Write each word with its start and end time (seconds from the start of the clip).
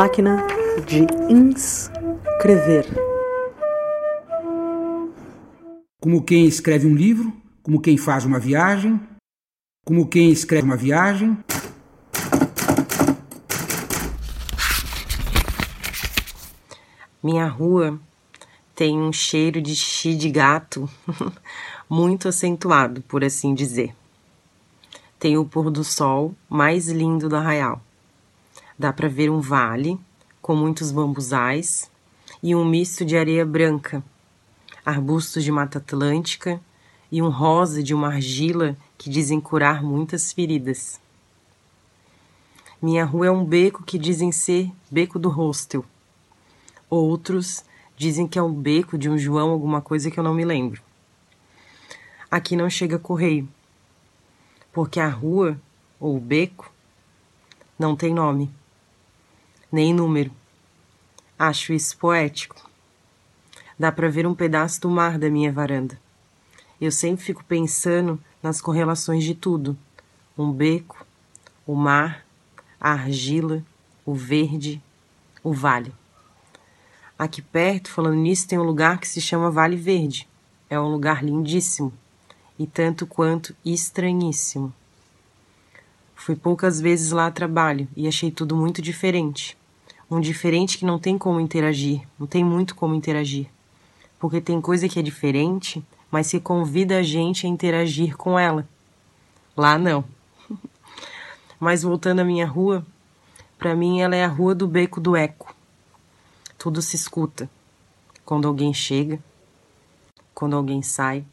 Máquina 0.00 0.46
de 0.86 1.04
inscrever. 1.28 2.86
Como 6.00 6.22
quem 6.22 6.46
escreve 6.46 6.86
um 6.86 6.94
livro, 6.94 7.32
como 7.64 7.80
quem 7.80 7.96
faz 7.96 8.24
uma 8.24 8.38
viagem, 8.38 9.00
como 9.84 10.06
quem 10.06 10.30
escreve 10.30 10.66
uma 10.66 10.76
viagem. 10.76 11.36
Minha 17.20 17.48
rua 17.48 17.98
tem 18.76 18.96
um 18.96 19.12
cheiro 19.12 19.60
de 19.60 19.74
xixi 19.74 20.14
de 20.14 20.30
gato 20.30 20.88
muito 21.90 22.28
acentuado, 22.28 23.02
por 23.02 23.24
assim 23.24 23.52
dizer. 23.52 23.92
Tem 25.18 25.36
o 25.36 25.44
pôr 25.44 25.72
do 25.72 25.82
sol 25.82 26.36
mais 26.48 26.86
lindo 26.86 27.28
do 27.28 27.34
arraial. 27.34 27.82
Dá 28.78 28.92
para 28.92 29.08
ver 29.08 29.28
um 29.28 29.40
vale 29.40 29.98
com 30.40 30.54
muitos 30.54 30.92
bambuzais 30.92 31.90
e 32.40 32.54
um 32.54 32.64
misto 32.64 33.04
de 33.04 33.16
areia 33.16 33.44
branca, 33.44 34.04
arbustos 34.86 35.42
de 35.42 35.50
mata 35.50 35.78
atlântica 35.78 36.60
e 37.10 37.20
um 37.20 37.28
rosa 37.28 37.82
de 37.82 37.92
uma 37.92 38.06
argila 38.06 38.76
que 38.96 39.10
dizem 39.10 39.40
curar 39.40 39.82
muitas 39.82 40.32
feridas. 40.32 41.00
Minha 42.80 43.04
rua 43.04 43.26
é 43.26 43.30
um 43.32 43.44
beco 43.44 43.82
que 43.82 43.98
dizem 43.98 44.30
ser 44.30 44.70
beco 44.88 45.18
do 45.18 45.28
hostel. 45.28 45.84
Outros 46.88 47.64
dizem 47.96 48.28
que 48.28 48.38
é 48.38 48.42
o 48.42 48.48
beco 48.48 48.96
de 48.96 49.10
um 49.10 49.18
João 49.18 49.50
alguma 49.50 49.82
coisa 49.82 50.08
que 50.08 50.20
eu 50.20 50.22
não 50.22 50.34
me 50.34 50.44
lembro. 50.44 50.80
Aqui 52.30 52.54
não 52.54 52.70
chega 52.70 52.96
correio, 52.96 53.48
porque 54.72 55.00
a 55.00 55.08
rua 55.08 55.60
ou 55.98 56.16
o 56.16 56.20
beco 56.20 56.72
não 57.76 57.96
tem 57.96 58.14
nome 58.14 58.56
nem 59.70 59.92
número. 59.92 60.32
Acho 61.38 61.72
isso 61.72 61.96
poético. 61.98 62.68
Dá 63.78 63.92
para 63.92 64.08
ver 64.08 64.26
um 64.26 64.34
pedaço 64.34 64.80
do 64.80 64.90
mar 64.90 65.18
da 65.18 65.30
minha 65.30 65.52
varanda. 65.52 66.00
Eu 66.80 66.90
sempre 66.90 67.24
fico 67.24 67.44
pensando 67.44 68.18
nas 68.42 68.60
correlações 68.60 69.24
de 69.24 69.34
tudo: 69.34 69.76
um 70.36 70.50
beco, 70.50 71.06
o 71.66 71.74
mar, 71.74 72.24
a 72.80 72.92
argila, 72.92 73.62
o 74.06 74.14
verde, 74.14 74.82
o 75.44 75.52
vale. 75.52 75.92
Aqui 77.18 77.42
perto, 77.42 77.90
falando 77.90 78.16
nisso, 78.16 78.48
tem 78.48 78.58
um 78.58 78.64
lugar 78.64 78.98
que 78.98 79.08
se 79.08 79.20
chama 79.20 79.50
Vale 79.50 79.76
Verde. 79.76 80.26
É 80.70 80.78
um 80.78 80.88
lugar 80.88 81.22
lindíssimo 81.22 81.92
e 82.58 82.66
tanto 82.66 83.06
quanto 83.06 83.54
estranhíssimo. 83.64 84.72
Fui 86.14 86.36
poucas 86.36 86.80
vezes 86.80 87.10
lá 87.10 87.26
a 87.26 87.30
trabalho 87.30 87.88
e 87.96 88.06
achei 88.08 88.30
tudo 88.30 88.56
muito 88.56 88.80
diferente 88.80 89.57
um 90.10 90.20
diferente 90.20 90.78
que 90.78 90.86
não 90.86 90.98
tem 90.98 91.18
como 91.18 91.38
interagir, 91.38 92.02
não 92.18 92.26
tem 92.26 92.42
muito 92.42 92.74
como 92.74 92.94
interagir. 92.94 93.46
Porque 94.18 94.40
tem 94.40 94.60
coisa 94.60 94.88
que 94.88 94.98
é 94.98 95.02
diferente, 95.02 95.84
mas 96.10 96.30
que 96.30 96.40
convida 96.40 96.98
a 96.98 97.02
gente 97.02 97.46
a 97.46 97.48
interagir 97.48 98.16
com 98.16 98.38
ela. 98.38 98.66
Lá 99.56 99.78
não. 99.78 100.04
mas 101.60 101.82
voltando 101.82 102.20
à 102.20 102.24
minha 102.24 102.46
rua, 102.46 102.84
para 103.58 103.74
mim 103.74 104.00
ela 104.00 104.16
é 104.16 104.24
a 104.24 104.28
rua 104.28 104.54
do 104.54 104.66
beco 104.66 105.00
do 105.00 105.14
eco. 105.14 105.54
Tudo 106.56 106.80
se 106.80 106.96
escuta. 106.96 107.48
Quando 108.24 108.48
alguém 108.48 108.72
chega, 108.72 109.22
quando 110.34 110.56
alguém 110.56 110.82
sai. 110.82 111.24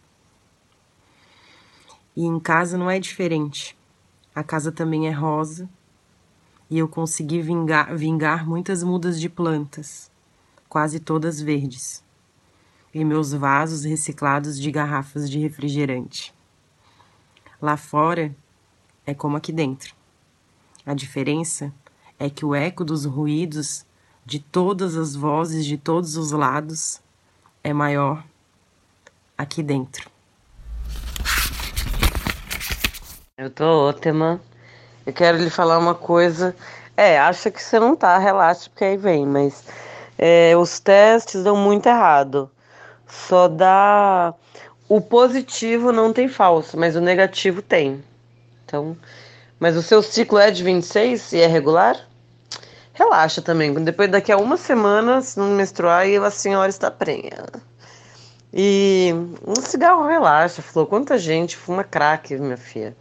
E 2.16 2.24
em 2.24 2.40
casa 2.40 2.78
não 2.78 2.90
é 2.90 3.00
diferente. 3.00 3.76
A 4.34 4.44
casa 4.44 4.72
também 4.72 5.08
é 5.08 5.12
rosa 5.12 5.70
e 6.70 6.78
eu 6.78 6.88
consegui 6.88 7.42
vingar, 7.42 7.96
vingar 7.96 8.48
muitas 8.48 8.84
mudas 8.84 9.20
de 9.20 9.30
plantas, 9.30 10.12
quase 10.68 11.00
todas 11.00 11.40
verdes, 11.40 12.04
e 12.94 13.04
meus 13.04 13.34
vasos 13.34 13.84
reciclados 13.84 14.60
de 14.60 14.72
garrafas 14.72 15.30
de 15.30 15.40
refrigerante. 15.40 16.34
Lá 17.62 17.78
fora 17.78 18.36
é 19.06 19.14
como 19.14 19.38
aqui 19.38 19.52
dentro. 19.52 19.94
A 20.86 20.94
diferença 20.94 21.74
é 22.18 22.30
que 22.30 22.46
o 22.46 22.56
eco 22.56 22.84
dos 22.84 23.06
ruídos 23.06 23.86
de 24.26 24.40
todas 24.40 24.96
as 24.96 25.16
vozes 25.16 25.66
de 25.66 25.78
todos 25.78 26.18
os 26.18 26.32
lados 26.32 27.02
é 27.64 27.74
maior 27.74 28.24
aqui 29.38 29.62
dentro. 29.62 30.10
Eu 33.38 33.50
tô 33.50 33.66
ótima. 33.66 34.40
Eu 35.06 35.14
quero 35.14 35.38
lhe 35.38 35.50
falar 35.50 35.78
uma 35.78 35.94
coisa. 35.94 36.56
É, 36.98 37.20
acha 37.20 37.52
que 37.52 37.62
você 37.62 37.80
não 37.80 37.96
tá, 37.96 38.18
relaxa, 38.18 38.70
porque 38.70 38.86
aí 38.86 38.98
vem, 38.98 39.26
mas 39.26 39.64
é, 40.18 40.56
os 40.58 40.80
testes 40.80 41.44
dão 41.44 41.56
muito 41.56 41.88
errado. 41.88 42.50
Só 43.08 43.48
dá. 43.48 44.34
O 44.88 45.02
positivo 45.02 45.92
não 45.92 46.14
tem 46.14 46.28
falso, 46.28 46.78
mas 46.78 46.96
o 46.96 47.02
negativo 47.02 47.62
tem. 47.62 48.04
Então. 48.66 48.96
Mas 49.60 49.76
o 49.76 49.82
seu 49.82 50.02
ciclo 50.02 50.38
é 50.38 50.52
de 50.52 50.64
26 50.64 51.34
e 51.34 51.40
é 51.40 51.48
regular? 51.48 51.98
Relaxa 52.94 53.42
também. 53.42 53.74
Depois 53.74 54.10
daqui 54.10 54.32
a 54.32 54.38
uma 54.38 54.58
semana, 54.58 55.22
se 55.22 55.38
não 55.38 55.50
menstruar, 55.50 56.06
a 56.06 56.32
senhora 56.32 56.70
está 56.70 56.90
prenha. 56.90 57.46
E 58.54 59.14
um 59.46 59.56
cigarro 59.56 60.08
relaxa, 60.08 60.62
falou. 60.62 60.88
Quanta 60.88 61.18
gente 61.18 61.58
fuma 61.58 61.84
crack, 61.84 62.36
minha 62.38 62.58
filha. 62.58 62.96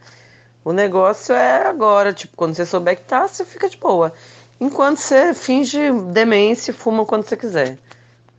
O 0.65 0.73
negócio 0.73 1.35
é 1.35 1.67
agora, 1.67 2.15
tipo, 2.15 2.35
quando 2.37 2.55
você 2.55 2.65
souber 2.65 2.97
que 2.97 3.03
tá, 3.03 3.29
você 3.29 3.45
fica 3.45 3.69
de 3.69 3.77
boa. 3.77 4.15
Enquanto 4.59 4.97
você 4.97 5.35
finge 5.35 5.93
demência 6.11 6.71
e 6.71 6.75
fuma 6.75 7.05
quando 7.05 7.25
você 7.25 7.37
quiser. 7.37 7.79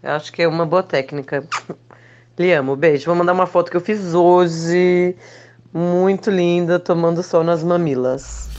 Eu 0.01 0.11
acho 0.11 0.33
que 0.33 0.41
é 0.41 0.47
uma 0.47 0.65
boa 0.65 0.81
técnica. 0.81 1.47
Lhe 2.37 2.51
amo, 2.51 2.75
beijo. 2.75 3.05
Vou 3.05 3.15
mandar 3.15 3.33
uma 3.33 3.45
foto 3.45 3.69
que 3.69 3.77
eu 3.77 3.81
fiz 3.81 4.15
hoje. 4.15 5.15
Muito 5.71 6.31
linda, 6.31 6.79
tomando 6.79 7.21
sol 7.21 7.43
nas 7.43 7.63
mamilas. 7.63 8.49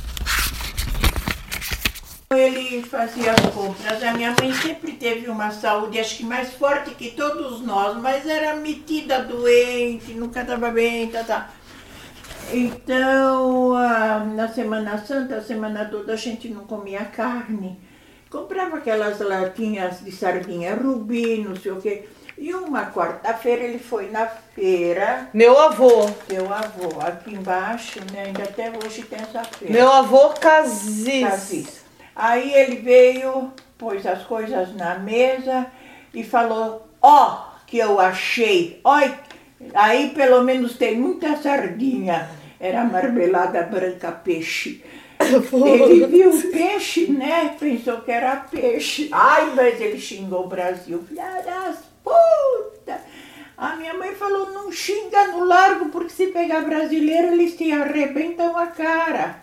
Ele 2.31 2.83
fazia 2.83 3.33
as 3.33 3.41
compras. 3.53 4.03
A 4.03 4.13
minha 4.13 4.35
mãe 4.41 4.53
sempre 4.53 4.93
teve 4.93 5.29
uma 5.29 5.51
saúde, 5.51 5.99
acho 5.99 6.19
que 6.19 6.25
mais 6.25 6.53
forte 6.53 6.95
que 6.95 7.11
todos 7.13 7.63
nós, 7.63 7.97
mas 7.97 8.27
era 8.27 8.55
metida 8.55 9.23
doente, 9.23 10.13
nunca 10.13 10.43
estava 10.43 10.71
bem, 10.71 11.09
tá, 11.09 11.25
tá. 11.25 11.51
Então, 12.53 13.75
na 14.35 14.49
Semana 14.49 14.99
Santa, 14.99 15.37
a 15.37 15.43
semana 15.43 15.85
toda 15.87 16.13
a 16.13 16.17
gente 16.17 16.49
não 16.49 16.65
comia 16.65 17.05
carne. 17.05 17.79
Comprava 18.31 18.79
aquelas 18.79 19.19
latinhas 19.21 20.01
de 20.01 20.13
sardinha 20.13 20.75
rubi, 20.75 21.39
não 21.39 21.57
sei 21.57 21.73
o 21.73 21.81
quê. 21.81 22.09
E 22.39 22.53
uma 22.53 22.91
quarta-feira 22.91 23.65
ele 23.65 23.79
foi 23.79 24.11
na 24.11 24.27
feira. 24.27 25.31
Meu 25.33 25.59
avô. 25.59 26.07
Meu 26.29 26.53
avô, 26.53 27.01
aqui 27.01 27.33
embaixo, 27.33 27.99
né? 28.13 28.25
Ainda 28.27 28.43
até 28.43 28.71
hoje 28.71 29.03
tem 29.03 29.19
essa 29.19 29.43
feira. 29.45 29.73
Meu 29.73 29.91
avô 29.91 30.31
Casis. 30.31 31.23
Casis. 31.27 31.85
Aí 32.15 32.53
ele 32.53 32.77
veio, 32.77 33.53
pôs 33.79 34.07
as 34.07 34.23
coisas 34.25 34.75
na 34.75 34.99
mesa 34.99 35.67
e 36.13 36.23
falou: 36.23 36.87
Ó, 37.01 37.33
oh, 37.33 37.57
que 37.67 37.79
eu 37.79 37.99
achei. 37.99 38.81
Olha 38.85 39.19
Aí 39.75 40.11
pelo 40.11 40.43
menos 40.43 40.77
tem 40.77 40.97
muita 40.97 41.37
sardinha. 41.37 42.29
Era 42.59 42.85
marmelada 42.85 43.63
branca 43.63 44.13
peixe. 44.13 44.83
Ele 45.19 46.07
viu 46.07 46.51
peixe, 46.51 47.07
né? 47.07 47.57
Pensou 47.59 48.01
que 48.01 48.11
era 48.11 48.37
peixe. 48.37 49.09
Ai, 49.13 49.53
mas 49.55 49.81
ele 49.81 49.99
xingou 49.99 50.45
o 50.45 50.49
Brasil. 50.49 51.03
Filha 51.09 51.43
das 51.45 51.79
puta! 52.03 53.01
A 53.57 53.75
minha 53.77 53.95
mãe 53.95 54.15
falou, 54.15 54.53
não 54.53 54.71
xinga 54.71 55.29
no 55.29 55.45
largo, 55.45 55.89
porque 55.89 56.11
se 56.11 56.27
pegar 56.27 56.61
brasileiro, 56.61 57.33
eles 57.33 57.57
te 57.57 57.73
arrebentam 57.73 58.57
a 58.57 58.67
cara. 58.67 59.43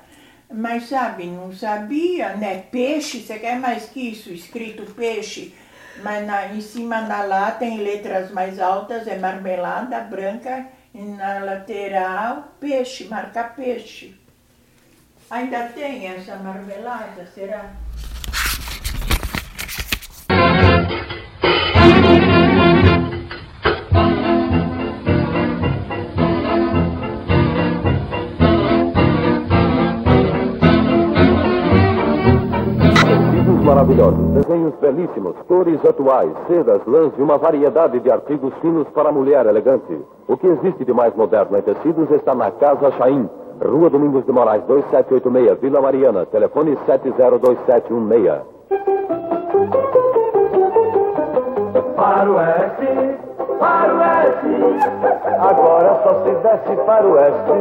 Mas 0.54 0.88
sabe, 0.88 1.25
não 1.25 1.51
sabia, 1.51 2.36
né? 2.36 2.63
Peixe, 2.71 3.21
você 3.21 3.39
quer 3.39 3.59
mais 3.59 3.86
que 3.86 4.12
isso? 4.12 4.31
Escrito 4.31 4.94
peixe. 4.94 5.54
Mas 5.98 6.25
na, 6.25 6.48
em 6.48 6.62
cima 6.62 7.01
na 7.01 7.24
lá 7.24 7.51
tem 7.51 7.78
letras 7.78 8.31
mais 8.31 8.60
altas, 8.60 9.07
é 9.07 9.18
marmelada 9.18 10.00
branca, 10.01 10.66
e 10.94 11.01
na 11.01 11.40
lateral 11.40 12.56
peixe, 12.60 13.06
marca 13.06 13.44
peixe. 13.44 14.16
Ainda 15.30 15.69
tem 15.69 16.07
essa 16.07 16.36
marmelada, 16.36 17.25
será? 17.34 17.72
Maravilhosos, 33.94 34.34
desenhos 34.34 34.74
belíssimos, 34.81 35.36
cores 35.48 35.84
atuais, 35.86 36.31
sedas, 36.48 36.81
lãs 36.88 37.12
e 37.18 37.22
uma 37.22 37.38
variedade 37.38 38.00
de 38.00 38.12
artigos 38.12 38.54
finos 38.62 38.88
para 38.90 39.10
a 39.10 39.12
mulher 39.12 39.45
elegante. 39.45 40.00
O 40.28 40.36
que 40.38 40.48
existe 40.48 40.84
de 40.84 40.94
mais 40.94 41.16
moderno 41.16 41.57
em 41.57 41.62
tecidos 41.62 42.10
está 42.12 42.34
na 42.34 42.50
Casa 42.51 42.92
Chaim, 42.92 43.30
Rua 43.63 43.90
Domingos 43.90 44.25
de 44.25 44.31
Moraes 44.31 44.63
2786, 44.63 45.60
Vila 45.62 45.81
Mariana, 45.81 46.25
telefone 46.25 46.78
702716. 46.86 48.42
Faroeste, 53.63 54.42
faroeste, 54.44 55.27
agora 55.39 56.01
só 56.04 56.13
se 56.24 56.31
desce 56.31 56.75
para 56.86 57.07
o 57.07 57.13
oeste. 57.13 57.51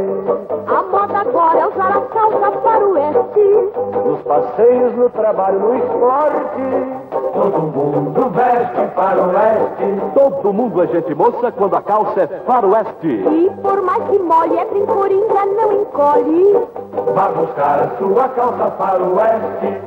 A 0.67 0.83
moda 0.83 1.19
agora 1.19 1.61
é 1.61 1.67
usar 1.69 1.97
a 1.97 2.01
calça 2.01 2.51
faroeste. 2.61 3.71
Nos 4.05 4.21
passeios, 4.23 4.95
no 4.97 5.09
trabalho, 5.11 5.61
no 5.61 5.77
esporte. 5.77 7.13
Todo 7.33 7.61
mundo 7.61 8.31
veste 8.31 8.95
faroeste. 8.97 10.03
Todo 10.13 10.53
mundo 10.53 10.83
é 10.83 10.87
gente 10.89 11.15
moça 11.15 11.53
quando 11.53 11.77
a 11.77 11.83
calça 11.83 12.23
é 12.23 12.27
faroeste. 12.27 13.07
E 13.07 13.51
por 13.63 13.81
mais 13.83 14.03
que 14.09 14.19
molhe, 14.19 14.59
é 14.59 14.65
brincorinha, 14.65 15.47
não 15.57 15.83
encolhe. 15.83 16.67
Vá 17.15 17.29
buscar 17.29 17.79
a 17.79 17.97
sua 17.99 18.29
calça 18.31 18.71
faroeste. 18.73 19.83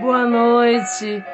Boa 0.00 0.24
noite. 0.26 1.24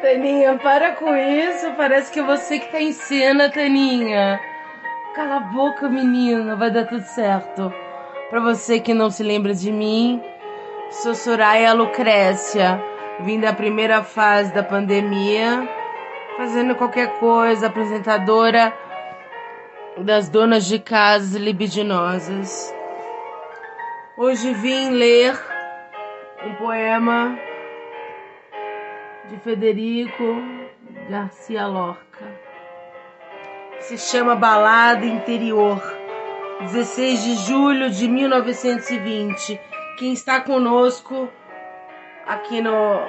Taninha, 0.00 0.58
para 0.58 0.92
com 0.92 1.14
isso. 1.14 1.72
Parece 1.76 2.10
que 2.10 2.20
é 2.20 2.22
você 2.22 2.58
que 2.58 2.72
tá 2.72 2.80
em 2.80 2.92
cena, 2.92 3.50
Taninha. 3.50 4.40
Cala 5.14 5.36
a 5.36 5.40
boca, 5.40 5.90
menina. 5.90 6.56
Vai 6.56 6.70
dar 6.70 6.86
tudo 6.86 7.02
certo. 7.02 7.72
Pra 8.30 8.40
você 8.40 8.80
que 8.80 8.94
não 8.94 9.10
se 9.10 9.22
lembra 9.22 9.52
de 9.52 9.70
mim, 9.70 10.22
sou 10.90 11.14
Soraya 11.14 11.74
Lucrécia. 11.74 12.82
Vim 13.20 13.38
da 13.38 13.52
primeira 13.52 14.02
fase 14.02 14.54
da 14.54 14.62
pandemia, 14.62 15.68
fazendo 16.38 16.74
qualquer 16.74 17.18
coisa, 17.18 17.66
apresentadora 17.66 18.72
das 19.98 20.30
donas 20.30 20.64
de 20.64 20.78
casas 20.78 21.34
libidinosas. 21.34 22.74
Hoje 24.16 24.54
vim 24.54 24.88
ler 24.88 25.38
um 26.46 26.54
poema 26.54 27.38
de 29.28 29.38
Federico 29.38 30.36
Garcia 31.08 31.66
Lorca. 31.66 32.26
Se 33.80 33.98
chama 33.98 34.34
Balada 34.34 35.04
Interior. 35.04 35.80
16 36.60 37.24
de 37.24 37.34
julho 37.36 37.90
de 37.90 38.06
1920. 38.06 39.60
Quem 39.98 40.12
está 40.12 40.40
conosco 40.40 41.28
aqui 42.26 42.60
no, 42.60 43.00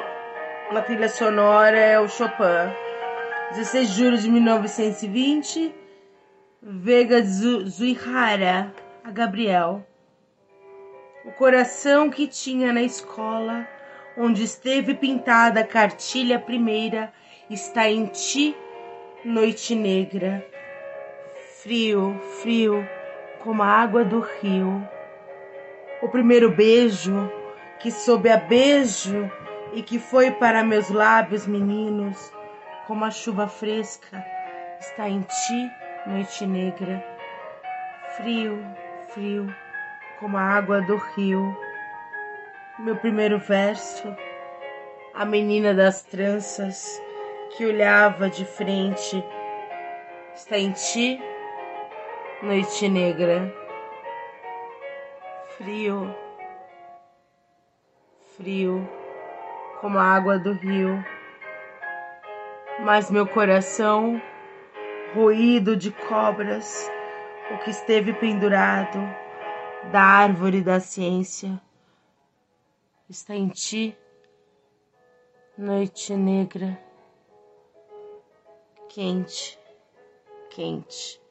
na 0.71 0.81
trilha 0.81 1.09
sonora 1.09 1.77
é 1.77 1.99
o 1.99 2.07
Chopin. 2.07 2.73
16 3.51 3.89
de 3.89 3.93
julho 3.95 4.17
de 4.17 4.29
1920. 4.29 5.75
Vega 6.61 7.21
Zuihara, 7.21 8.73
a 9.03 9.11
Gabriel. 9.11 9.85
O 11.25 11.31
coração 11.31 12.09
que 12.09 12.27
tinha 12.27 12.73
na 12.73 12.81
escola 12.81 13.67
onde 14.17 14.43
esteve 14.43 14.93
pintada 14.93 15.61
a 15.61 15.67
cartilha 15.67 16.39
primeira, 16.39 17.11
está 17.49 17.89
em 17.89 18.05
ti, 18.05 18.55
noite 19.23 19.75
negra. 19.75 20.45
Frio, 21.61 22.19
frio, 22.41 22.87
como 23.43 23.63
a 23.63 23.67
água 23.67 24.03
do 24.03 24.19
rio. 24.19 24.87
O 26.01 26.09
primeiro 26.09 26.51
beijo, 26.51 27.31
que 27.79 27.89
soube 27.89 28.29
a 28.29 28.37
beijo 28.37 29.29
e 29.73 29.81
que 29.81 29.97
foi 29.97 30.31
para 30.31 30.63
meus 30.63 30.89
lábios 30.89 31.47
meninos, 31.47 32.31
como 32.85 33.05
a 33.05 33.11
chuva 33.11 33.47
fresca, 33.47 34.23
está 34.79 35.09
em 35.09 35.21
ti, 35.21 35.71
noite 36.05 36.45
negra. 36.45 37.03
Frio, 38.17 38.63
frio, 39.09 39.53
como 40.19 40.37
a 40.37 40.41
água 40.41 40.81
do 40.81 40.97
rio. 41.15 41.57
Meu 42.79 42.95
primeiro 42.95 43.37
verso, 43.37 44.17
a 45.13 45.23
menina 45.23 45.75
das 45.75 46.01
tranças 46.01 46.99
que 47.51 47.63
olhava 47.67 48.31
de 48.31 48.43
frente, 48.45 49.23
está 50.33 50.57
em 50.57 50.71
ti, 50.71 51.21
noite 52.41 52.89
negra. 52.89 53.53
Frio, 55.55 56.15
frio, 58.35 58.89
como 59.79 59.99
a 59.99 60.03
água 60.03 60.39
do 60.39 60.53
rio, 60.53 61.05
mas 62.79 63.11
meu 63.11 63.27
coração, 63.27 64.19
ruído 65.13 65.77
de 65.77 65.91
cobras, 65.91 66.91
o 67.51 67.57
que 67.59 67.69
esteve 67.69 68.13
pendurado 68.13 68.97
da 69.91 70.01
árvore 70.01 70.59
da 70.59 70.79
ciência 70.79 71.61
está 73.13 73.35
em 73.35 73.47
ti, 73.47 73.95
noite 75.55 76.15
negra, 76.15 76.79
quente, 78.89 79.59
quente, 80.49 81.21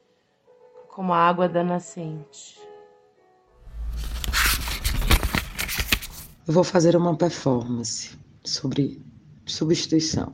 como 0.87 1.11
a 1.11 1.17
água 1.17 1.49
da 1.49 1.61
nascente. 1.61 2.57
Eu 6.47 6.53
vou 6.53 6.63
fazer 6.63 6.95
uma 6.95 7.17
performance 7.17 8.17
sobre 8.45 9.01
substituição, 9.45 10.33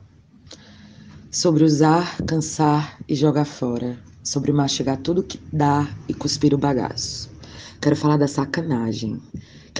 sobre 1.32 1.64
usar, 1.64 2.16
cansar 2.28 2.96
e 3.08 3.16
jogar 3.16 3.44
fora, 3.44 3.98
sobre 4.22 4.52
mastigar 4.52 4.98
tudo 4.98 5.24
que 5.24 5.38
dá 5.52 5.84
e 6.08 6.14
cuspir 6.14 6.54
o 6.54 6.58
bagaço. 6.58 7.28
Quero 7.80 7.96
falar 7.96 8.18
da 8.18 8.28
sacanagem. 8.28 9.20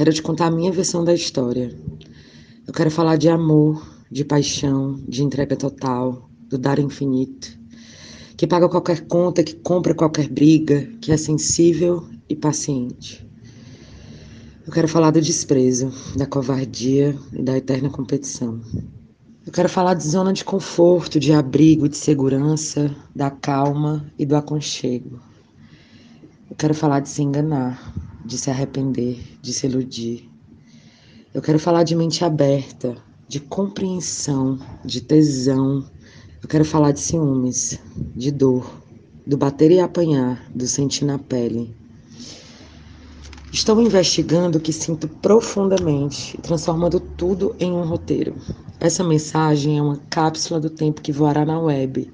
Quero 0.01 0.15
te 0.15 0.23
contar 0.23 0.47
a 0.47 0.51
minha 0.51 0.73
versão 0.73 1.05
da 1.05 1.13
história. 1.13 1.77
Eu 2.67 2.73
quero 2.73 2.91
falar 2.91 3.17
de 3.17 3.29
amor, 3.29 3.87
de 4.11 4.25
paixão, 4.25 4.99
de 5.07 5.23
entrega 5.23 5.55
total, 5.55 6.31
do 6.49 6.57
dar 6.57 6.79
infinito, 6.79 7.55
que 8.35 8.47
paga 8.47 8.67
qualquer 8.67 9.03
conta, 9.03 9.45
que 9.45 9.57
compra 9.57 9.95
qualquer 9.95 10.27
briga, 10.27 10.89
que 11.03 11.13
é 11.13 11.19
sensível 11.19 12.09
e 12.31 12.35
paciente. 12.35 13.29
Eu 14.67 14.73
quero 14.73 14.89
falar 14.89 15.11
do 15.11 15.21
desprezo, 15.21 15.93
da 16.17 16.25
covardia 16.25 17.15
e 17.35 17.43
da 17.43 17.59
eterna 17.59 17.91
competição. 17.91 18.59
Eu 19.47 19.53
quero 19.53 19.69
falar 19.69 19.93
de 19.93 20.09
zona 20.09 20.33
de 20.33 20.47
conforto, 20.47 21.21
de 21.21 21.35
abrigo, 21.35 21.87
de 21.87 21.99
segurança, 21.99 22.91
da 23.15 23.31
calma 23.31 24.11
e 24.19 24.25
do 24.25 24.35
aconchego. 24.35 25.21
Eu 26.49 26.57
quero 26.57 26.73
falar 26.73 27.01
de 27.01 27.11
se 27.11 27.23
enganar, 27.23 27.93
de 28.25 28.39
se 28.39 28.51
arrepender, 28.51 29.19
de 29.41 29.53
se 29.53 29.67
iludir. 29.67 30.31
Eu 31.33 31.41
quero 31.41 31.59
falar 31.59 31.83
de 31.83 31.95
mente 31.95 32.25
aberta, 32.25 32.97
de 33.29 33.39
compreensão, 33.41 34.59
de 34.85 35.01
tesão. 35.01 35.85
Eu 36.43 36.49
quero 36.49 36.65
falar 36.65 36.93
de 36.93 37.01
ciúmes, 37.01 37.79
de 38.17 38.31
dor, 38.31 38.83
do 39.27 39.37
bater 39.37 39.71
e 39.71 39.81
apanhar, 39.81 40.45
do 40.55 40.67
sentir 40.67 41.05
na 41.05 41.19
pele. 41.19 41.75
Estou 43.53 43.81
investigando 43.81 44.59
o 44.59 44.61
que 44.61 44.73
sinto 44.73 45.09
profundamente 45.09 46.39
transformando 46.39 47.01
tudo 47.01 47.55
em 47.59 47.73
um 47.73 47.83
roteiro. 47.83 48.37
Essa 48.79 49.03
mensagem 49.03 49.77
é 49.77 49.83
uma 49.83 50.01
cápsula 50.09 50.61
do 50.61 50.71
tempo 50.71 51.01
que 51.01 51.13
voará 51.13 51.45
na 51.45 51.61
web, 51.61 52.11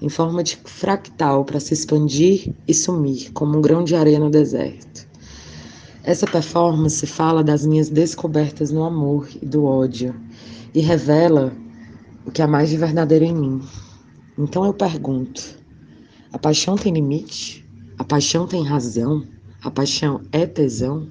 em 0.00 0.08
forma 0.08 0.42
de 0.42 0.56
fractal 0.56 1.44
para 1.44 1.60
se 1.60 1.72
expandir 1.72 2.52
e 2.66 2.74
sumir 2.74 3.30
como 3.32 3.56
um 3.56 3.62
grão 3.62 3.84
de 3.84 3.94
areia 3.94 4.18
no 4.18 4.28
deserto. 4.28 5.11
Essa 6.04 6.26
performance 6.26 7.06
fala 7.06 7.44
das 7.44 7.64
minhas 7.64 7.88
descobertas 7.88 8.72
no 8.72 8.82
amor 8.82 9.28
e 9.40 9.46
do 9.46 9.64
ódio 9.64 10.12
e 10.74 10.80
revela 10.80 11.52
o 12.26 12.30
que 12.32 12.42
há 12.42 12.46
mais 12.48 12.70
de 12.70 12.76
verdadeiro 12.76 13.24
em 13.24 13.32
mim. 13.32 13.62
Então 14.36 14.64
eu 14.64 14.74
pergunto: 14.74 15.56
a 16.32 16.38
paixão 16.38 16.74
tem 16.74 16.92
limite? 16.92 17.64
A 17.98 18.02
paixão 18.02 18.48
tem 18.48 18.64
razão? 18.64 19.24
A 19.62 19.70
paixão 19.70 20.20
é 20.32 20.44
tesão? 20.44 21.06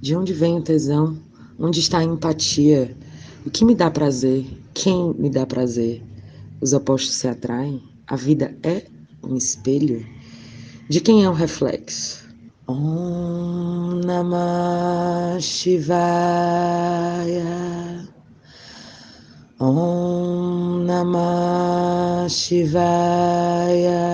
De 0.00 0.16
onde 0.16 0.32
vem 0.32 0.56
o 0.56 0.62
tesão? 0.62 1.18
Onde 1.58 1.80
está 1.80 1.98
a 1.98 2.04
empatia? 2.04 2.96
O 3.44 3.50
que 3.50 3.62
me 3.62 3.74
dá 3.74 3.90
prazer? 3.90 4.46
Quem 4.72 5.12
me 5.18 5.28
dá 5.28 5.44
prazer? 5.44 6.02
Os 6.62 6.72
opostos 6.72 7.12
se 7.12 7.28
atraem? 7.28 7.82
A 8.06 8.16
vida 8.16 8.56
é 8.62 8.86
um 9.22 9.36
espelho? 9.36 10.06
De 10.88 10.98
quem 10.98 11.24
é 11.24 11.28
o 11.28 11.34
reflexo? 11.34 12.29
Om 12.70 14.00
Namah 14.06 15.42
Shivaya. 15.42 16.06
Om 19.58 20.86
Namah 20.86 22.30
Shivaya. 22.30 24.06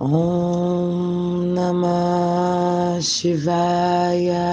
Om 0.00 1.54
Namah 1.54 2.98
Shivaya. 2.98 4.50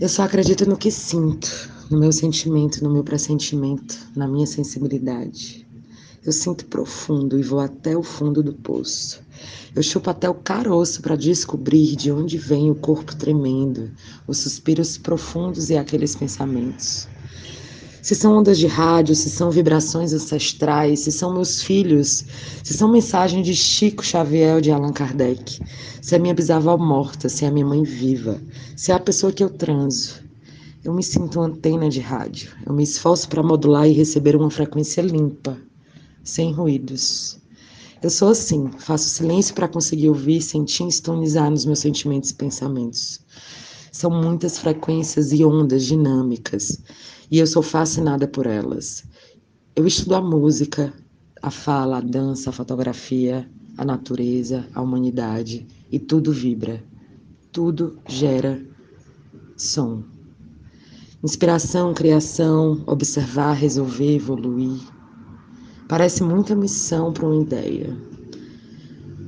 Eu 0.00 0.08
só 0.08 0.24
acredito 0.24 0.66
no 0.68 0.76
que 0.76 0.90
sinto, 0.90 1.70
no 1.88 2.00
meu 2.00 2.10
sentimento, 2.10 2.82
no 2.82 2.92
meu 2.92 3.04
pressentimento, 3.04 3.96
na 4.16 4.26
minha 4.26 4.46
sensibilidade. 4.46 5.65
Eu 6.26 6.32
sinto 6.32 6.66
profundo 6.66 7.38
e 7.38 7.42
vou 7.44 7.60
até 7.60 7.96
o 7.96 8.02
fundo 8.02 8.42
do 8.42 8.52
poço. 8.52 9.22
Eu 9.76 9.80
chupo 9.80 10.10
até 10.10 10.28
o 10.28 10.34
caroço 10.34 11.00
para 11.00 11.14
descobrir 11.14 11.94
de 11.94 12.10
onde 12.10 12.36
vem 12.36 12.68
o 12.68 12.74
corpo 12.74 13.14
tremendo, 13.14 13.92
os 14.26 14.38
suspiros 14.38 14.98
profundos 14.98 15.70
e 15.70 15.76
aqueles 15.76 16.16
pensamentos. 16.16 17.06
Se 18.02 18.16
são 18.16 18.36
ondas 18.36 18.58
de 18.58 18.66
rádio, 18.66 19.14
se 19.14 19.30
são 19.30 19.52
vibrações 19.52 20.12
ancestrais, 20.12 20.98
se 20.98 21.12
são 21.12 21.32
meus 21.32 21.62
filhos, 21.62 22.24
se 22.64 22.74
são 22.74 22.90
mensagens 22.90 23.46
de 23.46 23.54
Chico 23.54 24.04
Xavier 24.04 24.56
ou 24.56 24.60
de 24.60 24.72
Allan 24.72 24.92
Kardec, 24.92 25.60
se 26.02 26.16
é 26.16 26.18
minha 26.18 26.34
bisavó 26.34 26.76
morta, 26.76 27.28
se 27.28 27.44
é 27.44 27.50
minha 27.52 27.66
mãe 27.66 27.84
viva, 27.84 28.40
se 28.74 28.90
é 28.90 28.96
a 28.96 29.00
pessoa 29.00 29.30
que 29.30 29.44
eu 29.44 29.50
transo. 29.50 30.16
Eu 30.82 30.92
me 30.92 31.04
sinto 31.04 31.38
uma 31.38 31.46
antena 31.46 31.88
de 31.88 32.00
rádio. 32.00 32.50
Eu 32.66 32.72
me 32.72 32.82
esforço 32.82 33.28
para 33.28 33.44
modular 33.44 33.88
e 33.88 33.92
receber 33.92 34.34
uma 34.34 34.50
frequência 34.50 35.02
limpa, 35.02 35.56
sem 36.26 36.52
ruídos. 36.52 37.38
Eu 38.02 38.10
sou 38.10 38.28
assim, 38.28 38.70
faço 38.78 39.08
silêncio 39.08 39.54
para 39.54 39.68
conseguir 39.68 40.10
ouvir, 40.10 40.42
sentir 40.42 40.86
e 40.86 40.92
sintonizar 40.92 41.50
nos 41.50 41.64
meus 41.64 41.78
sentimentos 41.78 42.30
e 42.30 42.34
pensamentos. 42.34 43.20
São 43.90 44.10
muitas 44.10 44.58
frequências 44.58 45.32
e 45.32 45.42
ondas 45.42 45.86
dinâmicas 45.86 46.82
e 47.30 47.38
eu 47.38 47.46
sou 47.46 47.62
fascinada 47.62 48.28
por 48.28 48.46
elas. 48.46 49.04
Eu 49.74 49.86
estudo 49.86 50.14
a 50.14 50.20
música, 50.20 50.92
a 51.42 51.50
fala, 51.50 51.98
a 51.98 52.00
dança, 52.00 52.50
a 52.50 52.52
fotografia, 52.52 53.48
a 53.76 53.84
natureza, 53.84 54.66
a 54.74 54.80
humanidade 54.80 55.66
e 55.90 55.98
tudo 55.98 56.32
vibra, 56.32 56.82
tudo 57.52 57.98
gera 58.08 58.64
som. 59.56 60.02
Inspiração, 61.22 61.92
criação, 61.92 62.82
observar, 62.86 63.54
resolver, 63.54 64.14
evoluir. 64.14 64.80
Parece 65.88 66.22
muita 66.22 66.54
missão 66.54 67.12
para 67.12 67.26
uma 67.26 67.42
ideia. 67.42 67.96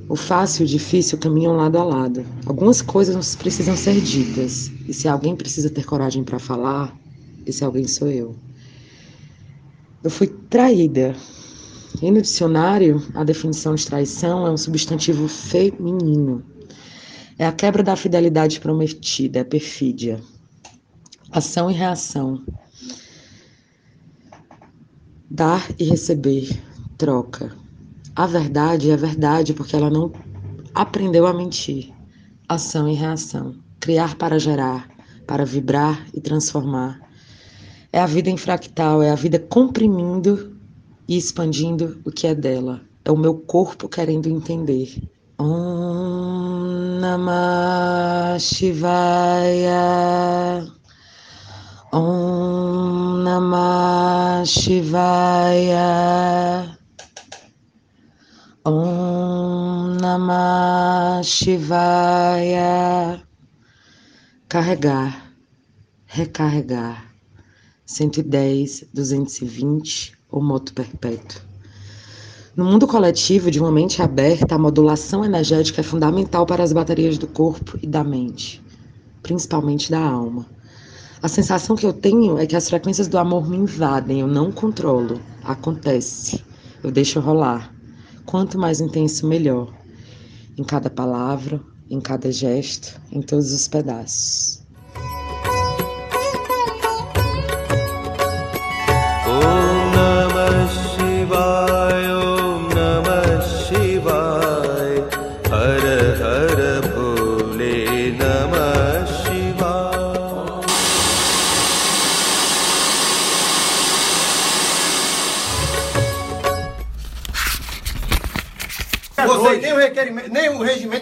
O 0.09 0.15
fácil 0.15 0.63
e 0.63 0.65
o 0.65 0.67
difícil 0.67 1.17
caminham 1.17 1.55
lado 1.55 1.77
a 1.77 1.83
lado. 1.83 2.25
Algumas 2.45 2.81
coisas 2.81 3.35
precisam 3.35 3.77
ser 3.77 4.01
ditas, 4.01 4.71
e 4.87 4.93
se 4.93 5.07
alguém 5.07 5.35
precisa 5.35 5.69
ter 5.69 5.85
coragem 5.85 6.23
para 6.23 6.39
falar, 6.39 6.93
esse 7.45 7.63
alguém 7.63 7.87
sou 7.87 8.09
eu. 8.09 8.35
Eu 10.03 10.09
fui 10.09 10.27
traída. 10.49 11.15
E 12.01 12.11
no 12.11 12.21
dicionário, 12.21 13.01
a 13.13 13.23
definição 13.23 13.75
de 13.75 13.85
traição 13.85 14.47
é 14.47 14.51
um 14.51 14.57
substantivo 14.57 15.27
feminino. 15.27 16.43
É 17.37 17.45
a 17.45 17.51
quebra 17.51 17.83
da 17.83 17.95
fidelidade 17.95 18.59
prometida, 18.59 19.39
é 19.39 19.43
perfídia. 19.43 20.19
Ação 21.31 21.69
e 21.69 21.73
reação. 21.73 22.41
Dar 25.31 25.69
e 25.77 25.83
receber, 25.83 26.59
troca. 26.97 27.55
A 28.15 28.25
verdade 28.25 28.89
é 28.89 28.97
verdade 28.97 29.53
porque 29.53 29.75
ela 29.75 29.89
não 29.89 30.11
aprendeu 30.73 31.27
a 31.27 31.33
mentir. 31.33 31.93
Ação 32.47 32.89
e 32.89 32.95
reação. 32.95 33.55
Criar 33.79 34.15
para 34.15 34.39
gerar, 34.39 34.89
para 35.27 35.45
vibrar 35.45 36.03
e 36.15 36.19
transformar. 36.19 36.99
É 37.93 37.99
a 37.99 38.07
vida 38.07 38.29
em 38.29 38.37
fractal, 38.37 39.03
é 39.03 39.11
a 39.11 39.15
vida 39.15 39.37
comprimindo 39.37 40.57
e 41.07 41.15
expandindo 41.15 41.99
o 42.03 42.11
que 42.11 42.25
é 42.25 42.33
dela. 42.33 42.81
É 43.05 43.11
o 43.11 43.17
meu 43.17 43.35
corpo 43.35 43.87
querendo 43.87 44.27
entender. 44.27 45.01
Om 45.39 46.99
Namah 46.99 48.37
Shivaya. 48.39 49.77
Om 51.93 53.08
Namah 53.29 54.41
Shivaya. 54.43 55.85
Om 58.65 59.97
Namah 60.01 61.21
Shivaya. 61.21 63.21
Carregar, 64.49 65.31
recarregar 66.07 67.05
110, 67.85 68.89
220 68.91 70.17
ou 70.31 70.41
moto 70.41 70.73
perpétuo. 70.73 71.39
No 72.55 72.65
mundo 72.65 72.87
coletivo, 72.87 73.51
de 73.51 73.59
uma 73.59 73.71
mente 73.71 74.01
aberta, 74.01 74.55
a 74.55 74.57
modulação 74.57 75.23
energética 75.23 75.81
é 75.81 75.83
fundamental 75.83 76.47
para 76.47 76.63
as 76.63 76.73
baterias 76.73 77.19
do 77.19 77.27
corpo 77.27 77.77
e 77.79 77.85
da 77.85 78.03
mente, 78.03 78.59
principalmente 79.21 79.91
da 79.91 79.99
alma. 79.99 80.47
A 81.21 81.27
sensação 81.27 81.75
que 81.75 81.85
eu 81.85 81.91
tenho 81.91 82.37
é 82.37 82.47
que 82.47 82.55
as 82.55 82.69
frequências 82.69 83.09
do 83.09 83.17
amor 83.17 83.49
me 83.49 83.57
invadem, 83.57 84.21
eu 84.21 84.27
não 84.27 84.53
controlo. 84.53 85.19
Acontece. 85.43 86.41
Eu 86.81 86.91
deixo 86.91 87.19
rolar. 87.19 87.73
Quanto 88.25 88.57
mais 88.57 88.79
intenso, 88.79 89.27
melhor. 89.27 89.73
Em 90.57 90.63
cada 90.63 90.89
palavra, 90.89 91.61
em 91.89 91.99
cada 91.99 92.31
gesto, 92.31 93.01
em 93.11 93.21
todos 93.21 93.51
os 93.51 93.67
pedaços. 93.67 94.58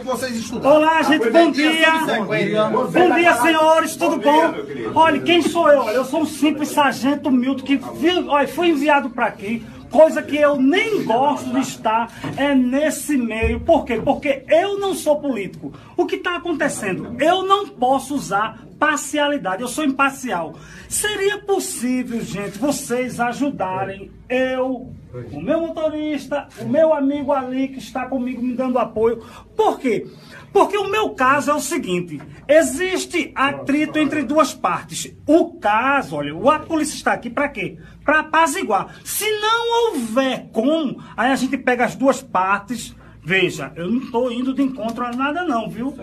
Vocês 0.07 0.37
estudaram. 0.37 0.77
Olá, 0.77 1.01
gente, 1.03 1.29
bom 1.29 1.51
dia. 1.51 1.91
Bom 2.23 3.15
dia, 3.15 3.35
senhores, 3.35 3.95
tudo 3.97 4.17
bom? 4.17 4.53
Olha, 4.95 5.19
quem 5.19 5.41
sou 5.41 5.69
eu? 5.69 5.89
Eu 5.89 6.05
sou 6.05 6.21
um 6.21 6.25
simples 6.25 6.69
sargento 6.69 7.27
humilde 7.29 7.61
que 7.61 7.79
olha, 8.27 8.47
fui 8.47 8.69
enviado 8.69 9.09
para 9.09 9.25
aqui 9.25 9.63
coisa 9.89 10.21
que 10.21 10.35
eu 10.35 10.57
nem 10.57 11.03
gosto 11.03 11.49
de 11.51 11.59
estar 11.59 12.11
é 12.37 12.53
nesse 12.53 13.17
meio. 13.17 13.59
Por 13.59 13.85
quê? 13.85 14.01
Porque 14.03 14.43
eu 14.47 14.79
não 14.79 14.93
sou 14.93 15.19
político. 15.19 15.73
O 15.95 16.05
que 16.05 16.15
está 16.15 16.35
acontecendo? 16.35 17.15
Eu 17.19 17.43
não 17.43 17.67
posso 17.67 18.15
usar 18.15 18.66
parcialidade, 18.79 19.62
eu 19.62 19.67
sou 19.67 19.84
imparcial. 19.84 20.55
Seria 20.88 21.39
possível, 21.39 22.22
gente, 22.22 22.57
vocês 22.57 23.19
ajudarem 23.19 24.12
eu, 24.29 24.93
o 25.31 25.41
meu 25.41 25.62
motorista, 25.62 26.48
o 26.60 26.65
meu 26.65 26.93
amigo 26.93 27.31
ali 27.31 27.69
que 27.69 27.79
está 27.79 28.05
comigo 28.05 28.41
me 28.41 28.53
dando 28.53 28.79
apoio. 28.79 29.24
Por 29.55 29.79
quê? 29.79 30.05
Porque 30.51 30.77
o 30.77 30.89
meu 30.89 31.12
caso 31.12 31.51
é 31.51 31.53
o 31.53 31.60
seguinte: 31.60 32.22
existe 32.48 33.31
atrito 33.36 34.00
entre 34.00 34.24
duas 34.24 34.53
partes. 34.53 35.13
O 35.25 35.60
caso, 35.60 36.15
olha, 36.15 36.34
a 36.55 36.60
polícia 36.60 36.96
está 36.96 37.13
aqui 37.13 37.29
para 37.29 37.50
quê? 37.50 37.77
Para 38.03 38.22
apaziguar. 38.22 38.96
Se 39.03 39.25
não 39.39 39.93
houver 39.93 40.50
como, 40.51 41.01
aí 41.15 41.31
a 41.31 41.36
gente 41.36 41.57
pega 41.57 41.86
as 41.86 41.96
duas 41.96 42.22
partes. 42.22 42.96
Veja, 43.27 43.74
eu 43.75 43.91
não 43.91 44.00
estou 44.00 44.31
indo 44.31 44.53
de 44.53 44.62
encontro 44.62 45.05
a 45.05 45.12
nada, 45.12 45.43
não, 45.43 45.69
viu? 45.69 45.93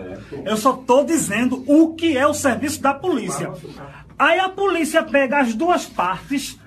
Eu 0.45 0.55
só 0.55 0.75
estou 0.75 1.03
dizendo 1.03 1.63
o 1.65 1.95
que 1.95 2.15
é 2.15 2.27
o 2.27 2.35
serviço 2.35 2.79
da 2.79 2.93
polícia. 2.93 3.51
Aí 4.17 4.39
a 4.39 4.47
polícia 4.47 5.01
pega 5.01 5.39
as 5.39 5.55
duas 5.55 5.87
partes 5.87 6.59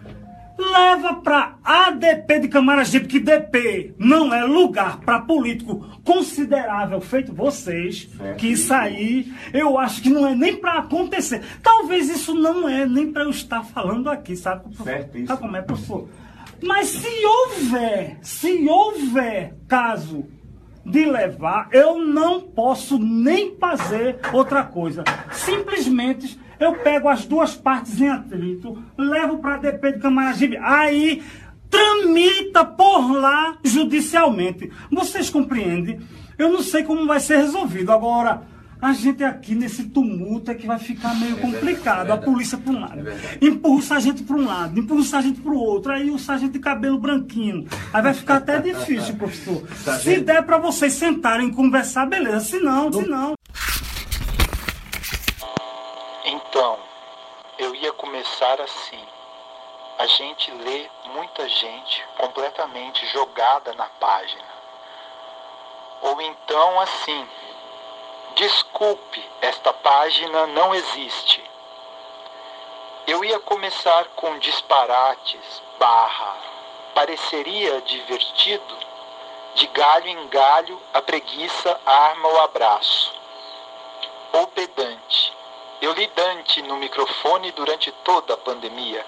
leva 0.58 1.14
para 1.14 1.54
ADP 1.62 2.40
de 2.40 2.48
Camaragibe, 2.48 3.06
que 3.06 3.20
DP 3.20 3.94
não 3.96 4.34
é 4.34 4.42
lugar 4.42 4.98
para 4.98 5.20
político 5.20 5.86
considerável, 6.02 7.00
feito 7.00 7.32
vocês, 7.32 8.08
que 8.36 8.48
isso 8.48 8.74
aí 8.74 9.32
eu 9.54 9.78
acho 9.78 10.02
que 10.02 10.10
não 10.10 10.26
é 10.26 10.34
nem 10.34 10.56
para 10.56 10.80
acontecer. 10.80 11.40
Talvez 11.62 12.10
isso 12.10 12.34
não 12.34 12.68
é 12.68 12.84
nem 12.84 13.12
para 13.12 13.22
eu 13.22 13.30
estar 13.30 13.62
falando 13.62 14.10
aqui, 14.10 14.34
sabe? 14.34 14.64
Sabe 15.24 15.40
como 15.40 15.56
é, 15.56 15.62
professor? 15.62 16.08
Mas 16.60 16.88
se 16.88 17.24
houver, 17.24 18.18
se 18.20 18.68
houver 18.68 19.54
caso 19.68 20.26
de 20.90 21.04
levar, 21.04 21.68
eu 21.72 21.98
não 21.98 22.40
posso 22.40 22.98
nem 22.98 23.56
fazer 23.56 24.18
outra 24.32 24.64
coisa. 24.64 25.04
Simplesmente 25.30 26.38
eu 26.58 26.74
pego 26.74 27.08
as 27.08 27.24
duas 27.24 27.54
partes 27.54 28.00
em 28.00 28.08
atrito, 28.08 28.82
levo 28.96 29.38
para 29.38 29.54
a 29.54 29.58
DP 29.58 29.92
de 29.92 29.98
Camaragibe, 30.00 30.56
aí 30.56 31.22
tramita 31.70 32.64
por 32.64 33.12
lá 33.12 33.56
judicialmente. 33.62 34.70
Vocês 34.90 35.30
compreendem? 35.30 36.00
Eu 36.36 36.50
não 36.50 36.62
sei 36.62 36.82
como 36.82 37.06
vai 37.06 37.20
ser 37.20 37.38
resolvido. 37.38 37.92
Agora, 37.92 38.42
a 38.80 38.92
gente 38.92 39.24
aqui 39.24 39.54
nesse 39.54 39.88
tumulto 39.88 40.50
é 40.50 40.54
que 40.54 40.66
vai 40.66 40.78
ficar 40.78 41.14
meio 41.14 41.36
é 41.36 41.40
complicado. 41.40 42.10
É 42.10 42.12
a 42.12 42.16
polícia 42.16 42.56
para 42.56 42.72
um 42.72 42.80
lado, 42.80 43.08
é 43.08 43.38
empurra 43.40 43.78
o 43.78 43.82
sargento 43.82 44.22
para 44.22 44.36
um 44.36 44.46
lado, 44.46 44.78
empurra 44.78 45.00
o 45.00 45.04
sargento 45.04 45.40
para 45.40 45.52
o 45.52 45.58
outro, 45.58 45.92
aí 45.92 46.10
o 46.10 46.18
sargento 46.18 46.52
de 46.52 46.58
cabelo 46.60 46.98
branquinho. 46.98 47.66
Aí 47.92 48.02
vai 48.02 48.14
ficar 48.14 48.36
até 48.36 48.60
difícil, 48.60 49.16
professor. 49.16 49.66
Se 50.00 50.20
der 50.20 50.42
para 50.44 50.58
vocês 50.58 50.92
sentarem 50.92 51.48
e 51.48 51.54
conversar, 51.54 52.06
beleza. 52.06 52.40
Se 52.40 52.58
não, 52.60 52.92
se 52.92 53.06
não. 53.08 53.34
Então, 56.24 56.78
eu 57.58 57.74
ia 57.74 57.92
começar 57.92 58.60
assim. 58.60 58.98
A 59.98 60.06
gente 60.06 60.52
lê 60.52 60.86
muita 61.12 61.48
gente 61.48 62.04
completamente 62.16 63.04
jogada 63.12 63.74
na 63.74 63.86
página. 64.00 64.44
Ou 66.02 66.20
então 66.20 66.80
assim, 66.80 67.26
desculpe, 68.38 69.20
esta 69.40 69.72
página 69.72 70.46
não 70.46 70.72
existe. 70.72 71.42
Eu 73.04 73.24
ia 73.24 73.40
começar 73.40 74.04
com 74.14 74.38
disparates, 74.38 75.60
barra, 75.76 76.36
pareceria 76.94 77.80
divertido, 77.80 78.78
de 79.56 79.66
galho 79.66 80.06
em 80.06 80.28
galho 80.28 80.80
a 80.94 81.02
preguiça 81.02 81.80
arma 81.84 82.28
o 82.28 82.40
abraço. 82.42 83.12
Ou 84.32 84.46
pedante. 84.46 85.36
Eu 85.82 85.92
li 85.94 86.06
Dante 86.08 86.62
no 86.62 86.76
microfone 86.76 87.50
durante 87.52 87.90
toda 88.04 88.34
a 88.34 88.36
pandemia. 88.36 89.04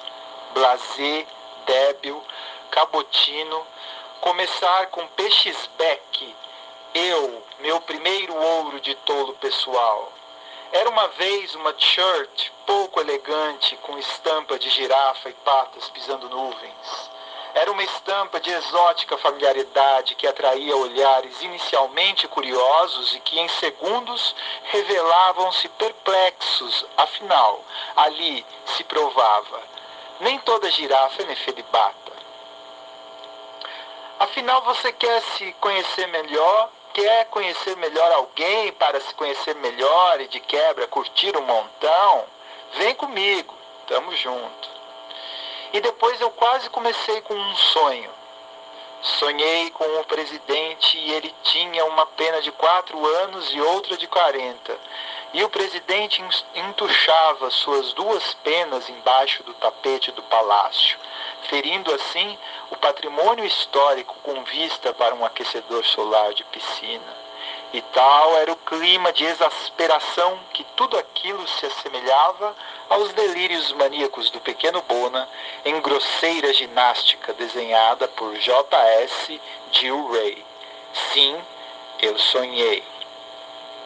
Blasé, 0.54 1.25
débil, 1.66 2.20
cabotino, 2.72 3.64
começar 4.20 4.88
com 4.88 5.06
peixes 5.08 5.70
beck, 5.78 6.34
eu, 6.94 7.42
meu 7.61 7.80
primeiro 7.80 8.35
ouro 8.35 8.80
de 8.80 8.94
tolo 8.97 9.35
pessoal. 9.35 10.12
Era 10.73 10.88
uma 10.88 11.09
vez 11.09 11.54
uma 11.54 11.73
t-shirt 11.73 12.50
pouco 12.66 13.00
elegante 13.00 13.76
com 13.78 13.99
estampa 13.99 14.59
de 14.59 14.70
girafa 14.70 15.28
e 15.28 15.32
patas 15.32 15.88
pisando 15.90 16.28
nuvens. 16.28 17.11
Era 17.54 17.73
uma 17.73 17.82
estampa 17.82 18.38
de 18.38 18.50
exótica 18.50 19.18
familiaridade 19.18 20.14
que 20.14 20.26
atraía 20.26 20.76
olhares 20.76 21.42
inicialmente 21.42 22.28
curiosos 22.28 23.14
e 23.16 23.20
que 23.20 23.40
em 23.40 23.49
segundos 23.49 24.37
revelavam-se 24.64 25.68
perplexos. 25.70 26.87
Afinal, 26.97 27.64
ali 27.97 28.47
se 28.66 28.85
provava. 28.85 29.61
Nem 30.20 30.38
toda 30.40 30.70
girafa 30.70 31.23
é 31.23 31.26
nefelibata. 31.26 32.12
Afinal, 34.20 34.62
você 34.62 34.92
quer 34.92 35.20
se 35.23 35.52
conhecer 35.54 36.06
melhor? 36.06 36.70
Quer 36.92 37.26
conhecer 37.26 37.76
melhor 37.76 38.11
alguém 38.12 38.73
para 38.73 39.00
se 39.00 39.14
conhecer 39.14 39.54
melhor 39.56 40.20
e 40.20 40.26
de 40.26 40.40
quebra 40.40 40.88
curtir 40.88 41.37
um 41.37 41.42
montão? 41.42 42.25
Vem 42.75 42.94
comigo, 42.97 43.54
tamo 43.87 44.14
junto. 44.16 44.68
E 45.73 45.80
depois 45.80 46.20
eu 46.20 46.30
quase 46.32 46.68
comecei 46.68 47.20
com 47.20 47.35
um 47.35 47.54
sonho. 47.54 48.11
Sonhei 49.02 49.70
com 49.70 49.85
o 50.00 50.04
presidente 50.04 50.99
e 50.99 51.12
ele 51.12 51.35
tinha 51.44 51.85
uma 51.85 52.06
pena 52.06 52.42
de 52.42 52.50
quatro 52.52 53.06
anos 53.23 53.49
e 53.54 53.61
outra 53.61 53.97
de 53.97 54.09
quarenta. 54.09 54.76
E 55.32 55.44
o 55.44 55.49
presidente 55.49 56.23
entuchava 56.56 57.50
suas 57.50 57.92
duas 57.92 58.35
penas 58.42 58.90
embaixo 58.90 59.44
do 59.44 59.54
tapete 59.54 60.11
do 60.11 60.23
palácio, 60.25 60.99
ferindo 61.49 61.94
assim 61.94 62.38
o 62.70 62.76
patrimônio 62.76 63.44
histórico 63.44 64.14
com 64.23 64.42
vista 64.44 64.92
para 64.92 65.14
um 65.14 65.25
aquecedor 65.25 65.85
solar 65.85 66.32
de 66.35 66.44
piscina. 66.44 67.20
E 67.73 67.80
tal 67.82 68.37
era 68.37 68.52
o 68.52 68.56
clima 68.56 69.12
de 69.12 69.25
exasperação 69.25 70.40
que 70.52 70.64
tudo 70.76 70.99
aquilo 70.99 71.47
se 71.47 71.66
assemelhava 71.66 72.56
aos 72.88 73.12
delírios 73.12 73.73
maníacos 73.73 74.28
do 74.30 74.40
pequeno 74.40 74.82
Bona 74.82 75.28
em 75.64 75.80
grosseira 75.80 76.52
ginástica 76.52 77.32
desenhada 77.35 78.09
por 78.09 78.35
J.S. 78.37 79.40
Ray. 80.11 80.44
Sim, 81.12 81.40
eu 82.02 82.18
sonhei. 82.18 82.82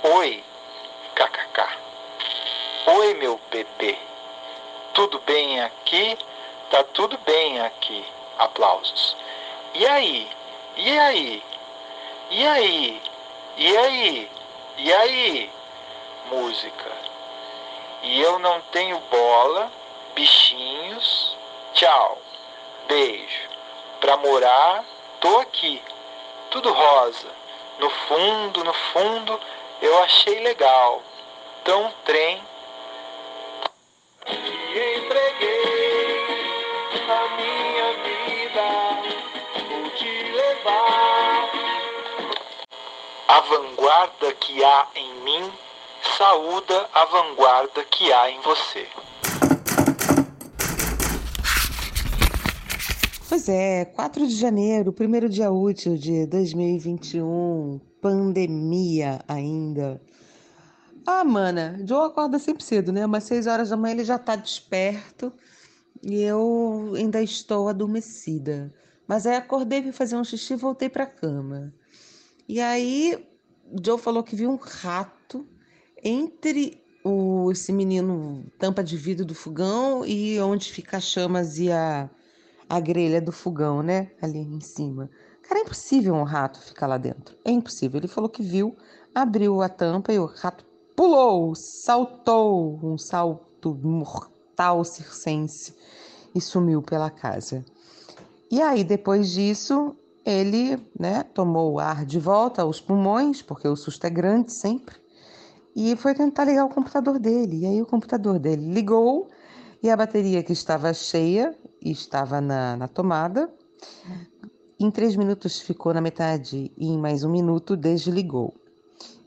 Oi, 0.03 0.43
kkk. 1.15 1.69
Oi, 2.87 3.15
meu 3.15 3.39
bebê. 3.51 3.99
Tudo 4.95 5.19
bem 5.21 5.61
aqui? 5.61 6.17
Tá 6.75 6.83
tudo 6.93 7.17
bem 7.19 7.61
aqui. 7.61 8.05
Aplausos. 8.37 9.17
E 9.75 9.87
aí? 9.87 10.29
E 10.77 10.99
aí? 10.99 11.43
E 12.31 12.47
aí? 12.49 13.03
E 13.57 13.77
aí? 13.77 14.31
E 14.79 14.93
aí? 14.93 15.51
Música. 16.33 16.91
E 18.03 18.21
eu 18.21 18.41
não 18.41 18.61
tenho 18.73 18.99
bola, 19.09 19.71
bichinhos. 20.17 21.37
Tchau. 21.75 22.19
Beijo. 22.89 23.49
Pra 24.01 24.17
morar, 24.17 24.85
tô 25.21 25.39
aqui. 25.39 25.81
Tudo 26.51 26.73
rosa. 26.73 27.31
No 27.79 27.89
fundo, 27.89 28.65
no 28.65 28.73
fundo, 28.73 29.41
eu 29.81 30.03
achei 30.03 30.41
legal. 30.41 31.01
Tão 31.63 31.95
trem. 32.05 32.43
E 34.27 34.99
entreguei 34.99 35.34
a 43.29 43.41
vanguarda 43.41 44.35
que 44.35 44.63
há 44.63 44.89
em 44.95 45.25
mim 45.25 45.53
saúda 46.19 46.89
a 46.93 47.05
vanguarda 47.07 47.85
que 47.85 48.13
há 48.13 48.31
em 48.31 48.41
você. 48.43 48.87
Pois 53.29 53.49
é, 53.49 53.85
4 53.87 54.27
de 54.27 54.35
janeiro, 54.37 54.93
primeiro 54.93 55.29
dia 55.29 55.51
útil 55.51 55.97
de 55.97 56.27
2021, 56.27 57.81
pandemia 58.01 59.21
ainda. 59.27 60.01
Ah, 61.07 61.25
mana, 61.25 61.81
Joe 61.87 62.07
acorda 62.07 62.39
sempre 62.39 62.63
cedo, 62.63 62.93
né? 62.93 63.05
Umas 63.05 63.25
6 63.25 63.47
horas 63.47 63.71
da 63.71 63.77
manhã 63.77 63.95
ele 63.95 64.05
já 64.05 64.19
tá 64.19 64.37
desperto 64.37 65.33
e 66.03 66.23
eu 66.23 66.93
ainda 66.97 67.23
estou 67.23 67.69
adormecida. 67.69 68.73
Mas 69.07 69.27
aí 69.27 69.37
acordei, 69.37 69.83
fui 69.83 69.93
fazer 69.93 70.17
um 70.17 70.25
xixi 70.25 70.53
e 70.53 70.57
voltei 70.57 70.89
pra 70.89 71.07
cama. 71.07 71.73
E 72.49 72.61
aí, 72.61 73.27
Joe 73.83 73.99
falou 73.99 74.23
que 74.23 74.37
viu 74.37 74.51
um 74.51 74.57
rato 74.57 75.47
entre 76.03 76.83
o, 77.03 77.51
esse 77.51 77.73
menino 77.73 78.45
tampa 78.59 78.85
de 78.85 78.97
vidro 78.97 79.25
do 79.25 79.35
fogão 79.35 80.05
e 80.05 80.39
onde 80.41 80.71
fica 80.71 80.99
as 80.99 81.05
chamas 81.05 81.59
e 81.59 81.71
a, 81.71 82.09
a 82.69 82.81
grelha 82.81 83.21
do 83.21 83.33
fogão, 83.33 83.83
né? 83.83 84.11
Ali 84.21 84.39
em 84.39 84.61
cima. 84.61 85.11
Cara, 85.43 85.61
é 85.61 85.63
impossível 85.63 86.15
um 86.15 86.23
rato 86.23 86.61
ficar 86.61 86.87
lá 86.87 86.99
dentro. 86.99 87.37
É 87.45 87.51
impossível. 87.51 87.99
Ele 87.99 88.09
falou 88.09 88.29
que 88.29 88.43
viu, 88.43 88.77
abriu 89.15 89.61
a 89.63 89.69
tampa 89.69 90.13
e 90.13 90.19
o 90.19 90.27
rato 90.27 90.65
pulou, 90.97 91.55
saltou, 91.55 92.79
um 92.83 92.97
salto 92.97 93.75
mortal 93.75 94.85
circense 94.85 95.75
e 96.35 96.41
sumiu 96.41 96.83
pela 96.83 97.11
casa. 97.11 97.65
E 98.51 98.63
aí, 98.63 98.85
depois 98.85 99.31
disso, 99.31 99.97
ele 100.25 100.79
né, 100.99 101.23
tomou 101.23 101.73
o 101.73 101.79
ar 101.79 102.05
de 102.07 102.19
volta 102.19 102.63
aos 102.63 102.81
pulmões, 102.81 103.43
porque 103.43 103.69
o 103.69 103.77
susto 103.77 104.07
é 104.07 104.11
grande 104.11 104.53
sempre, 104.53 104.97
e 105.77 105.95
foi 105.97 106.15
tentar 106.15 106.45
ligar 106.45 106.65
o 106.65 106.71
computador 106.71 107.19
dele. 107.19 107.61
E 107.61 107.67
aí 107.67 107.83
o 107.83 107.87
computador 107.87 108.39
dele 108.39 108.73
ligou 108.73 109.29
e 109.83 109.91
a 109.91 109.97
bateria 109.97 110.43
que 110.43 110.53
estava 110.53 110.95
cheia 110.95 111.55
e 111.83 111.91
estava 111.91 112.41
na, 112.41 112.77
na 112.77 112.89
tomada, 112.89 113.53
em 114.81 114.91
três 114.91 115.15
minutos 115.17 115.61
ficou 115.61 115.93
na 115.93 116.01
metade 116.01 116.73
e 116.77 116.87
em 116.87 116.99
mais 116.99 117.23
um 117.23 117.31
minuto 117.31 117.77
desligou. 117.77 118.55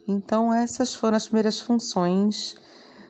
Então 0.08 0.54
essas 0.54 0.96
foram 0.96 1.18
as 1.18 1.26
primeiras 1.26 1.60
funções 1.60 2.56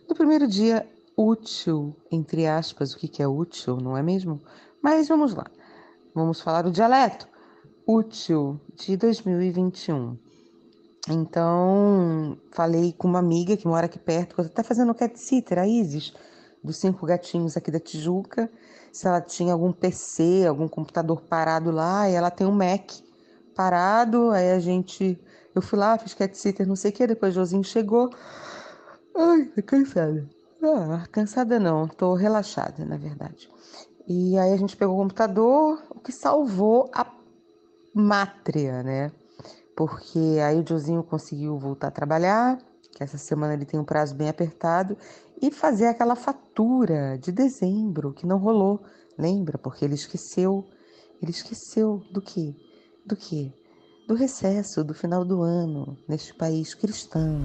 do 0.07 0.15
primeiro 0.15 0.47
dia 0.47 0.87
útil, 1.15 1.95
entre 2.11 2.47
aspas, 2.47 2.93
o 2.93 2.97
que 2.97 3.21
é 3.21 3.27
útil, 3.27 3.77
não 3.77 3.95
é 3.95 4.03
mesmo? 4.03 4.41
Mas 4.81 5.07
vamos 5.07 5.33
lá, 5.33 5.45
vamos 6.13 6.41
falar 6.41 6.65
o 6.65 6.71
dialeto 6.71 7.27
útil 7.87 8.59
de 8.75 8.97
2021. 8.97 10.17
Então, 11.09 12.37
falei 12.51 12.91
com 12.91 13.07
uma 13.07 13.19
amiga 13.19 13.55
que 13.55 13.65
mora 13.65 13.85
aqui 13.85 13.97
perto, 13.97 14.35
que 14.35 14.41
está 14.41 14.61
fazendo 14.61 14.93
cat 14.93 15.17
sitter, 15.17 15.57
a 15.57 15.65
Isis, 15.65 16.13
dos 16.61 16.75
cinco 16.75 17.05
gatinhos 17.05 17.55
aqui 17.55 17.71
da 17.71 17.79
Tijuca, 17.79 18.51
se 18.91 19.07
ela 19.07 19.21
tinha 19.21 19.53
algum 19.53 19.71
PC, 19.71 20.45
algum 20.45 20.67
computador 20.67 21.21
parado 21.21 21.71
lá, 21.71 22.09
e 22.09 22.13
ela 22.13 22.29
tem 22.29 22.45
um 22.45 22.51
Mac 22.51 22.91
parado, 23.55 24.31
aí 24.31 24.51
a 24.51 24.59
gente, 24.59 25.17
eu 25.55 25.61
fui 25.61 25.79
lá, 25.79 25.97
fiz 25.97 26.13
cat 26.13 26.37
sitter, 26.37 26.67
não 26.67 26.75
sei 26.75 26.91
o 26.91 26.93
que, 26.93 27.07
depois 27.07 27.31
o 27.31 27.35
Josinho 27.35 27.63
chegou, 27.63 28.09
ai, 29.15 29.45
tô 29.45 29.63
cansada. 29.63 30.27
Ah, 30.61 31.07
cansada 31.09 31.57
não, 31.57 31.87
tô 31.87 32.15
relaxada, 32.15 32.83
na 32.83 32.97
verdade. 32.97 33.49
E 34.05 34.37
aí 34.37 34.51
a 34.51 34.57
gente 34.57 34.75
pegou 34.75 34.95
o 34.95 35.01
computador, 35.01 35.81
o 35.89 35.99
que 36.01 36.11
salvou 36.11 36.89
a 36.93 37.05
mátria, 37.97 38.83
né? 38.83 39.11
Porque 39.75 40.39
aí 40.43 40.59
o 40.59 40.67
Josinho 40.67 41.03
conseguiu 41.03 41.57
voltar 41.57 41.87
a 41.87 41.91
trabalhar, 41.91 42.57
que 42.95 43.03
essa 43.03 43.17
semana 43.17 43.53
ele 43.53 43.65
tem 43.65 43.79
um 43.79 43.83
prazo 43.83 44.15
bem 44.15 44.29
apertado, 44.29 44.97
e 45.41 45.51
fazer 45.51 45.87
aquela 45.87 46.15
fatura 46.15 47.17
de 47.17 47.31
dezembro 47.31 48.13
que 48.13 48.25
não 48.25 48.37
rolou. 48.37 48.83
Lembra? 49.17 49.57
Porque 49.57 49.85
ele 49.85 49.95
esqueceu. 49.95 50.65
Ele 51.21 51.31
esqueceu 51.31 52.01
do 52.11 52.21
quê? 52.21 52.55
Do 53.05 53.15
quê? 53.15 53.51
Do 54.07 54.15
recesso 54.15 54.83
do 54.83 54.93
final 54.93 55.25
do 55.25 55.41
ano 55.41 55.97
neste 56.07 56.33
país 56.33 56.73
cristão. 56.73 57.39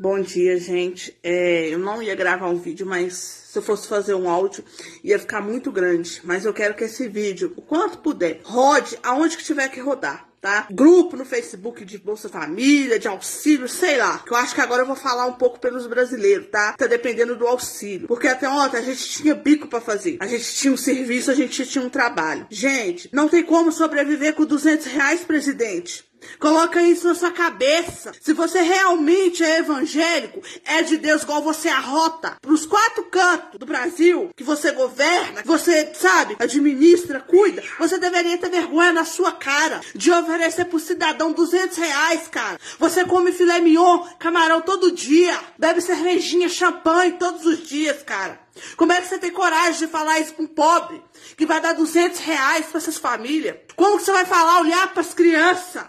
Bom 0.00 0.20
dia, 0.20 0.56
gente. 0.60 1.18
É, 1.24 1.74
eu 1.74 1.78
não 1.78 2.00
ia 2.00 2.14
gravar 2.14 2.48
um 2.48 2.56
vídeo, 2.56 2.86
mas 2.86 3.14
se 3.14 3.58
eu 3.58 3.62
fosse 3.62 3.88
fazer 3.88 4.14
um 4.14 4.30
áudio, 4.30 4.64
ia 5.02 5.18
ficar 5.18 5.40
muito 5.40 5.72
grande. 5.72 6.20
Mas 6.22 6.44
eu 6.44 6.54
quero 6.54 6.74
que 6.74 6.84
esse 6.84 7.08
vídeo, 7.08 7.52
o 7.56 7.62
quanto 7.62 7.98
puder, 7.98 8.40
rode 8.44 8.96
aonde 9.02 9.36
que 9.36 9.42
tiver 9.42 9.68
que 9.68 9.80
rodar. 9.80 10.28
Tá? 10.40 10.68
Grupo 10.70 11.16
no 11.16 11.24
Facebook 11.24 11.84
de 11.84 11.98
Bolsa 11.98 12.28
Família, 12.28 12.96
de 12.96 13.08
auxílio, 13.08 13.68
sei 13.68 13.96
lá. 13.96 14.20
Que 14.20 14.32
eu 14.32 14.36
acho 14.36 14.54
que 14.54 14.60
agora 14.60 14.82
eu 14.82 14.86
vou 14.86 14.94
falar 14.94 15.26
um 15.26 15.32
pouco 15.32 15.58
pelos 15.58 15.88
brasileiros, 15.88 16.46
tá? 16.48 16.74
Tá 16.74 16.86
dependendo 16.86 17.34
do 17.34 17.44
auxílio. 17.44 18.06
Porque 18.06 18.28
até 18.28 18.48
ontem 18.48 18.76
a 18.76 18.82
gente 18.82 19.04
tinha 19.04 19.34
bico 19.34 19.66
para 19.66 19.80
fazer. 19.80 20.16
A 20.20 20.28
gente 20.28 20.54
tinha 20.54 20.72
um 20.72 20.76
serviço, 20.76 21.32
a 21.32 21.34
gente 21.34 21.66
tinha 21.66 21.84
um 21.84 21.90
trabalho. 21.90 22.46
Gente, 22.48 23.10
não 23.12 23.28
tem 23.28 23.42
como 23.42 23.72
sobreviver 23.72 24.34
com 24.34 24.44
200 24.44 24.86
reais, 24.86 25.24
presidente. 25.24 26.07
Coloca 26.38 26.82
isso 26.82 27.08
na 27.08 27.14
sua 27.14 27.30
cabeça. 27.30 28.12
Se 28.20 28.32
você 28.32 28.60
realmente 28.60 29.42
é 29.42 29.58
evangélico, 29.58 30.42
é 30.64 30.82
de 30.82 30.96
Deus 30.96 31.22
igual 31.22 31.42
você 31.42 31.68
arrota 31.68 32.36
para 32.40 32.52
os 32.52 32.66
quatro 32.66 33.04
cantos 33.04 33.58
do 33.58 33.66
Brasil, 33.66 34.30
que 34.36 34.44
você 34.44 34.72
governa, 34.72 35.42
que 35.42 35.48
você, 35.48 35.92
sabe, 35.94 36.36
administra, 36.38 37.20
cuida, 37.20 37.62
você 37.78 37.98
deveria 37.98 38.38
ter 38.38 38.50
vergonha 38.50 38.92
na 38.92 39.04
sua 39.04 39.32
cara 39.32 39.80
de 39.94 40.10
oferecer 40.10 40.66
pro 40.66 40.78
cidadão 40.78 41.32
200 41.32 41.76
reais, 41.76 42.28
cara. 42.28 42.58
Você 42.78 43.04
come 43.04 43.32
filé 43.32 43.60
mignon, 43.60 44.06
camarão 44.18 44.60
todo 44.60 44.92
dia, 44.92 45.38
bebe 45.58 45.80
cervejinha, 45.80 46.48
champanhe 46.48 47.12
todos 47.12 47.44
os 47.46 47.66
dias, 47.66 48.02
cara. 48.02 48.40
Como 48.76 48.92
é 48.92 49.00
que 49.00 49.06
você 49.06 49.18
tem 49.18 49.30
coragem 49.30 49.86
de 49.86 49.92
falar 49.92 50.18
isso 50.18 50.34
para 50.34 50.44
um 50.44 50.48
pobre 50.48 51.02
que 51.36 51.46
vai 51.46 51.60
dar 51.60 51.74
200 51.74 52.18
reais 52.20 52.66
para 52.66 52.78
essas 52.78 52.98
famílias? 52.98 53.56
Como 53.76 53.98
que 53.98 54.04
você 54.04 54.12
vai 54.12 54.24
falar, 54.24 54.60
olhar 54.60 54.92
para 54.92 55.00
as 55.00 55.14
crianças? 55.14 55.84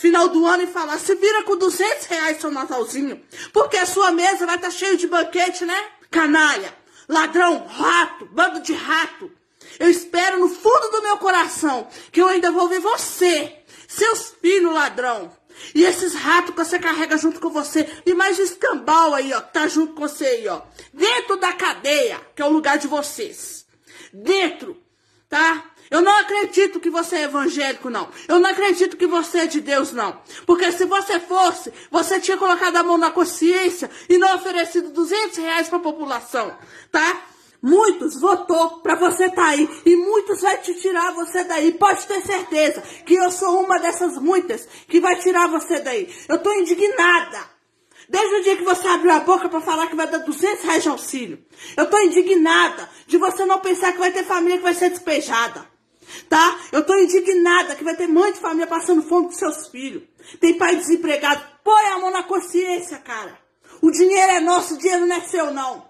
Final 0.00 0.28
do 0.28 0.46
ano 0.46 0.62
e 0.62 0.66
falar, 0.66 0.98
se 0.98 1.14
vira 1.14 1.42
com 1.42 1.56
200 1.56 2.06
reais 2.06 2.40
seu 2.40 2.50
Natalzinho, 2.50 3.20
porque 3.52 3.76
a 3.76 3.84
sua 3.84 4.10
mesa 4.10 4.46
vai 4.46 4.56
estar 4.56 4.68
tá 4.68 4.70
cheia 4.70 4.96
de 4.96 5.06
banquete, 5.06 5.66
né? 5.66 5.88
Canalha, 6.10 6.74
ladrão, 7.06 7.66
rato, 7.66 8.24
bando 8.32 8.60
de 8.60 8.72
rato. 8.72 9.30
Eu 9.78 9.90
espero 9.90 10.40
no 10.40 10.48
fundo 10.48 10.90
do 10.90 11.02
meu 11.02 11.18
coração 11.18 11.86
que 12.10 12.20
eu 12.20 12.28
ainda 12.28 12.50
vou 12.50 12.66
ver 12.66 12.80
você, 12.80 13.58
seus 13.86 14.34
filhos 14.40 14.72
ladrão. 14.72 15.30
E 15.74 15.84
esses 15.84 16.14
ratos 16.14 16.54
que 16.54 16.64
você 16.64 16.78
carrega 16.78 17.18
junto 17.18 17.38
com 17.38 17.50
você. 17.50 17.86
E 18.06 18.14
mais 18.14 18.38
escambau 18.38 19.12
aí, 19.12 19.30
ó, 19.34 19.40
que 19.42 19.52
tá 19.52 19.68
junto 19.68 19.92
com 19.92 20.08
você 20.08 20.24
aí, 20.24 20.48
ó. 20.48 20.62
Dentro 20.94 21.36
da 21.36 21.52
cadeia, 21.52 22.18
que 22.34 22.40
é 22.40 22.46
o 22.46 22.50
lugar 22.50 22.78
de 22.78 22.88
vocês. 22.88 23.66
Dentro, 24.10 24.80
tá? 25.30 25.64
Eu 25.90 26.02
não 26.02 26.20
acredito 26.20 26.78
que 26.78 26.90
você 26.90 27.16
é 27.16 27.22
evangélico, 27.22 27.88
não. 27.88 28.08
Eu 28.28 28.38
não 28.38 28.50
acredito 28.50 28.96
que 28.96 29.06
você 29.06 29.40
é 29.40 29.46
de 29.46 29.60
Deus, 29.60 29.92
não. 29.92 30.20
Porque 30.46 30.70
se 30.70 30.84
você 30.84 31.18
fosse, 31.18 31.72
você 31.90 32.20
tinha 32.20 32.36
colocado 32.36 32.76
a 32.76 32.82
mão 32.82 32.98
na 32.98 33.10
consciência 33.10 33.90
e 34.08 34.18
não 34.18 34.36
oferecido 34.36 34.90
200 34.90 35.38
reais 35.38 35.68
para 35.68 35.78
a 35.78 35.82
população, 35.82 36.56
tá? 36.92 37.22
Muitos 37.62 38.18
votou 38.18 38.80
para 38.80 38.94
você 38.94 39.24
estar 39.24 39.42
tá 39.42 39.48
aí 39.48 39.68
e 39.84 39.96
muitos 39.96 40.40
vai 40.40 40.58
te 40.58 40.74
tirar 40.74 41.12
você 41.12 41.44
daí. 41.44 41.72
Pode 41.72 42.06
ter 42.06 42.22
certeza 42.22 42.80
que 43.04 43.14
eu 43.14 43.30
sou 43.30 43.60
uma 43.60 43.78
dessas 43.78 44.16
muitas 44.16 44.66
que 44.88 45.00
vai 45.00 45.16
tirar 45.16 45.48
você 45.48 45.80
daí. 45.80 46.08
Eu 46.28 46.38
tô 46.38 46.52
indignada. 46.52 47.59
Desde 48.10 48.34
o 48.34 48.42
dia 48.42 48.56
que 48.56 48.64
você 48.64 48.86
abriu 48.88 49.12
a 49.12 49.20
boca 49.20 49.48
para 49.48 49.60
falar 49.60 49.86
que 49.86 49.94
vai 49.94 50.06
dar 50.08 50.18
200 50.18 50.64
reais 50.64 50.82
de 50.82 50.88
auxílio. 50.88 51.44
Eu 51.76 51.88
tô 51.88 51.96
indignada 52.00 52.90
de 53.06 53.16
você 53.16 53.44
não 53.46 53.60
pensar 53.60 53.92
que 53.92 53.98
vai 53.98 54.10
ter 54.10 54.24
família 54.24 54.58
que 54.58 54.64
vai 54.64 54.74
ser 54.74 54.90
despejada 54.90 55.70
tá? 56.28 56.58
Eu 56.72 56.84
tô 56.84 56.94
indignada 56.96 57.74
que 57.74 57.84
vai 57.84 57.94
ter 57.94 58.08
mãe 58.08 58.32
de 58.32 58.40
família 58.40 58.66
passando 58.66 59.02
fome 59.02 59.26
com 59.26 59.32
seus 59.32 59.68
filhos. 59.68 60.02
Tem 60.40 60.56
pai 60.56 60.76
desempregado. 60.76 61.42
Põe 61.62 61.86
a 61.86 61.98
mão 61.98 62.10
na 62.10 62.22
consciência, 62.22 62.98
cara. 62.98 63.38
O 63.80 63.90
dinheiro 63.90 64.32
é 64.32 64.40
nosso, 64.40 64.74
o 64.74 64.78
dinheiro 64.78 65.06
não 65.06 65.16
é 65.16 65.20
seu, 65.20 65.52
não. 65.52 65.88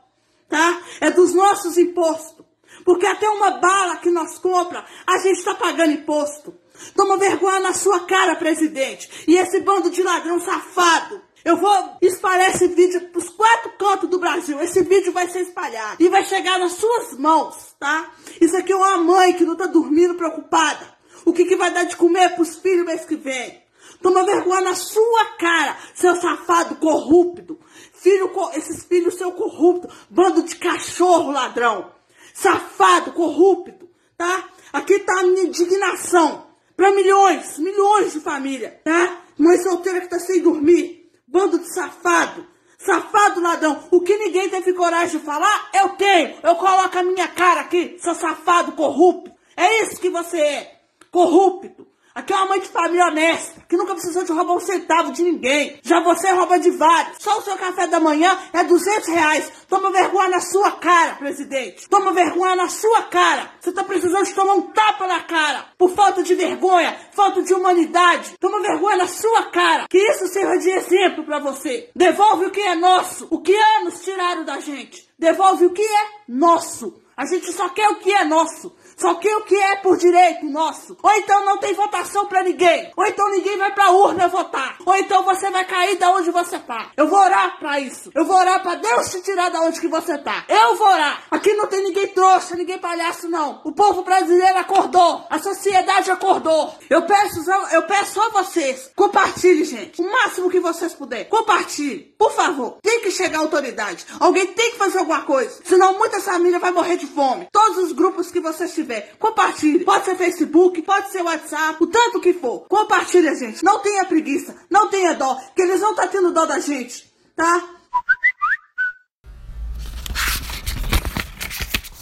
Tá? 0.49 0.81
É 1.01 1.11
dos 1.11 1.33
nossos 1.35 1.79
impostos. 1.79 2.45
Porque 2.85 3.07
até 3.07 3.29
uma 3.29 3.53
bala 3.53 3.97
que 3.97 4.11
nós 4.11 4.39
compra, 4.39 4.85
a 5.07 5.19
gente 5.19 5.39
está 5.39 5.55
pagando 5.55 5.93
imposto. 5.93 6.55
Toma 6.97 7.19
vergonha 7.19 7.61
na 7.61 7.75
sua 7.75 8.01
cara, 8.01 8.37
presidente. 8.37 9.25
E 9.29 9.37
esse 9.37 9.61
bando 9.61 9.91
de 9.91 10.03
ladrão 10.03 10.41
safado 10.41 11.21
eu 11.45 11.57
vou 11.57 11.97
espalhar 12.03 12.51
esse 12.51 12.67
vídeo 12.69 13.01
para 13.09 13.19
os 13.19 13.31
quatro 13.31 13.73
cantos 13.79 14.11
do 14.11 14.19
Brasil. 14.19 14.61
Esse 14.61 14.83
vídeo 14.83 15.13
vai 15.13 15.29
ser 15.29 15.41
espalhado 15.41 15.97
e 16.03 16.09
vai 16.09 16.25
chegar 16.25 16.59
nas 16.59 16.73
suas 16.73 17.19
mãos, 17.19 17.75
tá? 17.79 18.11
Isso 18.41 18.57
aqui 18.57 18.73
é 18.73 18.77
uma 18.77 18.99
mãe 18.99 19.33
que 19.33 19.45
não 19.45 19.55
está 19.55 19.67
dormindo 19.67 20.15
preocupada. 20.15 20.99
O 21.25 21.33
que, 21.33 21.45
que 21.45 21.57
vai 21.57 21.71
dar 21.71 21.85
de 21.85 21.97
comer 21.97 22.31
para 22.31 22.43
os 22.43 22.57
filhos 22.57 22.85
mês 22.85 23.05
que 23.05 23.17
vem? 23.17 23.63
Toma 24.03 24.25
vergonha 24.25 24.63
na 24.63 24.75
sua 24.75 25.25
cara, 25.39 25.77
seu 25.95 26.15
safado 26.17 26.77
corrupto. 26.77 27.59
Filho, 27.93 28.31
esses 28.55 28.85
filhos 28.85 29.15
seu 29.15 29.33
corrupto, 29.33 29.89
bando 30.09 30.43
de 30.43 30.57
cachorro 30.57 31.31
ladrão. 31.31 31.93
Safado, 32.33 33.13
corrupto, 33.13 33.89
tá? 34.17 34.49
Aqui 34.73 34.99
tá 35.01 35.21
a 35.21 35.23
minha 35.25 35.45
indignação 35.45 36.47
para 36.77 36.93
milhões, 36.93 37.59
milhões 37.59 38.13
de 38.13 38.21
família, 38.21 38.81
tá? 38.85 39.23
Mãe 39.37 39.59
solteira 39.59 40.01
que 40.01 40.09
tá 40.09 40.19
sem 40.19 40.41
dormir 40.41 41.00
Bando 41.31 41.61
de 41.61 41.73
safado. 41.73 42.47
Safado 42.77 43.41
ladrão. 43.41 43.85
O 43.91 44.01
que 44.01 44.17
ninguém 44.17 44.49
teve 44.49 44.73
coragem 44.73 45.19
de 45.19 45.25
falar, 45.25 45.71
eu 45.75 45.91
tenho. 45.91 46.35
Eu 46.43 46.57
coloco 46.57 46.99
a 46.99 47.03
minha 47.03 47.29
cara 47.29 47.61
aqui, 47.61 47.97
seu 48.01 48.15
safado 48.15 48.73
corrupto. 48.73 49.31
É 49.57 49.83
isso 49.83 50.01
que 50.01 50.11
você 50.11 50.39
é. 50.41 50.81
Corrupto. 51.11 51.87
Aqui 52.21 52.35
é 52.35 52.37
uma 52.37 52.49
mãe 52.49 52.61
de 52.61 52.69
família 52.69 53.07
honesta, 53.07 53.63
que 53.67 53.79
nunca 53.79 53.95
precisou 53.95 54.23
de 54.23 54.31
roubar 54.31 54.53
um 54.53 54.61
centavo 54.61 55.11
de 55.11 55.23
ninguém. 55.23 55.81
Já 55.83 56.01
você 56.01 56.31
rouba 56.33 56.59
de 56.59 56.71
vários. 56.71 57.17
Só 57.19 57.39
o 57.39 57.41
seu 57.41 57.57
café 57.57 57.87
da 57.87 57.99
manhã 57.99 58.39
é 58.53 58.63
200 58.63 59.09
reais. 59.09 59.51
Toma 59.67 59.91
vergonha 59.91 60.29
na 60.29 60.41
sua 60.41 60.71
cara, 60.73 61.15
presidente. 61.15 61.89
Toma 61.89 62.13
vergonha 62.13 62.57
na 62.57 62.69
sua 62.69 63.05
cara. 63.05 63.51
Você 63.59 63.73
tá 63.73 63.83
precisando 63.83 64.27
de 64.27 64.35
tomar 64.35 64.53
um 64.53 64.71
tapa 64.71 65.07
na 65.07 65.21
cara. 65.21 65.65
Por 65.79 65.93
falta 65.93 66.23
de 66.23 66.35
vergonha, 66.35 66.95
falta 67.13 67.43
de 67.43 67.55
humanidade. 67.55 68.37
Toma 68.39 68.61
vergonha 68.61 68.99
na 68.99 69.07
sua 69.07 69.45
cara. 69.45 69.87
Que 69.89 69.97
isso 69.97 70.27
sirva 70.27 70.59
de 70.59 70.69
exemplo 70.69 71.25
para 71.25 71.39
você. 71.39 71.89
Devolve 71.97 72.45
o 72.45 72.51
que 72.51 72.61
é 72.61 72.75
nosso. 72.75 73.29
O 73.31 73.41
que 73.41 73.57
anos 73.79 74.03
tiraram 74.03 74.45
da 74.45 74.61
gente. 74.61 75.09
Devolve 75.19 75.65
o 75.65 75.73
que 75.73 75.81
é 75.81 76.09
nosso. 76.29 77.01
A 77.17 77.27
gente 77.27 77.53
só 77.53 77.69
quer 77.69 77.89
o 77.89 77.97
que 77.97 78.11
é 78.11 78.25
nosso. 78.25 78.75
Só 79.01 79.15
que 79.15 79.35
o 79.35 79.45
que 79.45 79.57
é 79.57 79.77
por 79.77 79.97
direito 79.97 80.45
nosso. 80.45 80.95
Ou 81.03 81.11
então 81.13 81.43
não 81.45 81.57
tem 81.57 81.73
votação 81.73 82.27
para 82.27 82.43
ninguém. 82.43 82.93
Ou 82.95 83.07
então 83.07 83.31
ninguém 83.31 83.57
vai 83.57 83.73
pra 83.75 83.93
urna 83.93 84.29
votar. 84.29 84.77
Ou 84.85 84.95
então 84.95 85.25
você 85.25 85.51
vai 85.51 85.65
cair 85.65 85.97
da 85.97 86.11
onde 86.11 86.31
você 86.31 86.59
tá. 86.59 86.91
Eu 86.97 87.09
vou 87.09 87.19
orar 87.19 87.59
para 87.59 87.81
isso. 87.81 88.11
Eu 88.15 88.27
vou 88.27 88.37
orar 88.37 88.63
para 88.63 88.75
Deus 88.75 89.11
te 89.11 89.23
tirar 89.23 89.49
da 89.49 89.63
onde 89.63 89.81
que 89.81 89.89
você 89.89 90.19
tá. 90.19 90.45
Eu 90.49 90.77
vou 90.77 90.87
orar. 90.87 91.23
Aqui 91.31 91.55
não 91.55 91.67
tem 91.67 91.83
ninguém 91.83 92.09
trouxa, 92.09 92.55
ninguém 92.55 92.79
palhaço 92.79 93.27
não. 93.27 93.63
O 93.65 93.73
povo 93.73 94.03
brasileiro 94.03 94.59
acordou. 94.59 95.25
A 95.31 95.39
sociedade 95.39 96.11
acordou. 96.11 96.75
Eu 96.91 97.03
peço, 97.03 97.41
eu 97.73 97.83
peço 97.85 98.21
a 98.21 98.29
vocês, 98.29 98.91
compartilhe, 98.95 99.65
gente. 99.65 100.03
O 100.03 100.13
máximo 100.13 100.51
que 100.51 100.61
vocês 100.61 100.93
puderem. 100.93 101.25
Compartilhe. 101.25 102.15
Por 102.19 102.33
favor. 102.33 102.77
Tem 102.83 103.01
que 103.01 103.11
chegar 103.11 103.39
a 103.39 103.43
autoridade. 103.43 104.05
Alguém 104.19 104.49
tem 104.49 104.73
que 104.73 104.79
fazer 104.79 104.99
alguma 104.99 105.23
coisa. 105.23 105.59
Senão 105.65 105.97
muitas 105.97 106.23
famílias 106.23 106.61
vão 106.61 106.75
morrer 106.75 106.97
de 106.97 107.07
fome. 107.07 107.49
Todos 107.51 107.79
os 107.79 107.93
grupos 107.93 108.31
que 108.31 108.41
vocês 108.41 108.75
tiverem 108.75 108.90
tiver, 108.91 109.13
compartilhe. 109.19 109.85
Pode 109.85 110.05
ser 110.05 110.17
Facebook, 110.17 110.83
pode 110.83 111.11
ser 111.11 111.23
WhatsApp, 111.23 111.83
o 111.83 111.87
tanto 111.87 112.21
que 112.21 112.35
for. 112.35 112.67
Compartilha, 112.69 113.35
gente. 113.35 113.65
Não 113.65 113.79
tenha 113.79 114.05
preguiça, 114.05 114.57
não 114.69 114.91
tenha 114.91 115.15
dó, 115.15 115.37
que 115.55 115.63
eles 115.63 115.81
não 115.81 115.91
estão 115.91 116.07
tá 116.07 116.11
tendo 116.11 116.33
dó 116.33 116.45
da 116.45 116.59
gente, 116.59 117.13
tá? 117.37 117.77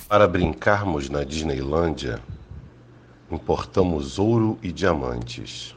Para 0.09 0.27
brincarmos 0.27 1.11
na 1.11 1.23
Disneylândia, 1.23 2.23
importamos 3.31 4.19
ouro 4.19 4.59
e 4.63 4.73
diamantes. 4.73 5.77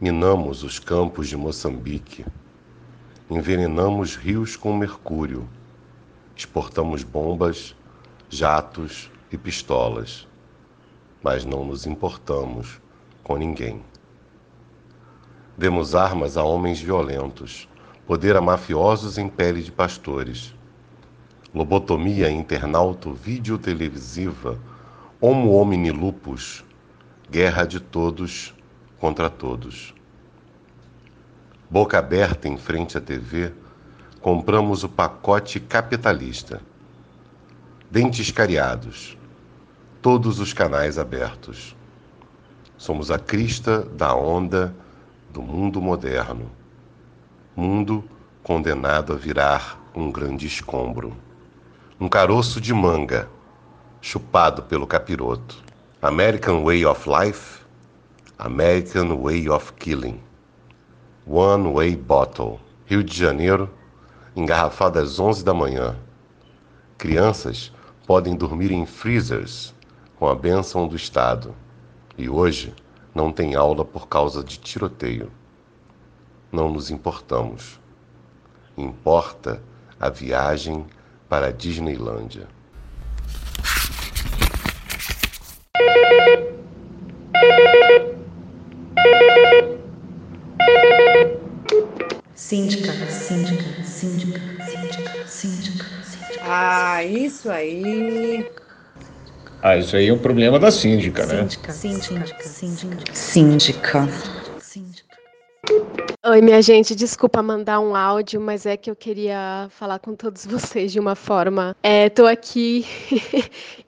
Minamos 0.00 0.62
os 0.62 0.78
campos 0.78 1.28
de 1.28 1.36
Moçambique. 1.36 2.24
Envenenamos 3.28 4.14
rios 4.14 4.54
com 4.54 4.76
mercúrio. 4.76 5.48
Exportamos 6.36 7.02
bombas, 7.02 7.74
jatos, 8.28 9.10
e 9.34 9.38
pistolas, 9.38 10.28
mas 11.22 11.44
não 11.44 11.64
nos 11.64 11.86
importamos 11.86 12.80
com 13.22 13.36
ninguém. 13.36 13.82
Demos 15.58 15.94
armas 15.94 16.36
a 16.36 16.44
homens 16.44 16.80
violentos, 16.80 17.68
poder 18.06 18.36
a 18.36 18.40
mafiosos 18.40 19.18
em 19.18 19.28
pele 19.28 19.62
de 19.62 19.72
pastores, 19.72 20.54
lobotomia 21.52 22.30
internauto 22.30 23.12
videotelevisiva, 23.12 24.58
homo 25.20 25.52
homini 25.52 25.90
lupus, 25.90 26.64
guerra 27.28 27.64
de 27.64 27.80
todos 27.80 28.54
contra 29.00 29.28
todos. 29.28 29.94
Boca 31.68 31.98
aberta 31.98 32.48
em 32.48 32.56
frente 32.56 32.96
à 32.96 33.00
TV, 33.00 33.52
compramos 34.20 34.84
o 34.84 34.88
pacote 34.88 35.58
capitalista. 35.58 36.60
Dentes 37.90 38.30
cariados, 38.30 39.16
todos 40.04 40.38
os 40.38 40.52
canais 40.52 40.98
abertos. 40.98 41.74
Somos 42.76 43.10
a 43.10 43.18
crista 43.18 43.80
da 43.80 44.14
onda 44.14 44.76
do 45.30 45.40
mundo 45.40 45.80
moderno. 45.80 46.50
Mundo 47.56 48.04
condenado 48.42 49.14
a 49.14 49.16
virar 49.16 49.80
um 49.94 50.12
grande 50.12 50.46
escombro. 50.46 51.16
Um 51.98 52.06
caroço 52.06 52.60
de 52.60 52.74
manga, 52.74 53.30
chupado 54.02 54.64
pelo 54.64 54.86
capiroto. 54.86 55.64
American 56.02 56.64
Way 56.64 56.84
of 56.84 57.08
Life, 57.08 57.62
American 58.38 59.22
Way 59.22 59.48
of 59.48 59.72
Killing. 59.72 60.20
One 61.26 61.72
Way 61.72 61.96
Bottle. 61.96 62.60
Rio 62.84 63.02
de 63.02 63.16
Janeiro, 63.16 63.70
engarrafado 64.36 64.98
às 64.98 65.18
11 65.18 65.42
da 65.42 65.54
manhã. 65.54 65.96
Crianças 66.98 67.72
podem 68.06 68.36
dormir 68.36 68.70
em 68.70 68.84
freezers 68.84 69.73
com 70.16 70.28
a 70.28 70.34
bênção 70.34 70.86
do 70.86 70.96
Estado. 70.96 71.54
E 72.16 72.28
hoje 72.28 72.74
não 73.14 73.32
tem 73.32 73.54
aula 73.54 73.84
por 73.84 74.08
causa 74.08 74.42
de 74.42 74.58
tiroteio. 74.58 75.30
Não 76.50 76.70
nos 76.70 76.90
importamos. 76.90 77.80
Importa 78.76 79.62
a 79.98 80.08
viagem 80.08 80.86
para 81.28 81.48
a 81.48 81.52
Disneylândia. 81.52 82.48
Síndica, 92.34 92.92
síndica, 93.10 93.82
síndica, 93.84 94.40
síndica, 94.64 95.26
síndica, 95.26 95.84
síndica. 96.04 96.40
Ah, 96.46 97.02
isso 97.02 97.50
aí. 97.50 98.46
Ah, 99.66 99.78
isso 99.78 99.96
aí 99.96 100.08
é 100.08 100.12
um 100.12 100.18
problema 100.18 100.58
da 100.58 100.70
síndica, 100.70 101.24
né? 101.24 101.48
Síndica, 101.48 101.72
síndica, 101.72 102.44
síndica. 103.14 103.14
Síndica. 103.14 104.08
Oi, 106.26 106.42
minha 106.42 106.60
gente, 106.60 106.94
desculpa 106.94 107.42
mandar 107.42 107.80
um 107.80 107.96
áudio, 107.96 108.42
mas 108.42 108.66
é 108.66 108.76
que 108.76 108.90
eu 108.90 108.94
queria 108.94 109.66
falar 109.70 109.98
com 110.00 110.14
todos 110.14 110.44
vocês 110.46 110.92
de 110.92 111.00
uma 111.00 111.14
forma. 111.14 111.74
É, 111.82 112.10
tô 112.10 112.26
aqui 112.26 112.84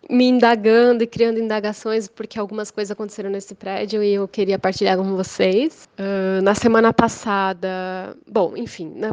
me 0.08 0.26
indagando 0.26 1.02
e 1.02 1.06
criando 1.06 1.38
indagações, 1.38 2.08
porque 2.08 2.38
algumas 2.38 2.70
coisas 2.70 2.90
aconteceram 2.90 3.30
nesse 3.30 3.54
prédio 3.54 4.02
e 4.02 4.14
eu 4.14 4.28
queria 4.28 4.58
partilhar 4.58 4.96
com 4.96 5.16
vocês. 5.16 5.88
Uh, 5.98 6.42
na 6.42 6.54
semana 6.54 6.92
passada, 6.92 8.16
bom, 8.26 8.56
enfim, 8.56 8.92
na, 8.94 9.12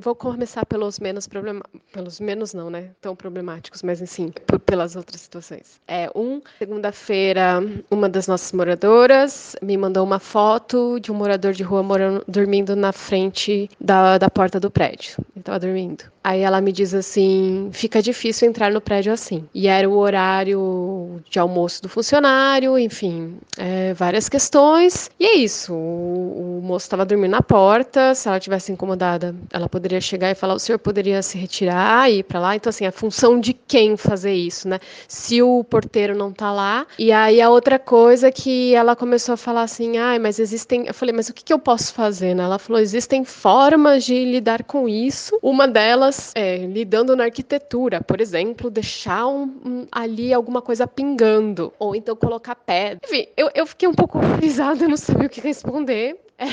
vou 0.00 0.14
começar 0.14 0.64
pelos 0.66 0.98
menos 0.98 1.26
problemáticos, 1.26 1.80
pelos 1.92 2.20
menos 2.20 2.54
não, 2.54 2.70
né, 2.70 2.90
tão 3.00 3.16
problemáticos, 3.16 3.82
mas 3.82 4.00
enfim, 4.00 4.32
pelas 4.64 4.96
outras 4.96 5.20
situações. 5.20 5.80
É, 5.86 6.10
um, 6.14 6.40
segunda-feira, 6.58 7.60
uma 7.90 8.08
das 8.08 8.26
nossas 8.26 8.52
moradoras 8.52 9.56
me 9.62 9.76
mandou 9.76 10.04
uma 10.04 10.18
foto 10.18 10.98
de 11.00 11.10
um 11.10 11.14
morador 11.14 11.52
de 11.52 11.62
rua 11.62 11.82
morando, 11.82 12.24
dormindo 12.28 12.76
na 12.76 12.92
frente 12.92 13.70
da, 13.80 14.18
da 14.18 14.30
porta 14.30 14.60
do 14.60 14.70
prédio. 14.70 15.16
Ele 15.34 15.40
estava 15.40 15.58
dormindo. 15.58 16.04
Aí 16.22 16.40
ela 16.40 16.60
me 16.60 16.70
diz 16.70 16.92
assim: 16.92 17.70
fica 17.72 18.02
difícil 18.02 18.46
entrar 18.46 18.70
no 18.70 18.80
prédio 18.80 19.12
assim. 19.12 19.48
E 19.54 19.66
era 19.66 19.88
o 19.88 19.96
horário 19.96 21.20
de 21.30 21.38
almoço 21.38 21.82
do 21.82 21.88
funcionário, 21.88 22.78
enfim, 22.78 23.38
é, 23.56 23.94
várias 23.94 24.28
questões. 24.28 25.10
E 25.18 25.24
é 25.24 25.34
isso. 25.36 25.72
O, 25.72 26.58
o 26.58 26.62
moço 26.62 26.84
estava 26.84 27.06
dormindo 27.06 27.30
na 27.30 27.42
porta. 27.42 28.14
Se 28.14 28.28
ela 28.28 28.38
tivesse 28.38 28.70
incomodada, 28.70 29.34
ela 29.50 29.66
poderia 29.66 30.00
chegar 30.00 30.30
e 30.30 30.34
falar: 30.34 30.54
o 30.54 30.58
senhor 30.58 30.78
poderia 30.78 31.22
se 31.22 31.38
retirar 31.38 32.10
e 32.10 32.18
ir 32.18 32.22
para 32.24 32.38
lá. 32.38 32.54
Então, 32.54 32.68
assim, 32.68 32.84
a 32.84 32.92
função 32.92 33.40
de 33.40 33.54
quem 33.54 33.96
fazer 33.96 34.34
isso, 34.34 34.68
né? 34.68 34.78
Se 35.08 35.40
o 35.40 35.64
porteiro 35.64 36.14
não 36.14 36.32
tá 36.32 36.52
lá. 36.52 36.86
E 36.98 37.10
aí 37.12 37.40
a 37.40 37.48
outra 37.48 37.78
coisa 37.78 38.30
que 38.30 38.74
ela 38.74 38.94
começou 38.94 39.32
a 39.32 39.38
falar 39.38 39.62
assim: 39.62 39.96
ai, 39.96 40.18
mas 40.18 40.38
existem. 40.38 40.86
Eu 40.86 40.92
falei: 40.92 41.14
mas 41.14 41.30
o 41.30 41.32
que, 41.34 41.42
que 41.42 41.52
eu 41.52 41.58
posso 41.58 41.94
fazer, 41.94 42.34
né? 42.34 42.44
Ela 42.44 42.58
falou: 42.58 42.80
existem 42.80 43.24
formas 43.24 44.04
de 44.04 44.22
lidar 44.22 44.64
com 44.64 44.86
isso. 44.86 45.38
Uma 45.42 45.66
delas 45.66 46.09
é, 46.34 46.58
lidando 46.58 47.16
na 47.16 47.24
arquitetura, 47.24 48.02
por 48.02 48.20
exemplo, 48.20 48.70
deixar 48.70 49.26
um, 49.26 49.44
um, 49.64 49.86
ali 49.90 50.32
alguma 50.32 50.62
coisa 50.62 50.86
pingando, 50.86 51.72
ou 51.78 51.94
então 51.94 52.14
colocar 52.16 52.54
pedra. 52.54 53.00
Enfim, 53.04 53.26
eu, 53.36 53.50
eu 53.54 53.66
fiquei 53.66 53.88
um 53.88 53.94
pouco 53.94 54.18
horrorizada, 54.20 54.86
não 54.86 54.96
sabia 54.96 55.26
o 55.26 55.30
que 55.30 55.40
responder. 55.40 56.16
É. 56.38 56.46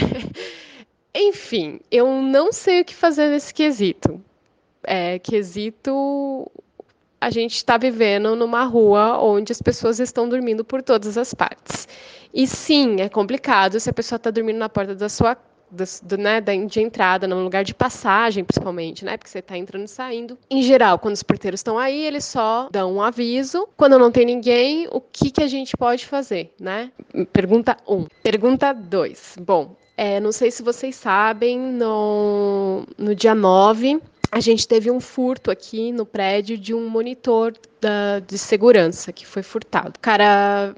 Enfim, 1.13 1.79
eu 1.89 2.21
não 2.21 2.51
sei 2.51 2.81
o 2.81 2.85
que 2.85 2.93
fazer 2.93 3.29
nesse 3.29 3.53
quesito. 3.53 4.21
É, 4.83 5.19
quesito 5.19 6.49
a 7.19 7.29
gente 7.29 7.55
está 7.55 7.77
vivendo 7.77 8.35
numa 8.35 8.63
rua 8.63 9.19
onde 9.19 9.51
as 9.51 9.61
pessoas 9.61 9.99
estão 9.99 10.29
dormindo 10.29 10.63
por 10.63 10.83
todas 10.83 11.17
as 11.17 11.33
partes. 11.33 11.87
E 12.33 12.45
sim, 12.45 13.01
é 13.01 13.09
complicado 13.09 13.79
se 13.79 13.89
a 13.89 13.93
pessoa 13.93 14.17
está 14.17 14.29
dormindo 14.29 14.57
na 14.57 14.69
porta 14.69 14.93
da 14.93 15.09
sua 15.09 15.35
do, 15.69 15.84
do, 16.03 16.17
né, 16.17 16.41
de 16.41 16.82
entrada, 16.82 17.27
no 17.27 17.43
lugar 17.43 17.63
de 17.63 17.73
passagem, 17.73 18.43
principalmente, 18.43 19.03
né? 19.03 19.17
Porque 19.17 19.30
você 19.30 19.39
está 19.39 19.58
entrando 19.58 19.86
e 19.86 19.89
saindo. 19.89 20.38
Em 20.49 20.62
geral, 20.62 20.99
quando 20.99 21.13
os 21.15 21.23
porteiros 21.23 21.60
estão 21.60 21.77
aí, 21.77 22.06
eles 22.06 22.25
só 22.25 22.69
dão 22.71 22.95
um 22.95 23.01
aviso. 23.01 23.67
Quando 23.75 23.99
não 23.99 24.12
tem 24.12 24.25
ninguém, 24.25 24.88
o 24.91 25.01
que, 25.01 25.32
que 25.32 25.43
a 25.43 25.47
gente 25.47 25.75
pode 25.75 26.06
fazer, 26.06 26.53
né? 26.60 26.91
Pergunta 27.32 27.77
1. 27.88 27.95
Um. 27.95 28.08
Pergunta 28.23 28.73
2. 28.73 29.38
Bom, 29.41 29.75
é, 29.95 30.19
não 30.19 30.32
sei 30.32 30.51
se 30.51 30.62
vocês 30.62 30.95
sabem, 30.95 31.60
no, 31.60 32.84
no 32.97 33.15
dia 33.15 33.34
9, 33.34 33.99
a 34.32 34.39
gente 34.39 34.67
teve 34.67 34.91
um 34.91 34.99
furto 34.99 35.49
aqui 35.49 35.91
no 35.91 36.06
prédio 36.06 36.58
de 36.58 36.73
um 36.73 36.88
monitor 36.88 37.53
da, 37.82 38.19
de 38.19 38.38
segurança 38.38 39.12
que 39.12 39.25
foi 39.25 39.41
furtado. 39.41 39.93
O 39.97 39.99
cara 39.99 40.75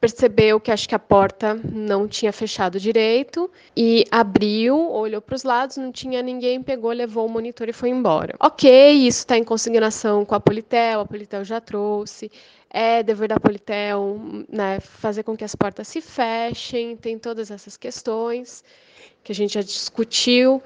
percebeu 0.00 0.58
que 0.58 0.70
acho 0.70 0.88
que 0.88 0.94
a 0.94 0.98
porta 0.98 1.54
não 1.54 2.08
tinha 2.08 2.32
fechado 2.32 2.80
direito 2.80 3.50
e 3.76 4.06
abriu, 4.10 4.90
olhou 4.90 5.20
para 5.20 5.34
os 5.34 5.42
lados, 5.42 5.76
não 5.76 5.92
tinha 5.92 6.22
ninguém, 6.22 6.62
pegou, 6.62 6.90
levou 6.90 7.26
o 7.26 7.28
monitor 7.28 7.68
e 7.68 7.72
foi 7.72 7.90
embora. 7.90 8.34
Ok, 8.40 8.92
isso 8.92 9.18
está 9.18 9.36
em 9.36 9.44
consignação 9.44 10.24
com 10.24 10.34
a 10.34 10.40
Politel, 10.40 11.00
a 11.00 11.04
Politel 11.04 11.44
já 11.44 11.60
trouxe. 11.60 12.32
É 12.70 13.02
dever 13.02 13.28
da 13.28 13.38
Politel 13.38 14.18
né, 14.48 14.80
fazer 14.80 15.22
com 15.22 15.36
que 15.36 15.44
as 15.44 15.54
portas 15.54 15.88
se 15.88 16.00
fechem, 16.00 16.96
tem 16.96 17.18
todas 17.18 17.50
essas 17.50 17.76
questões 17.76 18.64
que 19.22 19.32
a 19.32 19.34
gente 19.34 19.54
já 19.54 19.60
discutiu. 19.60 20.62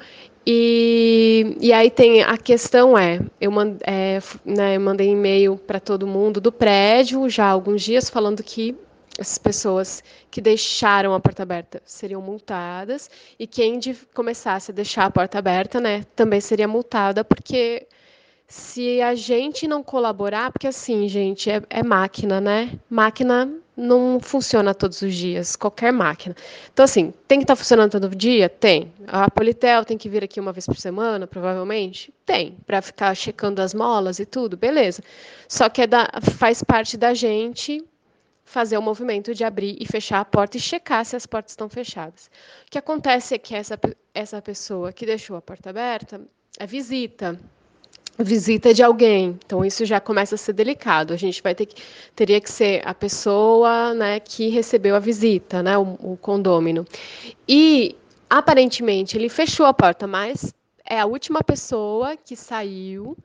E, 0.47 1.57
e 1.59 1.73
aí 1.73 1.90
tem 1.90 2.23
a 2.23 2.37
questão 2.37 2.97
é, 2.97 3.18
eu, 3.40 3.51
mand, 3.51 3.79
é, 3.85 4.20
né, 4.44 4.79
mandei 4.79 5.09
e-mail 5.09 5.57
para 5.57 5.81
todo 5.81 6.07
mundo 6.07 6.38
do 6.38 6.53
prédio 6.53 7.29
já 7.31 7.47
há 7.47 7.51
alguns 7.51 7.83
dias 7.83 8.11
falando 8.11 8.42
que 8.42 8.77
essas 9.18 9.38
pessoas 9.38 10.03
que 10.31 10.40
deixaram 10.40 11.14
a 11.14 11.20
porta 11.20 11.42
aberta 11.42 11.83
seriam 11.85 12.20
multadas 12.20 13.11
e 13.38 13.46
quem 13.46 13.81
começasse 14.12 14.70
a 14.70 14.74
deixar 14.74 15.05
a 15.05 15.11
porta 15.11 15.38
aberta, 15.38 15.81
né, 15.81 16.05
também 16.16 16.40
seria 16.40 16.66
multada, 16.66 17.24
porque 17.24 17.87
se 18.46 19.00
a 19.00 19.14
gente 19.14 19.66
não 19.66 19.83
colaborar, 19.83 20.53
porque 20.53 20.66
assim, 20.66 21.09
gente, 21.09 21.50
é, 21.50 21.62
é 21.70 21.83
máquina, 21.83 22.40
né? 22.40 22.79
Máquina 22.90 23.50
não 23.77 24.20
funciona 24.20 24.74
todos 24.74 25.03
os 25.03 25.14
dias, 25.14 25.57
qualquer 25.57 25.92
máquina. 25.92 26.37
Então, 26.72 26.85
assim, 26.85 27.12
tem 27.27 27.38
que 27.38 27.44
estar 27.44 27.55
tá 27.55 27.57
funcionando 27.57 27.92
todo 27.92 28.14
dia? 28.14 28.48
Tem. 28.48 28.92
A 29.09 29.29
Politel 29.31 29.85
tem 29.85 29.98
que 29.98 30.09
vir 30.09 30.22
aqui 30.22 30.38
uma 30.38 30.53
vez 30.53 30.66
por 30.66 30.77
semana, 30.77 31.27
provavelmente? 31.27 32.12
Tem. 32.24 32.57
Para 32.66 32.81
ficar 32.81 33.14
checando 33.16 33.61
as 33.61 33.74
molas 33.74 34.18
e 34.20 34.27
tudo, 34.27 34.57
beleza. 34.57 35.03
Só 35.48 35.68
que 35.68 35.83
é 35.83 35.87
da, 35.87 36.09
faz 36.37 36.62
parte 36.62 36.96
da 36.96 37.14
gente 37.14 37.83
fazer 38.45 38.77
o 38.77 38.83
movimento 38.83 39.35
de 39.35 39.43
abrir 39.43 39.77
e 39.81 39.87
fechar 39.87 40.21
a 40.21 40.25
porta 40.25 40.57
e 40.57 40.61
checar 40.61 41.05
se 41.05 41.17
as 41.17 41.27
portas 41.27 41.53
estão 41.53 41.69
fechadas. 41.69 42.31
O 42.67 42.71
que 42.71 42.79
acontece 42.79 43.35
é 43.35 43.39
que 43.39 43.55
essa, 43.55 43.79
essa 44.13 44.41
pessoa 44.43 44.93
que 44.93 45.07
deixou 45.07 45.37
a 45.37 45.43
porta 45.43 45.71
aberta 45.71 46.21
é 46.59 46.67
visita. 46.67 47.39
Visita 48.17 48.73
de 48.73 48.81
alguém, 48.81 49.37
então 49.45 49.65
isso 49.65 49.85
já 49.85 49.99
começa 49.99 50.37
a 50.37 50.39
ser 50.39 50.53
delicado. 50.53 51.13
A 51.13 51.17
gente 51.17 51.43
vai 51.43 51.53
ter 51.53 51.67
que 51.67 51.83
teria 52.15 52.41
que 52.41 52.49
ser 52.49 52.81
a 52.87 52.95
pessoa, 52.95 53.93
né, 53.93 54.21
que 54.21 54.49
recebeu 54.51 54.95
a 54.95 55.01
visita, 55.01 55.65
né, 55.65 55.77
o, 55.77 55.99
o 56.01 56.17
condômino. 56.17 56.87
E 57.49 57.97
aparentemente 58.31 59.17
ele 59.17 59.29
fechou 59.29 59.67
a 59.67 59.75
porta, 59.75 60.07
mas 60.07 60.55
é 60.85 61.01
a 61.01 61.07
última 61.07 61.43
pessoa 61.43 62.17
que 62.17 62.37
saiu. 62.37 63.17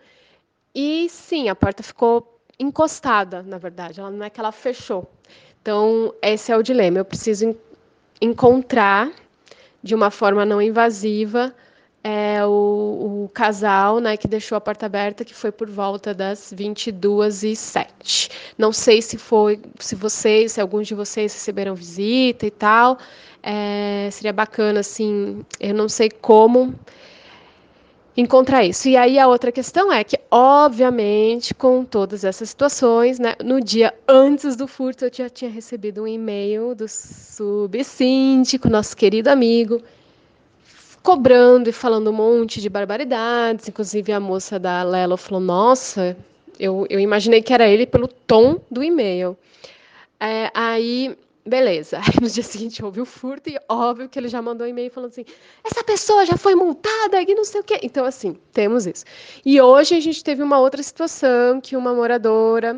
E 0.73 1.07
sim, 1.09 1.49
a 1.49 1.55
porta 1.55 1.83
ficou 1.83 2.38
encostada, 2.59 3.41
na 3.41 3.57
verdade, 3.57 3.99
ela 3.99 4.11
não 4.11 4.25
é 4.25 4.29
que 4.29 4.39
ela 4.39 4.51
fechou. 4.51 5.09
Então, 5.61 6.13
esse 6.21 6.51
é 6.51 6.57
o 6.57 6.63
dilema. 6.63 6.99
Eu 6.99 7.05
preciso 7.05 7.55
encontrar 8.21 9.11
de 9.81 9.95
uma 9.95 10.11
forma 10.11 10.45
não 10.45 10.61
invasiva 10.61 11.53
é, 12.03 12.45
o, 12.45 13.23
o, 13.25 13.29
casal 13.33 13.99
né, 13.99 14.15
que 14.15 14.27
deixou 14.27 14.57
a 14.57 14.61
porta 14.61 14.85
aberta, 14.85 15.25
que 15.25 15.33
foi 15.33 15.51
por 15.51 15.69
volta 15.69 16.13
das 16.13 16.53
22 16.55 17.43
e 17.43 17.55
07 17.55 18.29
Não 18.57 18.71
sei 18.71 19.01
se 19.01 19.17
foi, 19.17 19.59
se 19.79 19.95
vocês, 19.95 20.53
se 20.53 20.61
alguns 20.61 20.87
de 20.87 20.95
vocês 20.95 21.33
receberam 21.33 21.75
visita 21.75 22.45
e 22.45 22.51
tal. 22.51 22.97
É, 23.41 24.09
seria 24.11 24.33
bacana, 24.33 24.81
assim, 24.81 25.45
eu 25.59 25.73
não 25.73 25.87
sei 25.87 26.09
como 26.09 26.75
encontrar 28.19 28.65
isso. 28.65 28.89
E 28.89 28.97
aí 28.97 29.17
a 29.17 29.27
outra 29.27 29.51
questão 29.51 29.91
é 29.91 30.03
que, 30.03 30.19
obviamente, 30.29 31.53
com 31.53 31.83
todas 31.85 32.23
essas 32.23 32.49
situações, 32.49 33.17
né, 33.17 33.35
no 33.43 33.61
dia 33.61 33.93
antes 34.07 34.55
do 34.55 34.67
furto, 34.67 35.05
eu 35.05 35.11
já 35.13 35.29
tinha 35.29 35.49
recebido 35.49 36.03
um 36.03 36.07
e-mail 36.07 36.75
do 36.75 36.87
subsíndico, 36.87 38.69
nosso 38.69 38.95
querido 38.95 39.29
amigo, 39.29 39.81
cobrando 41.01 41.69
e 41.69 41.73
falando 41.73 42.09
um 42.09 42.13
monte 42.13 42.61
de 42.61 42.69
barbaridades. 42.69 43.69
Inclusive, 43.69 44.11
a 44.11 44.19
moça 44.19 44.59
da 44.59 44.83
Lelo 44.83 45.15
falou: 45.15 45.41
Nossa, 45.41 46.17
eu, 46.59 46.85
eu 46.89 46.99
imaginei 46.99 47.41
que 47.41 47.53
era 47.53 47.67
ele 47.67 47.85
pelo 47.85 48.07
tom 48.07 48.59
do 48.69 48.83
e-mail. 48.83 49.37
É, 50.19 50.51
aí, 50.53 51.17
beleza. 51.49 51.97
Aí, 52.05 52.21
no 52.21 52.29
dia 52.29 52.43
seguinte 52.43 52.83
houve 52.83 53.01
o 53.01 53.05
furto 53.05 53.49
e 53.49 53.59
óbvio 53.67 54.07
que 54.07 54.17
ele 54.17 54.29
já 54.29 54.41
mandou 54.41 54.65
um 54.65 54.69
e-mail 54.69 54.91
falando 54.91 55.09
assim: 55.09 55.25
essa 55.63 55.83
pessoa 55.83 56.25
já 56.25 56.37
foi 56.37 56.55
multada 56.55 57.21
e 57.21 57.35
não 57.35 57.43
sei 57.43 57.61
o 57.61 57.63
quê. 57.63 57.79
Então, 57.83 58.05
assim, 58.05 58.37
temos 58.53 58.85
isso. 58.85 59.03
E 59.45 59.59
hoje 59.59 59.95
a 59.95 59.99
gente 59.99 60.23
teve 60.23 60.41
uma 60.43 60.59
outra 60.59 60.81
situação 60.81 61.59
que 61.59 61.75
uma 61.75 61.93
moradora 61.93 62.75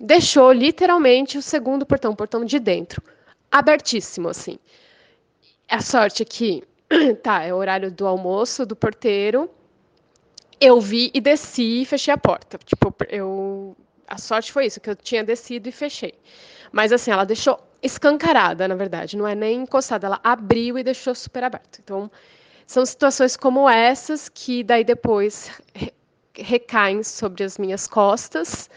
deixou 0.00 0.52
literalmente 0.52 1.36
o 1.36 1.42
segundo 1.42 1.84
portão, 1.84 2.12
o 2.12 2.16
portão 2.16 2.44
de 2.44 2.58
dentro, 2.58 3.02
abertíssimo, 3.50 4.28
assim. 4.28 4.58
A 5.68 5.80
sorte 5.80 6.22
é 6.22 6.26
que, 6.26 6.62
tá, 7.22 7.44
é 7.44 7.52
o 7.52 7.56
horário 7.56 7.90
do 7.90 8.06
almoço 8.06 8.64
do 8.64 8.76
porteiro. 8.76 9.50
Eu 10.60 10.80
vi 10.80 11.10
e 11.12 11.20
desci 11.20 11.82
e 11.82 11.84
fechei 11.84 12.14
a 12.14 12.18
porta. 12.18 12.58
Tipo, 12.64 12.94
eu. 13.08 13.76
A 14.06 14.18
sorte 14.18 14.52
foi 14.52 14.66
isso, 14.66 14.80
que 14.80 14.90
eu 14.90 14.96
tinha 14.96 15.24
descido 15.24 15.68
e 15.68 15.72
fechei. 15.72 16.14
Mas 16.70 16.92
assim, 16.92 17.10
ela 17.10 17.24
deixou 17.24 17.58
escancarada, 17.82 18.68
na 18.68 18.74
verdade, 18.74 19.16
não 19.16 19.26
é 19.26 19.34
nem 19.34 19.62
encostada, 19.62 20.06
ela 20.06 20.20
abriu 20.22 20.78
e 20.78 20.84
deixou 20.84 21.14
super 21.14 21.44
aberto. 21.44 21.80
Então, 21.82 22.10
são 22.66 22.86
situações 22.86 23.36
como 23.36 23.68
essas 23.68 24.28
que 24.28 24.62
daí 24.62 24.84
depois 24.84 25.50
recaem 26.34 27.02
sobre 27.02 27.44
as 27.44 27.58
minhas 27.58 27.86
costas, 27.86 28.70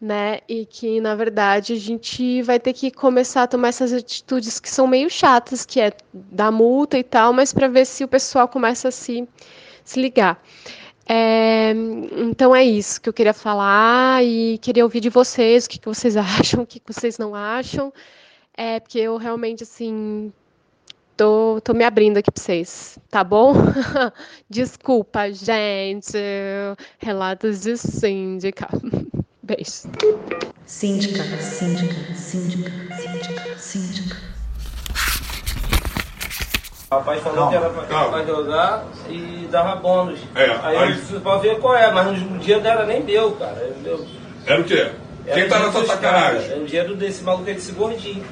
né? 0.00 0.38
E 0.48 0.64
que 0.64 1.00
na 1.00 1.14
verdade 1.14 1.72
a 1.72 1.76
gente 1.76 2.42
vai 2.42 2.58
ter 2.58 2.72
que 2.72 2.90
começar 2.90 3.42
a 3.42 3.46
tomar 3.46 3.68
essas 3.68 3.92
atitudes 3.92 4.60
que 4.60 4.70
são 4.70 4.86
meio 4.86 5.10
chatas, 5.10 5.66
que 5.66 5.80
é 5.80 5.92
dar 6.12 6.50
multa 6.50 6.98
e 6.98 7.04
tal, 7.04 7.32
mas 7.32 7.52
para 7.52 7.68
ver 7.68 7.86
se 7.86 8.04
o 8.04 8.08
pessoal 8.08 8.48
começa 8.48 8.88
a 8.88 8.90
se, 8.90 9.28
se 9.84 10.00
ligar. 10.00 10.42
É, 11.12 11.72
então 12.18 12.54
é 12.54 12.64
isso 12.64 13.00
que 13.00 13.08
eu 13.08 13.12
queria 13.12 13.34
falar 13.34 14.24
e 14.24 14.58
queria 14.58 14.84
ouvir 14.84 15.00
de 15.00 15.08
vocês 15.10 15.66
o 15.66 15.68
que, 15.68 15.78
que 15.78 15.88
vocês 15.88 16.16
acham, 16.16 16.62
o 16.62 16.66
que, 16.66 16.78
que 16.78 16.92
vocês 16.92 17.18
não 17.18 17.34
acham. 17.34 17.92
É, 18.56 18.80
porque 18.80 18.98
eu 18.98 19.16
realmente, 19.16 19.62
assim, 19.62 20.32
tô, 21.16 21.60
tô 21.62 21.72
me 21.72 21.84
abrindo 21.84 22.18
aqui 22.18 22.30
para 22.30 22.42
vocês, 22.42 22.98
tá 23.10 23.24
bom? 23.24 23.54
Desculpa, 24.48 25.30
gente. 25.32 26.16
Relatos 26.98 27.60
de 27.60 27.76
síndica. 27.76 28.68
Beijo. 29.42 29.88
Síndica, 30.66 31.22
síndica, 31.40 32.14
síndica, 32.14 32.70
síndica, 32.96 33.58
síndica. 33.58 34.16
O 36.90 36.94
rapaz 36.96 37.22
falou 37.22 37.48
que 37.48 37.54
era 37.54 37.70
pra, 37.70 37.86
calma. 37.86 38.24
jogar 38.26 38.84
e 39.08 39.48
dava 39.50 39.76
bônus. 39.76 40.18
É, 40.34 40.50
aí, 40.62 40.76
aí- 40.76 40.90
eu 40.90 40.96
disse 40.96 41.20
pra 41.20 41.38
ver 41.38 41.58
qual 41.60 41.74
é, 41.76 41.90
mas 41.92 42.20
no 42.20 42.38
dia 42.38 42.58
dela 42.60 42.84
nem 42.84 43.02
deu, 43.02 43.32
cara. 43.32 43.72
Deu. 43.82 44.04
Era 44.44 44.60
o 44.60 44.64
quê? 44.64 44.90
Era 45.26 45.40
Quem 45.40 45.48
tá 45.48 45.58
nessa 45.60 45.78
dos 45.80 45.86
sacanagem? 45.88 46.50
Era 46.50 46.60
o 46.60 46.66
dinheiro 46.66 46.96
desse 46.96 47.22
maluco 47.22 47.48
aí, 47.48 47.54
desse 47.54 47.72
gordinho. 47.72 48.24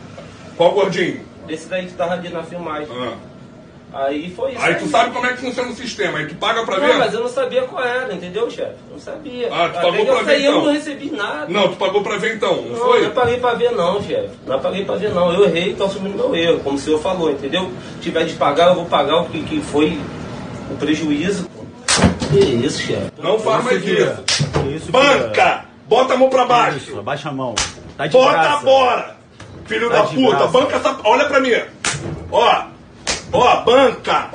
Qual 0.58 0.72
gordinho? 0.72 1.20
Desse 1.46 1.66
daí 1.68 1.86
que 1.86 1.92
tava 1.94 2.12
ali 2.12 2.28
na 2.28 2.42
filmagem. 2.42 2.88
Aí 3.90 4.30
foi 4.36 4.52
isso. 4.52 4.60
Aí 4.62 4.74
tu 4.74 4.86
sabe 4.88 5.12
como 5.12 5.24
é 5.24 5.30
que 5.32 5.38
funciona 5.40 5.70
o 5.70 5.74
sistema, 5.74 6.18
aí 6.18 6.26
tu 6.26 6.34
paga 6.34 6.62
pra 6.62 6.78
Não, 6.78 6.86
ver? 6.86 6.98
mas 6.98 7.14
eu 7.14 7.20
não 7.20 7.28
sabia 7.28 7.62
qual 7.62 7.82
era, 7.82 8.12
entendeu, 8.12 8.50
chefe? 8.50 8.74
Não 8.92 8.98
sabia. 8.98 9.48
Ah, 9.50 9.70
tu 9.70 9.74
pagou 9.80 9.92
pra 10.04 10.14
eu 10.14 10.18
ver 10.18 10.24
saí, 10.26 10.44
eu 10.44 10.50
então? 10.52 10.64
não 10.66 10.72
recebi 10.74 11.10
nada. 11.10 11.46
Não, 11.48 11.68
tu 11.68 11.76
pagou 11.76 12.02
pra 12.02 12.18
ver 12.18 12.34
então, 12.34 12.54
não, 12.56 12.68
Não, 12.68 12.76
foi? 12.76 13.02
não 13.04 13.10
paguei 13.12 13.38
pra 13.38 13.54
ver 13.54 13.70
não, 13.72 14.02
chefe. 14.02 14.28
Não 14.46 14.60
paguei 14.60 14.84
pra 14.84 14.96
ver 14.96 15.14
não. 15.14 15.32
Eu 15.32 15.44
errei, 15.46 15.72
tô 15.74 15.84
assumindo 15.84 16.18
meu 16.18 16.36
erro, 16.36 16.60
como 16.60 16.76
o 16.76 16.78
senhor 16.78 17.00
falou, 17.00 17.30
entendeu? 17.30 17.70
Se 17.94 18.00
tiver 18.02 18.24
de 18.26 18.34
pagar, 18.34 18.68
eu 18.68 18.74
vou 18.74 18.84
pagar 18.84 19.22
o 19.22 19.24
que, 19.30 19.42
que 19.42 19.62
foi 19.62 19.98
o 20.70 20.76
prejuízo. 20.76 21.48
Que 22.30 22.40
isso, 22.40 22.82
chefe? 22.82 23.10
Não 23.16 23.38
faz 23.38 23.64
mais 23.64 23.82
filha. 23.82 24.22
isso. 24.76 24.92
Banca! 24.92 25.64
Bota 25.86 26.12
a 26.12 26.16
mão 26.18 26.28
pra 26.28 26.44
baixo. 26.44 26.76
Isso, 26.76 26.98
abaixa 26.98 27.30
a 27.30 27.32
mão. 27.32 27.54
Tá 27.96 28.06
de 28.06 28.12
Bota 28.12 28.32
graça. 28.32 28.64
bora! 28.66 29.17
Filho 29.68 29.88
Tá 29.90 29.96
da 29.96 30.02
puta, 30.04 30.37
graça. 30.37 30.46
banca 30.48 30.76
essa. 30.76 30.96
Olha 31.04 31.24
pra 31.26 31.40
mim! 31.40 31.52
Ó! 32.33 32.64
Ó, 33.33 33.57
banca! 33.62 34.31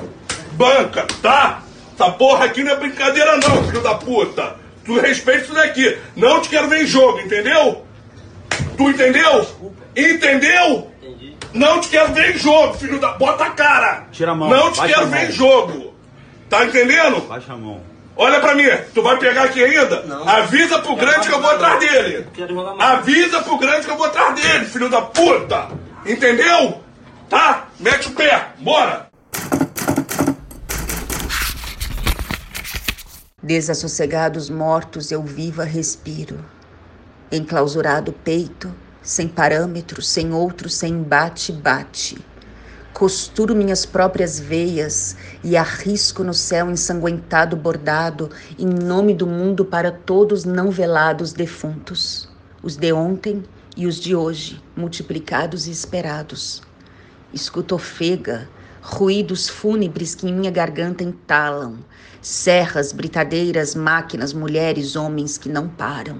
Banca, 0.52 1.06
tá? 1.20 1.62
Essa 1.94 2.10
porra 2.12 2.44
aqui 2.46 2.62
não 2.62 2.72
é 2.72 2.76
brincadeira 2.76 3.36
não, 3.36 3.64
filho 3.64 3.82
da 3.82 3.94
puta! 3.94 4.56
Tu 4.84 4.98
respeita 5.00 5.44
isso 5.44 5.54
daqui. 5.54 5.98
Não 6.14 6.40
te 6.40 6.48
quero 6.48 6.68
ver 6.68 6.82
em 6.82 6.86
jogo, 6.86 7.18
entendeu? 7.20 7.84
Tu 8.76 8.90
entendeu? 8.90 9.46
Entendeu? 9.96 10.90
Não 11.52 11.80
te 11.80 11.88
quero 11.88 12.12
ver 12.12 12.34
em 12.34 12.38
jogo, 12.38 12.74
filho 12.74 12.98
da. 13.00 13.12
Bota 13.12 13.44
a 13.44 13.50
cara! 13.50 14.06
Tira 14.12 14.32
a 14.32 14.34
mão. 14.34 14.48
Não 14.50 14.72
te 14.72 14.78
baixa 14.78 14.94
quero 14.94 15.06
ver 15.08 15.28
em 15.28 15.32
jogo! 15.32 15.94
Tá 16.50 16.64
entendendo? 16.64 17.20
Baixa 17.28 17.52
a 17.52 17.56
mão. 17.56 17.80
Olha 18.16 18.40
pra 18.40 18.54
mim, 18.54 18.64
tu 18.94 19.02
vai 19.02 19.18
pegar 19.18 19.44
aqui 19.44 19.62
ainda? 19.62 20.04
Avisa 20.24 20.78
pro 20.78 20.94
grande 20.94 21.28
que 21.28 21.34
eu 21.34 21.40
vou 21.40 21.50
atrás 21.50 21.80
dele. 21.80 22.26
Avisa 22.78 23.42
pro 23.42 23.58
grande 23.58 23.86
que 23.86 23.90
eu 23.90 23.96
vou 23.96 24.06
atrás 24.06 24.40
dele, 24.40 24.64
filho 24.66 24.88
da 24.88 25.02
puta. 25.02 25.68
Entendeu? 26.06 26.80
Tá? 27.28 27.68
Mete 27.80 28.08
o 28.08 28.12
pé, 28.12 28.50
bora. 28.58 29.08
Desassossegados 33.42 34.48
mortos 34.48 35.10
eu 35.10 35.22
viva 35.22 35.64
respiro. 35.64 36.44
Enclausurado 37.32 38.12
peito, 38.12 38.72
sem 39.02 39.26
parâmetros, 39.26 40.08
sem 40.08 40.32
outro, 40.32 40.70
sem 40.70 41.02
bate-bate. 41.02 42.16
Costuro 42.94 43.56
minhas 43.56 43.84
próprias 43.84 44.38
veias 44.38 45.16
e 45.42 45.56
arrisco 45.56 46.22
no 46.22 46.32
céu 46.32 46.70
ensanguentado 46.70 47.56
bordado 47.56 48.30
em 48.56 48.68
nome 48.68 49.12
do 49.12 49.26
mundo 49.26 49.64
para 49.64 49.90
todos 49.90 50.44
não 50.44 50.70
velados 50.70 51.32
defuntos, 51.32 52.28
os 52.62 52.76
de 52.76 52.92
ontem 52.92 53.42
e 53.76 53.88
os 53.88 53.96
de 53.96 54.14
hoje, 54.14 54.62
multiplicados 54.76 55.66
e 55.66 55.72
esperados. 55.72 56.62
Escuto 57.32 57.74
ofega, 57.74 58.48
ruídos 58.80 59.48
fúnebres 59.48 60.14
que 60.14 60.28
em 60.28 60.32
minha 60.32 60.52
garganta 60.52 61.02
entalam, 61.02 61.78
serras, 62.22 62.92
britadeiras, 62.92 63.74
máquinas, 63.74 64.32
mulheres, 64.32 64.94
homens 64.94 65.36
que 65.36 65.48
não 65.48 65.68
param. 65.68 66.18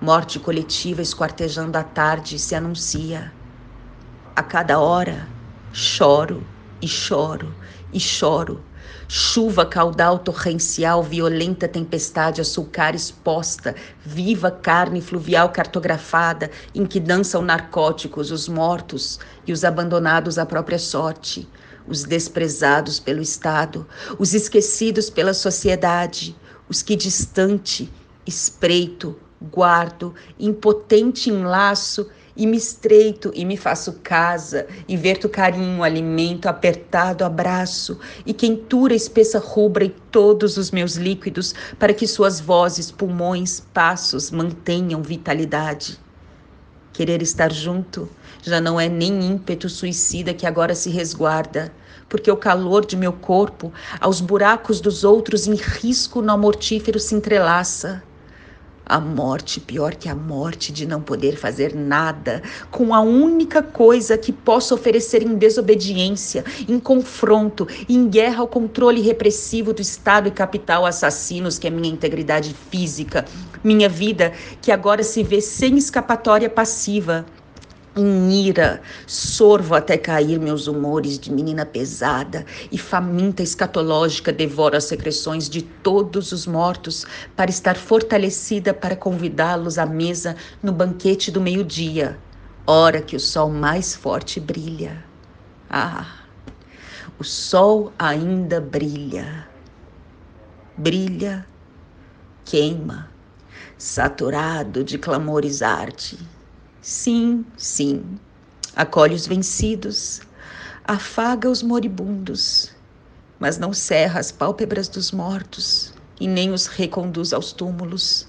Morte 0.00 0.38
coletiva 0.38 1.02
esquartejando 1.02 1.76
a 1.76 1.84
tarde 1.84 2.38
se 2.38 2.54
anuncia. 2.54 3.30
A 4.34 4.42
cada 4.42 4.78
hora, 4.78 5.28
choro 5.72 6.42
e 6.80 6.88
choro 6.88 7.54
e 7.92 8.00
choro. 8.00 8.62
Chuva 9.10 9.64
caudal 9.64 10.18
torrencial, 10.18 11.02
violenta 11.02 11.66
tempestade 11.66 12.42
açulcar 12.42 12.94
exposta, 12.94 13.74
viva 14.04 14.50
carne 14.50 15.00
fluvial 15.00 15.48
cartografada, 15.48 16.50
em 16.74 16.84
que 16.84 17.00
dançam 17.00 17.40
narcóticos 17.40 18.30
os 18.30 18.48
mortos 18.48 19.18
e 19.46 19.52
os 19.52 19.64
abandonados 19.64 20.38
à 20.38 20.44
própria 20.44 20.78
sorte, 20.78 21.48
os 21.86 22.04
desprezados 22.04 23.00
pelo 23.00 23.22
Estado, 23.22 23.86
os 24.18 24.34
esquecidos 24.34 25.08
pela 25.08 25.32
sociedade, 25.32 26.36
os 26.68 26.82
que 26.82 26.94
distante, 26.94 27.90
espreito, 28.26 29.16
guardo, 29.40 30.14
impotente 30.38 31.30
em 31.30 31.44
laço, 31.44 32.08
e 32.38 32.46
me 32.46 32.56
estreito 32.56 33.32
e 33.34 33.44
me 33.44 33.56
faço 33.56 33.94
casa, 34.02 34.68
e 34.86 34.96
verto 34.96 35.28
carinho, 35.28 35.82
alimento, 35.82 36.46
apertado 36.46 37.24
abraço, 37.24 37.98
e 38.24 38.32
quentura 38.32 38.94
espessa 38.94 39.40
rubra 39.40 39.84
em 39.84 39.92
todos 40.12 40.56
os 40.56 40.70
meus 40.70 40.94
líquidos, 40.94 41.52
para 41.80 41.92
que 41.92 42.06
suas 42.06 42.38
vozes, 42.38 42.92
pulmões, 42.92 43.60
passos 43.74 44.30
mantenham 44.30 45.02
vitalidade. 45.02 45.98
Querer 46.92 47.20
estar 47.22 47.52
junto 47.52 48.08
já 48.40 48.60
não 48.60 48.78
é 48.78 48.88
nem 48.88 49.20
ímpeto 49.20 49.68
suicida 49.68 50.32
que 50.32 50.46
agora 50.46 50.76
se 50.76 50.90
resguarda, 50.90 51.72
porque 52.08 52.30
o 52.30 52.36
calor 52.36 52.86
de 52.86 52.96
meu 52.96 53.12
corpo 53.12 53.72
aos 54.00 54.20
buracos 54.20 54.80
dos 54.80 55.02
outros 55.02 55.46
em 55.48 55.54
risco 55.54 56.22
no 56.22 56.38
mortífero 56.38 57.00
se 57.00 57.14
entrelaça. 57.14 58.02
A 58.88 58.98
morte, 58.98 59.60
pior 59.60 59.94
que 59.94 60.08
a 60.08 60.14
morte 60.14 60.72
de 60.72 60.86
não 60.86 61.02
poder 61.02 61.36
fazer 61.36 61.74
nada, 61.74 62.42
com 62.70 62.94
a 62.94 63.00
única 63.00 63.62
coisa 63.62 64.16
que 64.16 64.32
posso 64.32 64.74
oferecer 64.74 65.22
em 65.22 65.34
desobediência, 65.34 66.42
em 66.66 66.80
confronto, 66.80 67.68
em 67.86 68.08
guerra 68.08 68.40
ao 68.40 68.48
controle 68.48 69.02
repressivo 69.02 69.74
do 69.74 69.82
Estado 69.82 70.28
e 70.28 70.30
capital 70.30 70.86
assassinos, 70.86 71.58
que 71.58 71.66
é 71.66 71.70
minha 71.70 71.92
integridade 71.92 72.54
física, 72.70 73.26
minha 73.62 73.90
vida, 73.90 74.32
que 74.62 74.72
agora 74.72 75.02
se 75.02 75.22
vê 75.22 75.42
sem 75.42 75.76
escapatória 75.76 76.48
passiva. 76.48 77.26
Em 77.98 78.30
ira, 78.46 78.80
sorvo 79.08 79.74
até 79.74 79.98
cair 79.98 80.38
meus 80.38 80.68
humores 80.68 81.18
de 81.18 81.32
menina 81.32 81.66
pesada 81.66 82.46
e 82.70 82.78
faminta 82.78 83.42
escatológica 83.42 84.32
devoro 84.32 84.76
as 84.76 84.84
secreções 84.84 85.50
de 85.50 85.62
todos 85.62 86.30
os 86.30 86.46
mortos 86.46 87.04
para 87.34 87.50
estar 87.50 87.74
fortalecida 87.74 88.72
para 88.72 88.94
convidá-los 88.94 89.78
à 89.78 89.84
mesa 89.84 90.36
no 90.62 90.70
banquete 90.70 91.32
do 91.32 91.40
meio-dia, 91.40 92.16
hora 92.64 93.02
que 93.02 93.16
o 93.16 93.20
sol 93.20 93.50
mais 93.50 93.96
forte 93.96 94.38
brilha. 94.38 95.04
Ah! 95.68 96.18
o 97.18 97.24
sol 97.24 97.92
ainda 97.98 98.60
brilha. 98.60 99.48
Brilha, 100.76 101.44
queima, 102.44 103.10
saturado 103.76 104.84
de 104.84 104.98
clamores 104.98 105.62
arde. 105.62 106.37
Sim, 106.80 107.44
sim, 107.56 108.18
acolhe 108.74 109.14
os 109.14 109.26
vencidos, 109.26 110.20
afaga 110.84 111.50
os 111.50 111.62
moribundos, 111.62 112.70
mas 113.38 113.58
não 113.58 113.72
cerra 113.72 114.20
as 114.20 114.30
pálpebras 114.30 114.88
dos 114.88 115.10
mortos 115.10 115.92
e 116.20 116.28
nem 116.28 116.52
os 116.52 116.66
reconduz 116.66 117.32
aos 117.32 117.52
túmulos. 117.52 118.28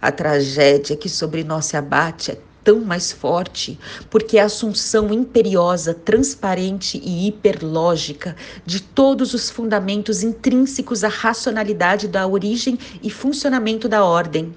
A 0.00 0.12
tragédia 0.12 0.96
que 0.96 1.08
sobre 1.08 1.42
nós 1.42 1.66
se 1.66 1.76
abate 1.76 2.30
é 2.32 2.40
tão 2.62 2.80
mais 2.80 3.10
forte, 3.10 3.78
porque 4.10 4.38
a 4.38 4.44
assunção 4.44 5.12
imperiosa, 5.12 5.94
transparente 5.94 6.98
e 7.02 7.26
hiperlógica 7.26 8.36
de 8.66 8.80
todos 8.82 9.32
os 9.32 9.48
fundamentos 9.48 10.22
intrínsecos 10.22 11.04
à 11.04 11.08
racionalidade 11.08 12.06
da 12.06 12.26
origem 12.26 12.78
e 13.02 13.10
funcionamento 13.10 13.88
da 13.88 14.04
ordem. 14.04 14.54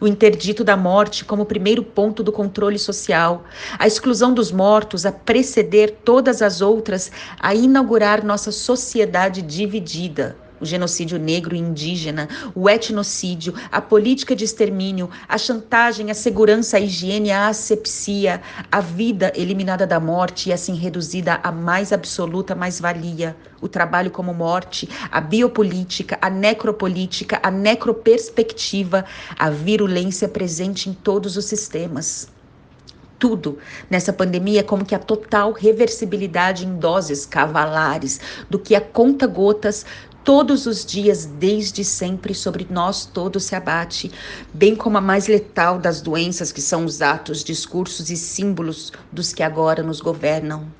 O 0.00 0.06
interdito 0.06 0.64
da 0.64 0.76
morte 0.76 1.24
como 1.24 1.44
primeiro 1.44 1.82
ponto 1.82 2.22
do 2.22 2.32
controle 2.32 2.78
social, 2.78 3.44
a 3.78 3.86
exclusão 3.86 4.32
dos 4.32 4.50
mortos 4.50 5.04
a 5.04 5.12
preceder 5.12 5.98
todas 6.04 6.40
as 6.40 6.62
outras, 6.62 7.12
a 7.38 7.54
inaugurar 7.54 8.24
nossa 8.24 8.50
sociedade 8.50 9.42
dividida 9.42 10.36
o 10.60 10.66
genocídio 10.66 11.18
negro 11.18 11.54
e 11.54 11.58
indígena, 11.58 12.28
o 12.54 12.68
etnocídio, 12.68 13.54
a 13.72 13.80
política 13.80 14.36
de 14.36 14.44
extermínio, 14.44 15.08
a 15.28 15.38
chantagem, 15.38 16.10
a 16.10 16.14
segurança, 16.14 16.76
a 16.76 16.80
higiene, 16.80 17.30
a 17.30 17.48
asepsia, 17.48 18.42
a 18.70 18.80
vida 18.80 19.32
eliminada 19.34 19.86
da 19.86 19.98
morte 19.98 20.50
e 20.50 20.52
assim 20.52 20.74
reduzida 20.74 21.40
à 21.42 21.50
mais 21.50 21.92
absoluta 21.92 22.54
mais-valia, 22.54 23.36
o 23.60 23.68
trabalho 23.68 24.10
como 24.10 24.32
morte, 24.34 24.88
a 25.10 25.20
biopolítica, 25.20 26.18
a 26.20 26.30
necropolítica, 26.30 27.40
a 27.42 27.50
necroperspectiva, 27.50 29.04
a 29.38 29.50
virulência 29.50 30.28
presente 30.28 30.88
em 30.88 30.92
todos 30.92 31.36
os 31.36 31.44
sistemas. 31.44 32.28
Tudo 33.18 33.58
nessa 33.90 34.14
pandemia 34.14 34.60
é 34.60 34.62
como 34.62 34.82
que 34.82 34.94
a 34.94 34.98
total 34.98 35.52
reversibilidade 35.52 36.64
em 36.64 36.78
doses 36.78 37.26
cavalares 37.26 38.18
do 38.48 38.58
que 38.58 38.74
a 38.74 38.80
conta 38.80 39.26
gotas 39.26 39.84
todos 40.24 40.66
os 40.66 40.84
dias, 40.84 41.24
desde 41.24 41.84
sempre, 41.84 42.34
sobre 42.34 42.66
nós 42.70 43.04
todos 43.06 43.44
se 43.44 43.54
abate, 43.54 44.10
bem 44.52 44.74
como 44.76 44.98
a 44.98 45.00
mais 45.00 45.26
letal 45.26 45.78
das 45.78 46.00
doenças, 46.00 46.52
que 46.52 46.60
são 46.60 46.84
os 46.84 47.02
atos, 47.02 47.42
discursos 47.42 48.10
e 48.10 48.16
símbolos 48.16 48.92
dos 49.10 49.32
que 49.32 49.42
agora 49.42 49.82
nos 49.82 50.00
governam 50.00 50.79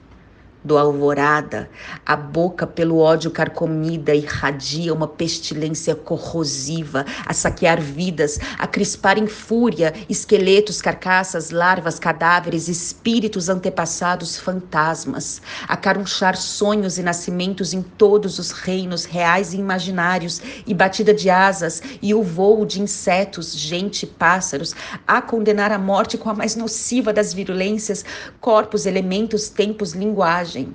do 0.62 0.76
alvorada, 0.76 1.70
a 2.04 2.14
boca 2.14 2.66
pelo 2.66 2.98
ódio 2.98 3.30
carcomida 3.30 4.14
irradia 4.14 4.92
uma 4.92 5.08
pestilência 5.08 5.94
corrosiva, 5.94 7.06
a 7.24 7.32
saquear 7.32 7.80
vidas, 7.80 8.38
a 8.58 8.66
crispar 8.66 9.16
em 9.16 9.26
fúria 9.26 9.94
esqueletos, 10.08 10.82
carcaças, 10.82 11.50
larvas, 11.50 11.98
cadáveres, 11.98 12.68
espíritos 12.68 13.48
antepassados, 13.48 14.38
fantasmas, 14.38 15.40
a 15.66 15.76
carunchar 15.76 16.36
sonhos 16.36 16.98
e 16.98 17.02
nascimentos 17.02 17.72
em 17.72 17.80
todos 17.82 18.38
os 18.38 18.50
reinos 18.50 19.04
reais 19.04 19.54
e 19.54 19.56
imaginários, 19.56 20.42
e 20.66 20.74
batida 20.74 21.14
de 21.14 21.30
asas, 21.30 21.82
e 22.02 22.12
o 22.12 22.22
voo 22.22 22.66
de 22.66 22.82
insetos, 22.82 23.56
gente, 23.56 24.06
pássaros, 24.06 24.74
a 25.06 25.22
condenar 25.22 25.72
a 25.72 25.78
morte 25.78 26.18
com 26.18 26.28
a 26.28 26.34
mais 26.34 26.54
nociva 26.54 27.12
das 27.12 27.32
virulências, 27.32 28.04
corpos, 28.40 28.84
elementos, 28.84 29.48
tempos, 29.48 29.92
linguagem 29.92 30.49
linguagem. 30.54 30.74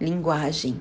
Linguagem. 0.00 0.80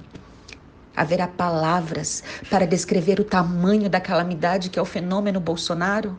Haverá 0.95 1.27
palavras 1.27 2.23
para 2.49 2.65
descrever 2.65 3.19
o 3.19 3.23
tamanho 3.23 3.89
da 3.89 3.99
calamidade 3.99 4.69
que 4.69 4.79
é 4.79 4.81
o 4.81 4.85
fenômeno 4.85 5.39
Bolsonaro? 5.39 6.17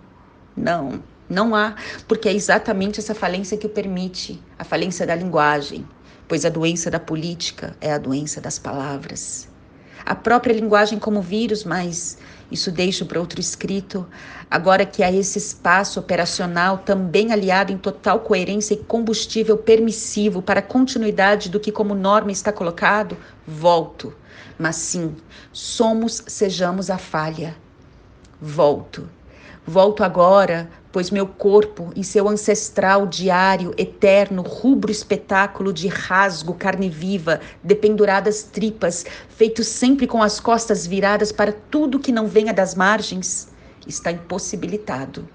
Não, 0.56 1.02
não 1.28 1.54
há, 1.54 1.74
porque 2.06 2.28
é 2.28 2.32
exatamente 2.32 3.00
essa 3.00 3.14
falência 3.14 3.56
que 3.56 3.66
o 3.66 3.70
permite 3.70 4.42
a 4.59 4.64
falência 4.64 5.06
da 5.06 5.14
linguagem, 5.14 5.86
pois 6.26 6.44
a 6.44 6.48
doença 6.48 6.90
da 6.90 7.00
política 7.00 7.76
é 7.80 7.92
a 7.92 7.98
doença 7.98 8.40
das 8.40 8.59
palavras. 8.59 9.48
A 10.06 10.14
própria 10.14 10.54
linguagem 10.54 10.98
como 10.98 11.20
vírus, 11.20 11.64
mas 11.64 12.18
isso 12.51 12.70
deixo 12.70 13.05
para 13.05 13.20
outro 13.20 13.40
escrito. 13.40 14.07
Agora 14.51 14.86
que 14.86 15.03
há 15.03 15.12
esse 15.12 15.38
espaço 15.38 16.01
operacional 16.01 16.78
também 16.78 17.32
aliado 17.32 17.72
em 17.72 17.78
total 17.78 18.20
coerência 18.20 18.74
e 18.74 18.78
combustível 18.78 19.59
permissivo 19.59 20.40
para 20.40 20.61
a 20.61 20.62
continuidade 20.62 21.51
do 21.51 21.61
que 21.61 21.70
como 21.70 21.94
norma 21.94 22.32
está 22.32 22.51
colocado, 22.51 23.16
volto. 23.46 24.14
Mas 24.59 24.76
sim, 24.76 25.14
somos, 25.53 26.22
sejamos 26.26 26.90
a 26.90 26.96
falha. 26.96 27.57
Volto. 28.40 29.09
Volto 29.66 30.03
agora 30.03 30.70
pois 30.91 31.11
meu 31.11 31.26
corpo, 31.26 31.93
em 31.95 32.03
seu 32.03 32.28
ancestral 32.28 33.07
diário, 33.07 33.74
eterno, 33.76 34.43
rubro 34.43 34.91
espetáculo 34.91 35.72
de 35.72 35.89
rasgo, 35.89 36.55
carne 36.55 36.89
viva, 36.89 37.41
dependuradas 37.62 38.43
tripas, 38.43 39.05
feito 39.28 39.62
sempre 39.62 40.07
com 40.07 40.22
as 40.22 40.41
costas 40.41 40.86
viradas 40.86 41.30
para 41.30 41.53
tudo 41.53 41.99
que 41.99 42.12
não 42.12 42.26
venha 42.26 42.53
das 42.53 42.74
margens, 42.74 43.49
está 43.86 44.11
impossibilitado. 44.11 45.28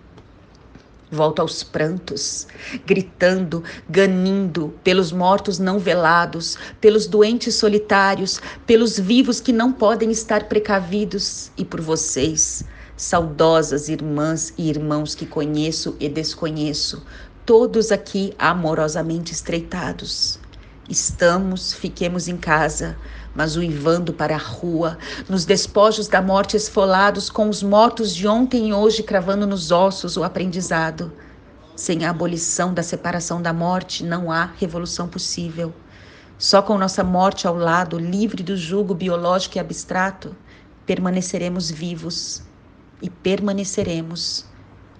Volto 1.12 1.41
aos 1.41 1.62
prantos, 1.62 2.47
gritando, 2.88 3.64
ganindo 3.88 4.74
pelos 4.84 5.12
mortos 5.12 5.60
não 5.60 5.78
velados, 5.78 6.58
pelos 6.82 7.06
doentes 7.06 7.54
solitários, 7.54 8.41
pelos 8.66 8.97
vivos 8.97 9.39
que 9.39 9.54
não 9.54 9.72
podem 9.72 10.10
estar 10.10 10.45
precavidos 10.45 11.51
e 11.56 11.64
por 11.64 11.80
vocês, 11.82 12.66
saudosas 12.95 13.89
irmãs 13.89 14.53
e 14.57 14.69
irmãos 14.69 15.15
que 15.15 15.25
conheço 15.25 15.95
e 15.99 16.07
desconheço, 16.07 17.03
todos 17.45 17.91
aqui 17.91 18.33
amorosamente 18.37 19.33
estreitados. 19.33 20.39
Estamos, 20.87 21.73
fiquemos 21.73 22.27
em 22.27 22.37
casa, 22.37 22.95
mas 23.33 23.55
uivando 23.55 24.13
para 24.13 24.35
a 24.35 24.39
rua, 24.39 24.97
nos 25.27 25.43
despojos 25.43 26.07
da 26.07 26.21
morte 26.21 26.55
esfolados, 26.55 27.29
com 27.29 27.49
os 27.49 27.63
mortos 27.63 28.13
de 28.13 28.27
ontem 28.27 28.69
e 28.69 28.73
hoje 28.73 29.01
cravando 29.01 29.47
nos 29.47 29.71
ossos 29.71 30.15
o 30.17 30.23
aprendizado. 30.23 31.11
Sem 31.75 32.05
a 32.05 32.11
abolição 32.11 32.73
da 32.73 32.83
separação 32.83 33.41
da 33.41 33.51
morte, 33.51 34.03
não 34.03 34.31
há 34.31 34.51
revolução 34.57 35.07
possível. 35.07 35.73
Só 36.37 36.61
com 36.61 36.77
nossa 36.77 37.03
morte 37.03 37.47
ao 37.47 37.55
lado, 37.55 37.97
livre 37.97 38.43
do 38.43 38.55
jugo 38.55 38.93
biológico 38.93 39.57
e 39.57 39.59
abstrato, 39.59 40.35
permaneceremos 40.85 41.71
vivos 41.71 42.43
e 43.01 43.09
permaneceremos, 43.09 44.45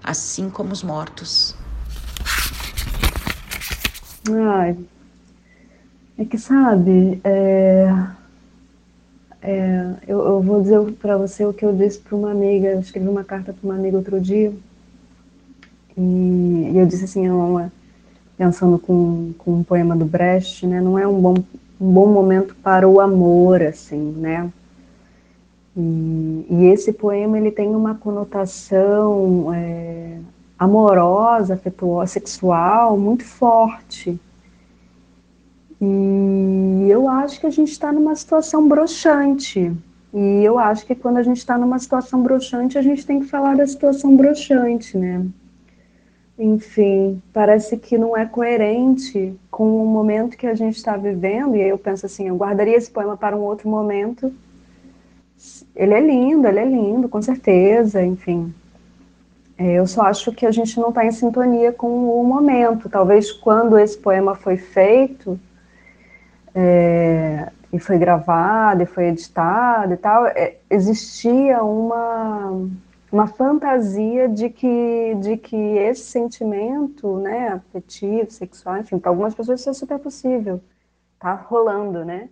assim 0.04 0.50
como 0.50 0.74
os 0.74 0.84
mortos. 0.84 1.56
Ai, 4.32 4.78
é 6.18 6.26
que 6.26 6.38
sabe, 6.38 7.20
é, 7.24 7.92
é, 9.42 9.96
eu, 10.08 10.22
eu, 10.26 10.42
vou 10.42 10.62
dizer 10.62 10.80
para 10.94 11.18
você 11.18 11.46
o 11.46 11.54
que 11.54 11.66
eu 11.66 11.76
disse 11.76 12.00
para 12.00 12.16
uma 12.16 12.32
amiga, 12.32 12.70
eu 12.70 12.80
escrevi 12.80 13.08
uma 13.08 13.24
carta 13.24 13.52
para 13.52 13.68
uma 13.68 13.76
amiga 13.76 13.98
outro 13.98 14.22
dia, 14.22 14.54
e, 15.98 16.72
e 16.72 16.78
eu 16.78 16.86
disse 16.86 17.04
assim, 17.04 17.28
pensando 18.38 18.80
com, 18.80 19.34
com 19.38 19.56
um 19.56 19.64
poema 19.64 19.96
do 19.96 20.06
Brecht, 20.06 20.66
né, 20.66 20.80
não 20.80 20.98
é 20.98 21.06
um 21.06 21.20
bom, 21.20 21.36
um 21.80 21.94
bom 21.94 22.08
momento 22.08 22.56
para 22.64 22.88
o 22.88 23.02
amor, 23.02 23.62
assim, 23.62 24.14
né, 24.18 24.50
e, 25.76 26.46
e, 26.50 26.66
esse 26.66 26.94
poema 26.94 27.38
ele 27.38 27.52
tem 27.52 27.76
uma 27.76 27.96
conotação 27.96 29.52
é, 29.54 30.20
amorosa, 30.58 31.56
afetuosa, 31.56 32.14
sexual 32.14 32.98
muito 32.98 33.26
forte. 33.26 34.20
E 35.82 36.88
eu 36.90 37.10
acho 37.10 37.40
que 37.40 37.48
a 37.48 37.50
gente 37.50 37.72
está 37.72 37.92
numa 37.92 38.16
situação 38.16 38.68
broxante. 38.68 39.76
E 40.14 40.44
eu 40.44 40.60
acho 40.60 40.86
que 40.86 40.94
quando 40.94 41.18
a 41.18 41.24
gente 41.24 41.38
está 41.38 41.58
numa 41.58 41.80
situação 41.80 42.22
broxante, 42.22 42.78
a 42.78 42.82
gente 42.82 43.06
tem 43.06 43.20
que 43.20 43.26
falar 43.26 43.58
da 43.58 43.66
situação 43.66 44.16
broxante, 44.16 44.96
né? 44.96 45.26
Enfim, 46.38 47.22
parece 47.34 47.78
que 47.78 47.98
não 47.98 48.16
é 48.16 48.26
coerente 48.26 49.36
com 49.50 49.84
o 49.84 49.88
momento 49.88 50.38
que 50.38 50.46
a 50.46 50.54
gente 50.54 50.78
está 50.78 50.96
vivendo. 50.96 51.56
E 51.56 51.64
aí 51.64 51.70
eu 51.70 51.78
penso 51.80 52.06
assim, 52.06 52.28
eu 52.28 52.36
guardaria 52.36 52.78
esse 52.78 52.92
poema 52.92 53.18
para 53.18 53.36
um 53.36 53.42
outro 53.42 53.68
momento 53.68 54.32
ele 55.76 55.94
é 55.94 56.00
lindo, 56.00 56.48
ele 56.48 56.60
é 56.60 56.66
lindo, 56.66 57.10
com 57.10 57.22
certeza, 57.22 58.04
enfim. 58.04 58.54
É, 59.58 59.74
eu 59.74 59.88
só 59.88 60.04
acho 60.04 60.32
que 60.32 60.46
a 60.46 60.52
gente 60.52 60.80
não 60.80 60.90
está 60.90 61.06
em 61.06 61.12
sintonia 61.12 61.72
com 61.72 61.88
o 62.20 62.24
momento. 62.24 62.90
Talvez 62.90 63.32
quando 63.32 63.78
esse 63.78 63.98
poema 63.98 64.36
foi 64.36 64.58
feito, 64.58 65.40
é, 66.54 67.52
e 67.72 67.80
foi 67.80 67.98
gravado, 67.98 68.84
e 68.84 68.86
foi 68.86 69.06
editado 69.06 69.94
e 69.94 69.98
tal, 69.98 70.28
é, 70.28 70.58
existia 70.70 71.64
uma, 71.64 72.68
uma 73.12 73.28
fantasia 73.28 74.30
de 74.30 74.50
que, 74.50 75.16
de 75.16 75.38
que 75.38 75.56
esse 75.56 76.04
sentimento, 76.04 77.18
né, 77.18 77.50
afetivo, 77.50 78.30
sexual, 78.32 78.78
enfim, 78.78 79.00
para 79.00 79.10
algumas 79.10 79.34
pessoas 79.34 79.60
isso 79.60 79.70
é 79.70 79.74
super 79.74 79.98
possível, 79.98 80.62
tá 81.20 81.34
rolando, 81.34 82.06
né? 82.06 82.30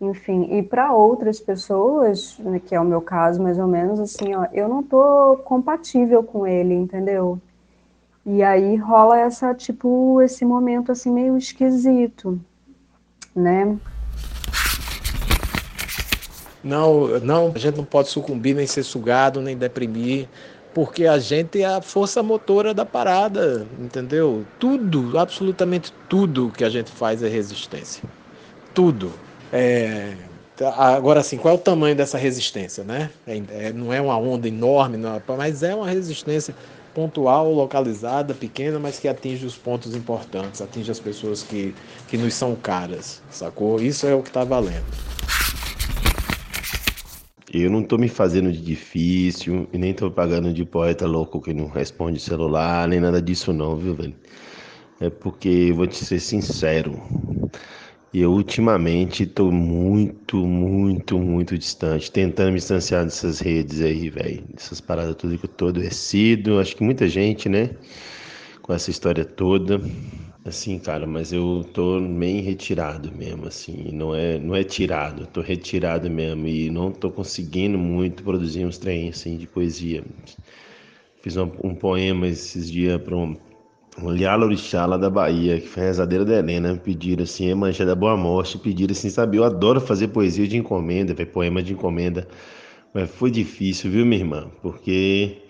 Enfim, 0.00 0.56
e 0.56 0.62
para 0.62 0.92
outras 0.92 1.40
pessoas, 1.40 2.38
né, 2.38 2.60
que 2.64 2.74
é 2.74 2.80
o 2.80 2.84
meu 2.84 3.00
caso 3.00 3.42
mais 3.42 3.58
ou 3.58 3.66
menos, 3.66 3.98
assim, 3.98 4.32
ó, 4.32 4.46
eu 4.52 4.68
não 4.68 4.80
tô 4.82 5.38
compatível 5.44 6.22
com 6.22 6.46
ele, 6.46 6.72
entendeu? 6.72 7.40
E 8.24 8.42
aí 8.42 8.76
rola 8.76 9.18
essa, 9.18 9.52
tipo, 9.54 10.22
esse 10.22 10.44
momento 10.44 10.92
assim 10.92 11.10
meio 11.10 11.36
esquisito, 11.36 12.38
né? 13.34 13.76
Não, 16.62 17.18
não, 17.20 17.52
a 17.54 17.58
gente 17.58 17.76
não 17.76 17.84
pode 17.84 18.08
sucumbir, 18.08 18.54
nem 18.54 18.66
ser 18.66 18.82
sugado, 18.82 19.40
nem 19.40 19.56
deprimir, 19.56 20.28
porque 20.74 21.06
a 21.06 21.18
gente 21.18 21.60
é 21.62 21.66
a 21.66 21.80
força 21.80 22.22
motora 22.22 22.72
da 22.72 22.84
parada, 22.84 23.66
entendeu? 23.80 24.44
Tudo, 24.60 25.18
absolutamente 25.18 25.92
tudo 26.08 26.52
que 26.56 26.62
a 26.62 26.70
gente 26.70 26.90
faz 26.90 27.22
é 27.22 27.28
resistência. 27.28 28.04
Tudo. 28.74 29.10
É, 29.52 30.14
agora, 30.76 31.20
assim, 31.20 31.36
qual 31.36 31.54
é 31.54 31.56
o 31.56 31.60
tamanho 31.60 31.96
dessa 31.96 32.18
resistência, 32.18 32.84
né? 32.84 33.10
É, 33.26 33.42
é, 33.50 33.72
não 33.72 33.92
é 33.92 34.00
uma 34.00 34.16
onda 34.18 34.48
enorme, 34.48 34.96
não, 34.96 35.20
mas 35.36 35.62
é 35.62 35.74
uma 35.74 35.88
resistência 35.88 36.54
pontual, 36.94 37.52
localizada, 37.52 38.34
pequena, 38.34 38.78
mas 38.78 38.98
que 38.98 39.06
atinge 39.06 39.46
os 39.46 39.56
pontos 39.56 39.94
importantes, 39.94 40.60
atinge 40.60 40.90
as 40.90 40.98
pessoas 40.98 41.42
que, 41.42 41.74
que 42.08 42.18
nos 42.18 42.34
são 42.34 42.56
caras, 42.56 43.22
sacou? 43.30 43.80
Isso 43.80 44.06
é 44.06 44.14
o 44.14 44.22
que 44.22 44.28
está 44.28 44.42
valendo. 44.44 44.84
Eu 47.52 47.70
não 47.70 47.82
tô 47.82 47.96
me 47.96 48.08
fazendo 48.08 48.52
de 48.52 48.60
difícil 48.60 49.66
e 49.72 49.78
nem 49.78 49.94
tô 49.94 50.10
pagando 50.10 50.52
de 50.52 50.64
poeta 50.64 51.06
louco 51.06 51.40
que 51.40 51.54
não 51.54 51.68
responde 51.68 52.20
celular, 52.20 52.86
nem 52.88 53.00
nada 53.00 53.22
disso 53.22 53.52
não, 53.52 53.76
viu, 53.76 53.94
velho? 53.94 54.14
É 55.00 55.08
porque, 55.08 55.72
vou 55.74 55.86
te 55.86 56.04
ser 56.04 56.18
sincero, 56.18 57.00
eu 58.12 58.32
ultimamente 58.32 59.26
tô 59.26 59.50
muito, 59.50 60.46
muito, 60.46 61.18
muito 61.18 61.58
distante, 61.58 62.10
tentando 62.10 62.52
me 62.52 62.58
distanciar 62.58 63.04
dessas 63.04 63.40
redes 63.40 63.80
aí, 63.80 64.08
velho. 64.08 64.44
Dessas 64.54 64.80
paradas 64.80 65.14
tudo 65.16 65.38
que 65.38 65.44
eu 65.44 65.50
tô 65.50 65.68
adoecido. 65.68 66.58
Acho 66.58 66.76
que 66.76 66.82
muita 66.82 67.06
gente, 67.08 67.48
né? 67.48 67.70
Com 68.62 68.72
essa 68.72 68.90
história 68.90 69.24
toda. 69.24 69.80
Assim, 70.44 70.78
cara, 70.78 71.06
mas 71.06 71.32
eu 71.32 71.62
tô 71.74 72.00
bem 72.00 72.40
retirado 72.40 73.12
mesmo, 73.12 73.46
assim, 73.46 73.90
não 73.92 74.14
é, 74.14 74.38
não 74.38 74.54
é 74.54 74.64
tirado, 74.64 75.26
tô 75.26 75.42
retirado 75.42 76.08
mesmo 76.08 76.46
e 76.46 76.70
não 76.70 76.90
tô 76.90 77.10
conseguindo 77.10 77.76
muito 77.76 78.22
produzir 78.22 78.64
uns 78.64 78.78
trens 78.78 79.18
assim 79.18 79.36
de 79.36 79.46
poesia. 79.46 80.02
Fiz 81.22 81.36
um, 81.36 81.50
um 81.62 81.74
poema 81.74 82.26
esses 82.28 82.70
dias 82.70 83.00
para 83.02 83.14
um, 83.16 83.36
um 84.02 84.10
Lialorixá 84.10 84.86
lá 84.86 84.96
da 84.96 85.10
Bahia, 85.10 85.60
que 85.60 85.68
foi 85.68 85.82
a 85.82 85.86
rezadeira 85.86 86.24
da 86.24 86.38
Helena, 86.38 86.76
pediram 86.76 87.24
assim, 87.24 87.50
é 87.50 87.54
mancha 87.54 87.84
da 87.84 87.94
boa 87.94 88.16
morte, 88.16 88.58
pediram 88.58 88.92
assim, 88.92 89.10
sabe, 89.10 89.36
eu 89.36 89.44
adoro 89.44 89.80
fazer 89.80 90.08
poesia 90.08 90.46
de 90.46 90.56
encomenda, 90.56 91.14
poema 91.26 91.62
de 91.62 91.72
encomenda, 91.72 92.28
mas 92.94 93.10
foi 93.10 93.30
difícil, 93.30 93.90
viu, 93.90 94.06
minha 94.06 94.20
irmã? 94.20 94.50
Porque 94.62 95.42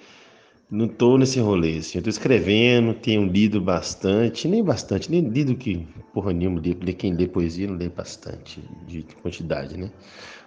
não 0.71 0.87
tô 0.87 1.17
nesse 1.17 1.41
rolê, 1.41 1.79
assim. 1.79 1.99
Eu 1.99 2.05
tô 2.05 2.11
escrevendo, 2.11 2.95
tenho 2.95 3.25
lido 3.27 3.61
bastante, 3.61 4.47
nem 4.47 4.63
bastante, 4.63 5.11
nem 5.11 5.21
lido 5.29 5.55
que 5.57 5.87
porra 6.13 6.33
nenhuma, 6.33 6.61
li, 6.61 6.75
quem 6.95 7.15
lê 7.15 7.27
poesia 7.27 7.67
não 7.67 7.77
lê 7.77 7.89
bastante 7.89 8.63
de 8.87 9.03
quantidade, 9.23 9.77
né? 9.79 9.91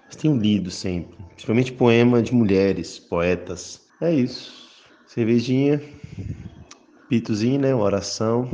Mas 0.05 0.15
tenho 0.15 0.35
lido 0.37 0.69
sempre, 0.69 1.17
principalmente 1.29 1.71
poema 1.71 2.21
de 2.21 2.33
mulheres, 2.33 2.99
poetas. 2.99 3.81
É 4.01 4.13
isso. 4.13 4.51
Cervejinha, 5.07 5.81
pitozinho, 7.11 7.59
né? 7.59 7.75
Uma 7.75 7.83
oração 7.83 8.49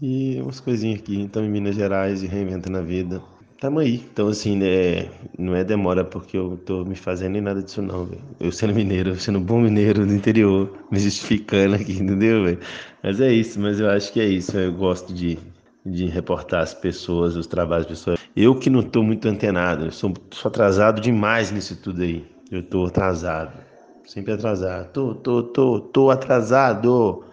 e 0.00 0.38
umas 0.42 0.60
coisinhas 0.60 1.00
aqui. 1.00 1.18
Então, 1.18 1.42
em 1.42 1.48
Minas 1.48 1.74
Gerais 1.74 2.22
e 2.22 2.26
reinventando 2.26 2.76
a 2.76 2.82
vida. 2.82 3.22
Tamo 3.58 3.78
aí. 3.78 4.04
Então, 4.12 4.28
assim, 4.28 4.54
né, 4.54 5.08
não 5.38 5.56
é 5.56 5.64
demora 5.64 6.04
porque 6.04 6.36
eu 6.36 6.58
tô 6.58 6.84
me 6.84 6.94
fazendo 6.94 7.32
nem 7.32 7.40
nada 7.40 7.62
disso, 7.62 7.80
não, 7.80 8.04
velho. 8.04 8.20
Eu 8.38 8.52
sendo 8.52 8.74
mineiro, 8.74 9.18
sendo 9.18 9.40
bom 9.40 9.62
mineiro 9.62 10.04
do 10.04 10.12
interior, 10.12 10.70
me 10.90 10.98
justificando 10.98 11.76
aqui, 11.76 11.92
entendeu, 11.96 12.44
velho? 12.44 12.58
Mas 13.02 13.18
é 13.18 13.32
isso, 13.32 13.58
mas 13.58 13.80
eu 13.80 13.88
acho 13.88 14.12
que 14.12 14.20
é 14.20 14.26
isso. 14.26 14.58
Eu 14.58 14.74
gosto 14.74 15.14
de, 15.14 15.38
de 15.86 16.04
reportar 16.04 16.60
as 16.60 16.74
pessoas, 16.74 17.34
os 17.34 17.46
trabalhos 17.46 17.86
das 17.86 17.98
pessoas. 17.98 18.18
Eu 18.36 18.54
que 18.54 18.68
não 18.68 18.82
tô 18.82 19.02
muito 19.02 19.26
antenado, 19.26 19.86
eu 19.86 19.90
sou, 19.90 20.12
sou 20.32 20.50
atrasado 20.50 21.00
demais 21.00 21.50
nisso 21.50 21.80
tudo 21.80 22.02
aí. 22.02 22.26
Eu 22.50 22.62
tô 22.62 22.84
atrasado. 22.84 23.58
Sempre 24.04 24.32
atrasado. 24.34 24.92
Tô, 24.92 25.14
tô, 25.14 25.42
tô, 25.44 25.80
tô 25.80 26.10
atrasado. 26.10 27.31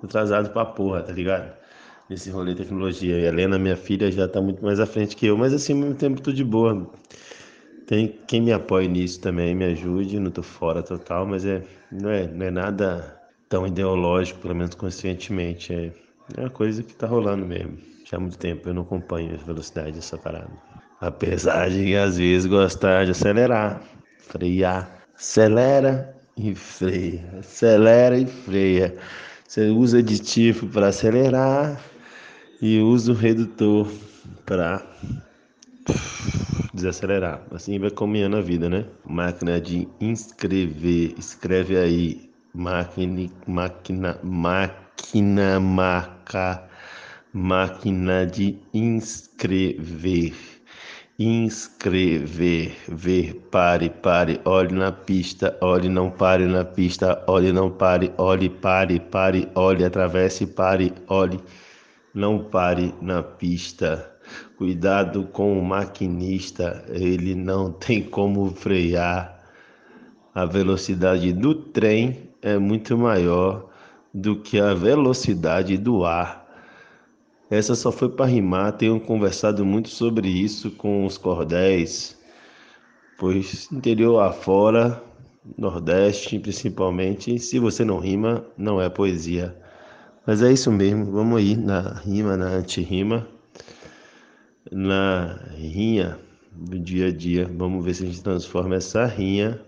Tô 0.00 0.06
atrasado 0.06 0.50
pra 0.50 0.64
porra, 0.64 1.02
tá 1.02 1.12
ligado? 1.12 1.56
nesse 2.08 2.30
rolê 2.30 2.54
de 2.54 2.62
tecnologia. 2.62 3.18
E 3.18 3.24
a 3.24 3.28
Helena, 3.28 3.58
minha 3.58 3.76
filha, 3.76 4.10
já 4.10 4.26
está 4.26 4.40
muito 4.40 4.62
mais 4.62 4.80
à 4.80 4.86
frente 4.86 5.16
que 5.16 5.26
eu, 5.26 5.36
mas 5.36 5.52
assim, 5.52 5.72
ao 5.72 5.78
mesmo 5.80 5.94
tempo, 5.94 6.20
tudo 6.20 6.34
de 6.34 6.44
boa. 6.44 6.90
Tem 7.86 8.08
quem 8.26 8.40
me 8.40 8.52
apoie 8.52 8.88
nisso 8.88 9.20
também, 9.20 9.54
me 9.54 9.64
ajude, 9.64 10.18
não 10.18 10.28
estou 10.28 10.42
fora 10.42 10.82
total, 10.82 11.24
mas 11.26 11.44
é, 11.44 11.62
não, 11.92 12.10
é, 12.10 12.26
não 12.26 12.46
é 12.46 12.50
nada 12.50 13.20
tão 13.48 13.66
ideológico, 13.66 14.40
pelo 14.40 14.54
menos 14.56 14.74
conscientemente. 14.74 15.72
É, 15.72 15.92
é 16.36 16.40
uma 16.40 16.50
coisa 16.50 16.82
que 16.82 16.92
está 16.92 17.06
rolando 17.06 17.46
mesmo. 17.46 17.78
Já 18.04 18.16
há 18.16 18.20
muito 18.20 18.38
tempo 18.38 18.68
eu 18.68 18.74
não 18.74 18.82
acompanho 18.82 19.34
a 19.34 19.44
velocidade 19.44 19.92
dessa 19.92 20.18
parada. 20.18 20.50
Apesar 21.00 21.70
de 21.70 21.94
às 21.94 22.16
vezes 22.16 22.46
gostar 22.46 23.04
de 23.04 23.12
acelerar, 23.12 23.80
frear, 24.18 25.04
acelera 25.14 26.16
e 26.36 26.54
freia, 26.54 27.38
acelera 27.38 28.18
e 28.18 28.26
freia. 28.26 28.96
Você 29.46 29.68
usa 29.68 29.98
aditivo 29.98 30.66
para 30.66 30.88
acelerar 30.88 31.80
e 32.60 32.80
usa 32.80 33.12
o 33.12 33.14
redutor 33.14 33.88
para 34.44 34.84
desacelerar. 36.74 37.42
Assim 37.52 37.78
vai 37.78 37.90
caminhando 37.90 38.36
a 38.36 38.40
vida, 38.40 38.68
né? 38.68 38.86
Máquina 39.04 39.60
de 39.60 39.88
inscrever, 40.00 41.14
escreve 41.16 41.76
aí, 41.76 42.30
máquina, 42.52 43.30
máquina, 43.46 44.18
máquina, 44.22 45.60
marca, 45.60 46.68
máquina 47.32 48.26
de 48.26 48.58
inscrever. 48.74 50.55
Inscrever, 51.18 52.76
ver, 52.88 53.34
pare, 53.50 53.88
pare, 53.88 54.40
olhe 54.44 54.72
na 54.74 54.92
pista, 54.92 55.56
olhe, 55.62 55.88
não 55.88 56.10
pare 56.10 56.46
na 56.46 56.64
pista, 56.64 57.24
olhe, 57.26 57.52
não 57.52 57.70
pare, 57.70 58.12
olhe, 58.18 58.50
pare, 58.50 59.00
pare, 59.00 59.48
olhe, 59.54 59.84
atravesse, 59.84 60.46
pare, 60.46 60.92
olhe 61.08 61.40
não 62.16 62.38
pare 62.38 62.94
na 63.02 63.22
pista. 63.22 64.10
Cuidado 64.56 65.24
com 65.24 65.58
o 65.58 65.62
maquinista, 65.62 66.82
ele 66.88 67.34
não 67.34 67.70
tem 67.78 68.02
como 68.02 68.50
frear. 68.52 69.36
A 70.34 70.46
velocidade 70.46 71.32
do 71.34 71.54
trem 71.54 72.30
é 72.40 72.56
muito 72.56 72.96
maior 72.96 73.68
do 74.12 74.36
que 74.36 74.58
a 74.58 74.72
velocidade 74.72 75.76
do 75.76 76.06
ar. 76.06 76.45
Essa 77.48 77.74
só 77.74 77.92
foi 77.92 78.08
para 78.08 78.26
rimar, 78.26 78.72
tenho 78.72 78.98
conversado 78.98 79.64
muito 79.64 79.88
sobre 79.88 80.28
isso 80.28 80.70
com 80.72 81.06
os 81.06 81.16
cordéis, 81.16 82.18
pois 83.18 83.70
interior 83.70 84.20
afora, 84.20 85.02
Nordeste 85.56 86.40
principalmente, 86.40 87.38
se 87.38 87.60
você 87.60 87.84
não 87.84 88.00
rima, 88.00 88.44
não 88.58 88.80
é 88.80 88.88
poesia. 88.88 89.56
Mas 90.26 90.42
é 90.42 90.52
isso 90.52 90.72
mesmo, 90.72 91.12
vamos 91.12 91.38
aí 91.38 91.56
na 91.56 92.00
rima, 92.00 92.36
na 92.36 92.46
anti-rima, 92.46 93.28
na 94.72 95.38
rinha 95.56 96.18
do 96.50 96.80
dia 96.80 97.06
a 97.06 97.12
dia. 97.12 97.48
Vamos 97.56 97.84
ver 97.84 97.94
se 97.94 98.02
a 98.02 98.06
gente 98.06 98.22
transforma 98.24 98.74
essa 98.74 99.04
rinha 99.06 99.60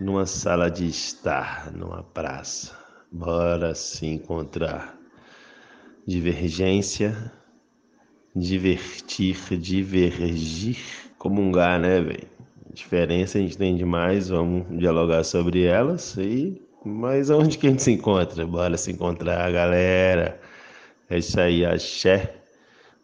numa 0.00 0.24
sala 0.24 0.70
de 0.70 0.86
estar, 0.86 1.72
numa 1.72 2.04
praça. 2.04 2.78
Bora 3.10 3.74
se 3.74 4.06
encontrar. 4.06 4.93
Divergência, 6.06 7.32
divertir, 8.34 9.36
divergir, 9.58 10.78
comungar, 11.18 11.80
né, 11.80 12.00
velho? 12.00 12.28
Diferença 12.72 13.38
a 13.38 13.40
gente 13.40 13.56
tem 13.56 13.76
demais, 13.76 14.28
vamos 14.28 14.66
dialogar 14.78 15.22
sobre 15.24 15.62
elas 15.64 16.16
e 16.16 16.60
mas 16.84 17.30
onde 17.30 17.56
que 17.56 17.66
a 17.66 17.70
gente 17.70 17.82
se 17.82 17.92
encontra? 17.92 18.46
Bora 18.46 18.76
se 18.76 18.92
encontrar, 18.92 19.50
galera. 19.50 20.38
É 21.08 21.16
isso 21.18 21.40
aí, 21.40 21.64
axé. 21.64 22.34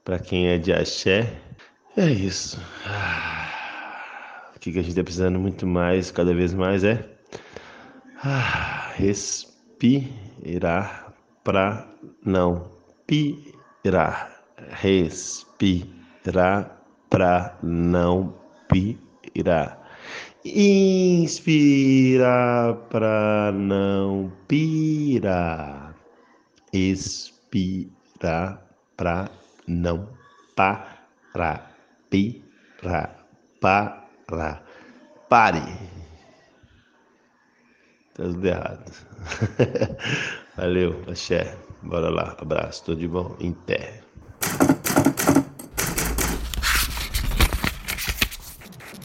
Pra 0.04 0.18
quem 0.18 0.48
é 0.48 0.58
de 0.58 0.70
axé, 0.72 1.32
é 1.96 2.10
isso. 2.10 2.60
Ah, 2.84 4.52
o 4.54 4.58
que, 4.58 4.72
que 4.72 4.78
a 4.78 4.82
gente 4.82 4.94
tá 4.94 5.02
precisando 5.02 5.38
muito 5.38 5.66
mais, 5.66 6.10
cada 6.10 6.34
vez 6.34 6.52
mais, 6.52 6.84
é 6.84 7.08
ah, 8.22 8.92
respirar 8.96 9.94
pra 11.42 11.88
não 12.24 12.79
pirar. 13.10 14.30
Respirar 14.70 16.78
pra 17.10 17.58
não 17.62 18.34
pirar. 18.68 19.80
Inspira 20.44 22.28
para 22.88 23.50
não 23.52 24.32
pirar. 24.46 25.96
Expira 26.72 28.62
para 28.96 29.28
não 29.66 30.08
parar. 30.54 31.74
Pirar. 32.08 33.26
para. 33.60 34.62
Pare. 35.28 35.60
Tá 38.14 38.22
tudo 38.24 38.46
errado. 38.46 38.92
Valeu, 40.56 41.02
axé. 41.08 41.56
Bora 41.82 42.10
lá. 42.10 42.36
Abraço, 42.38 42.84
tudo 42.84 43.00
de 43.00 43.08
bom. 43.08 43.36
Em 43.40 43.52
pé. 43.52 44.02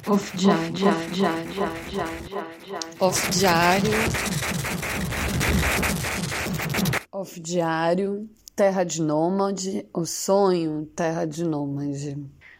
Off 0.07 0.37
diário, 0.37 0.71
diário, 0.71 1.09
diário, 1.11 1.51
diário, 1.53 2.29
diário. 2.29 2.87
Off 2.99 3.31
diário. 3.31 3.91
Off 7.11 7.39
diário. 7.39 8.29
Terra 8.55 8.83
de 8.83 9.01
Nômade. 9.01 9.85
O 9.93 10.05
sonho, 10.05 10.85
Terra 10.95 11.25
de 11.25 11.43
Nômade. 11.43 12.17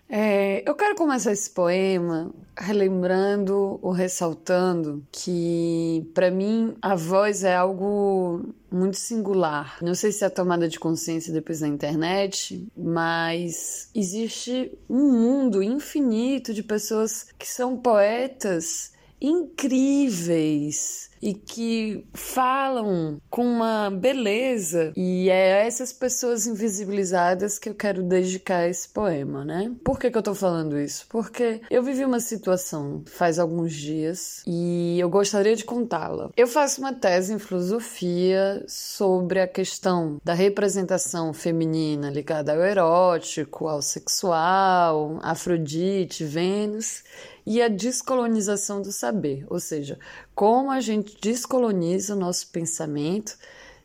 É, 0.07 0.63
eu 0.69 0.75
quero 0.75 0.95
começar 0.95 1.31
esse 1.31 1.49
poema 1.49 2.31
relembrando 2.57 3.79
ou 3.81 3.91
ressaltando 3.91 5.03
que, 5.11 6.09
para 6.13 6.29
mim, 6.29 6.75
a 6.81 6.95
voz 6.95 7.43
é 7.43 7.55
algo 7.55 8.53
muito 8.71 8.97
singular. 8.97 9.77
Não 9.81 9.95
sei 9.95 10.11
se 10.11 10.23
é 10.23 10.27
a 10.27 10.29
tomada 10.29 10.67
de 10.67 10.79
consciência 10.79 11.33
depois 11.33 11.59
da 11.61 11.67
internet, 11.67 12.67
mas 12.77 13.89
existe 13.95 14.71
um 14.87 15.11
mundo 15.11 15.63
infinito 15.63 16.53
de 16.53 16.61
pessoas 16.61 17.27
que 17.37 17.47
são 17.47 17.75
poetas 17.75 18.93
incríveis 19.19 21.09
e 21.21 21.33
que 21.33 22.05
falam 22.13 23.19
com 23.29 23.45
uma 23.45 23.89
beleza 23.89 24.93
e 24.95 25.29
é 25.29 25.61
a 25.61 25.65
essas 25.65 25.91
pessoas 25.91 26.45
invisibilizadas 26.47 27.57
que 27.57 27.69
eu 27.69 27.75
quero 27.75 28.03
dedicar 28.03 28.67
esse 28.67 28.87
poema, 28.89 29.43
né? 29.43 29.71
Por 29.83 29.99
que, 29.99 30.11
que 30.11 30.17
eu 30.17 30.23
tô 30.23 30.35
falando 30.35 30.79
isso? 30.79 31.05
Porque 31.09 31.61
eu 31.69 31.83
vivi 31.83 32.05
uma 32.05 32.19
situação 32.19 33.03
faz 33.05 33.39
alguns 33.39 33.73
dias 33.73 34.43
e 34.45 34.99
eu 34.99 35.09
gostaria 35.09 35.55
de 35.55 35.63
contá-la. 35.63 36.29
Eu 36.35 36.47
faço 36.47 36.81
uma 36.81 36.93
tese 36.93 37.33
em 37.33 37.39
filosofia 37.39 38.63
sobre 38.67 39.39
a 39.39 39.47
questão 39.47 40.17
da 40.23 40.33
representação 40.33 41.33
feminina 41.33 42.09
ligada 42.09 42.53
ao 42.53 42.61
erótico, 42.61 43.67
ao 43.67 43.81
sexual, 43.81 45.19
Afrodite, 45.21 46.23
Vênus 46.23 47.03
e 47.45 47.61
a 47.61 47.67
descolonização 47.67 48.81
do 48.81 48.91
saber, 48.91 49.45
ou 49.47 49.59
seja, 49.59 49.99
como 50.35 50.69
a 50.69 50.81
gente 50.81 51.17
descoloniza 51.19 52.13
o 52.13 52.19
nosso 52.19 52.49
pensamento 52.51 53.37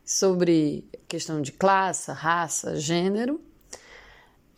sobre 0.05 0.85
questão 1.07 1.41
de 1.41 1.53
classe, 1.53 2.11
raça, 2.11 2.75
gênero 2.75 3.39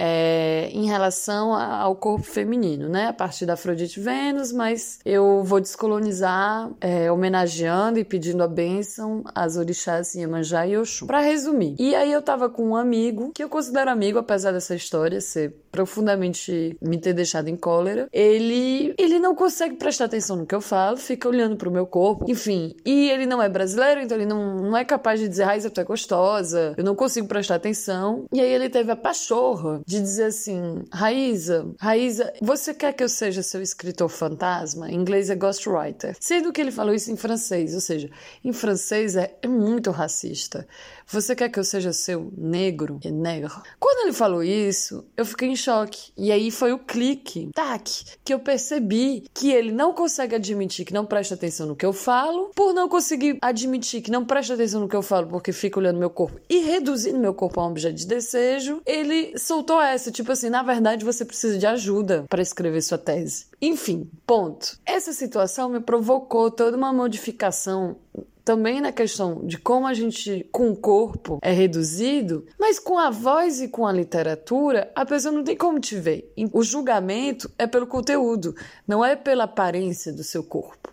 é, 0.06 0.70
em 0.74 0.86
relação 0.86 1.54
ao 1.54 1.96
corpo 1.96 2.26
feminino, 2.26 2.90
né? 2.90 3.08
A 3.08 3.14
partir 3.14 3.46
da 3.46 3.54
Afrodite 3.54 4.02
Vênus, 4.02 4.52
mas 4.52 5.00
eu 5.06 5.42
vou 5.46 5.62
descolonizar 5.62 6.70
é, 6.82 7.10
homenageando 7.10 7.98
e 7.98 8.04
pedindo 8.04 8.44
a 8.44 8.48
bênção 8.48 9.24
às 9.34 9.56
orixás 9.56 10.14
Iemanjá 10.14 10.68
e 10.68 10.78
Oxum. 10.78 11.08
Para 11.08 11.22
resumir, 11.22 11.78
e 11.80 11.96
aí 11.96 12.12
eu 12.12 12.22
tava 12.22 12.50
com 12.50 12.68
um 12.68 12.76
amigo, 12.76 13.32
que 13.34 13.42
eu 13.42 13.48
considero 13.48 13.90
amigo, 13.90 14.20
apesar 14.20 14.52
dessa 14.52 14.76
história 14.76 15.22
ser 15.22 15.56
profundamente 15.72 16.78
me 16.82 16.98
ter 16.98 17.14
deixado 17.14 17.48
em 17.48 17.56
cólera, 17.56 18.08
ele, 18.12 18.94
ele 18.98 19.18
não 19.18 19.34
consegue 19.34 19.76
prestar 19.76 20.06
atenção 20.06 20.36
no 20.36 20.46
que 20.46 20.54
eu 20.54 20.62
falo, 20.62 20.98
fica 20.98 21.28
olhando 21.28 21.56
pro 21.56 21.72
meu 21.72 21.88
corpo, 21.88 22.26
enfim, 22.28 22.76
e 22.86 23.10
ele 23.10 23.26
não 23.26 23.42
é 23.42 23.50
brasileiro, 23.50 24.02
então 24.02 24.18
ele 24.18 24.28
não, 24.28 24.58
não 24.58 24.78
é 24.78 24.84
capaz 24.84 25.20
de 25.20 25.28
dizer, 25.28 25.46
Raiza, 25.46 25.70
tu 25.70 25.82
é 25.82 25.84
gostosa, 25.84 26.76
eu 26.78 26.84
não 26.84 26.94
consigo 26.94 27.28
prestar 27.28 27.56
atenção, 27.56 28.26
e 28.32 28.40
aí 28.40 28.52
ele 28.52 28.70
teve 28.70 28.92
a 28.92 28.96
pachorra 28.96 29.82
de 29.86 29.93
dizer 30.02 30.26
assim: 30.26 30.84
Raíza, 30.92 31.74
Raíza, 31.80 32.34
você 32.42 32.74
quer 32.74 32.94
que 32.94 33.04
eu 33.04 33.10
seja 33.10 33.44
seu 33.44 33.62
escritor 33.62 34.10
fantasma? 34.10 34.90
Em 34.90 34.96
inglês 34.96 35.30
é 35.30 35.36
ghostwriter. 35.36 36.16
Sendo 36.20 36.52
que 36.52 36.62
ele 36.62 36.72
falou 36.72 36.94
isso 36.94 37.12
em 37.12 37.18
francês, 37.18 37.74
ou 37.74 37.82
seja, 37.82 38.10
em 38.44 38.54
francês 38.54 39.16
é, 39.16 39.36
é 39.42 39.48
muito 39.48 39.92
racista. 39.92 40.68
Você 41.14 41.36
quer 41.36 41.48
que 41.50 41.60
eu 41.60 41.64
seja 41.64 41.94
seu 41.94 42.34
negro? 42.36 43.00
É 43.06 43.12
negro. 43.12 43.62
Quando 43.80 44.08
ele 44.08 44.14
falou 44.14 44.44
isso, 44.44 45.06
eu 45.16 45.24
fiquei 45.24 45.48
em 45.48 45.56
choque. 45.56 46.12
E 46.18 46.32
aí 46.32 46.50
foi 46.50 46.74
o 46.74 46.80
clique, 46.80 47.52
tac, 47.54 48.04
que 48.26 48.34
eu 48.34 48.40
percebi 48.40 49.24
que 49.32 49.52
ele 49.52 49.72
não 49.72 49.94
consegue 49.94 50.34
admitir 50.34 50.84
que 50.86 50.94
não 50.94 51.06
presta 51.06 51.36
atenção 51.36 51.68
no 51.68 51.76
que 51.76 51.86
eu 51.86 51.94
falo, 51.94 52.50
por 52.56 52.74
não 52.74 52.90
conseguir 52.90 53.38
admitir 53.44 54.02
que 54.02 54.10
não 54.10 54.26
presta 54.26 54.56
atenção 54.56 54.82
no 54.82 54.90
que 54.90 54.96
eu 54.96 55.04
falo 55.04 55.28
porque 55.28 55.52
fica 55.52 55.78
olhando 55.78 56.00
meu 56.00 56.10
corpo 56.10 56.40
e 56.50 56.62
reduzindo 56.62 57.20
meu 57.20 57.36
corpo 57.36 57.60
a 57.60 57.68
um 57.68 57.70
objeto 57.70 57.94
de 57.94 58.08
desejo, 58.08 58.82
ele 58.84 59.38
soltou 59.38 59.80
essa, 59.80 60.12
tipo 60.12 60.32
assim, 60.32 60.50
na 60.50 60.64
verdade 60.64 61.06
você 61.06 61.24
precisa 61.24 61.60
de 61.60 61.68
ajuda 61.68 62.26
para 62.28 62.42
escrever 62.42 62.82
sua 62.82 62.98
tese. 62.98 63.46
Enfim, 63.62 64.10
ponto. 64.26 64.80
Essa 64.84 65.14
situação 65.14 65.70
me 65.70 65.80
provocou 65.80 66.50
toda 66.50 66.76
uma 66.76 66.92
modificação 66.92 67.98
também 68.44 68.82
na 68.82 68.92
questão 68.92 69.46
de 69.46 69.58
como 69.58 69.88
a 69.88 69.94
gente, 69.94 70.48
com 70.52 70.70
o 70.70 70.76
corpo, 70.76 71.40
é 71.42 71.52
reduzido, 71.52 72.46
mas 72.60 72.80
com 72.80 72.98
a 72.98 73.10
voz 73.10 73.62
e 73.62 73.68
com 73.68 73.88
a 73.88 73.92
literatura, 73.92 74.92
a 74.96 75.06
pessoa 75.06 75.34
não 75.34 75.44
tem 75.44 75.56
como 75.56 75.80
te 75.80 75.96
ver. 75.96 76.32
O 76.52 76.64
julgamento 76.64 77.50
é 77.58 77.66
pelo 77.66 77.88
conteúdo, 77.88 78.56
não 78.88 79.04
é 79.04 79.16
pela 79.16 79.46
aparência 79.46 80.12
do 80.12 80.24
seu 80.24 80.44
corpo. 80.44 80.92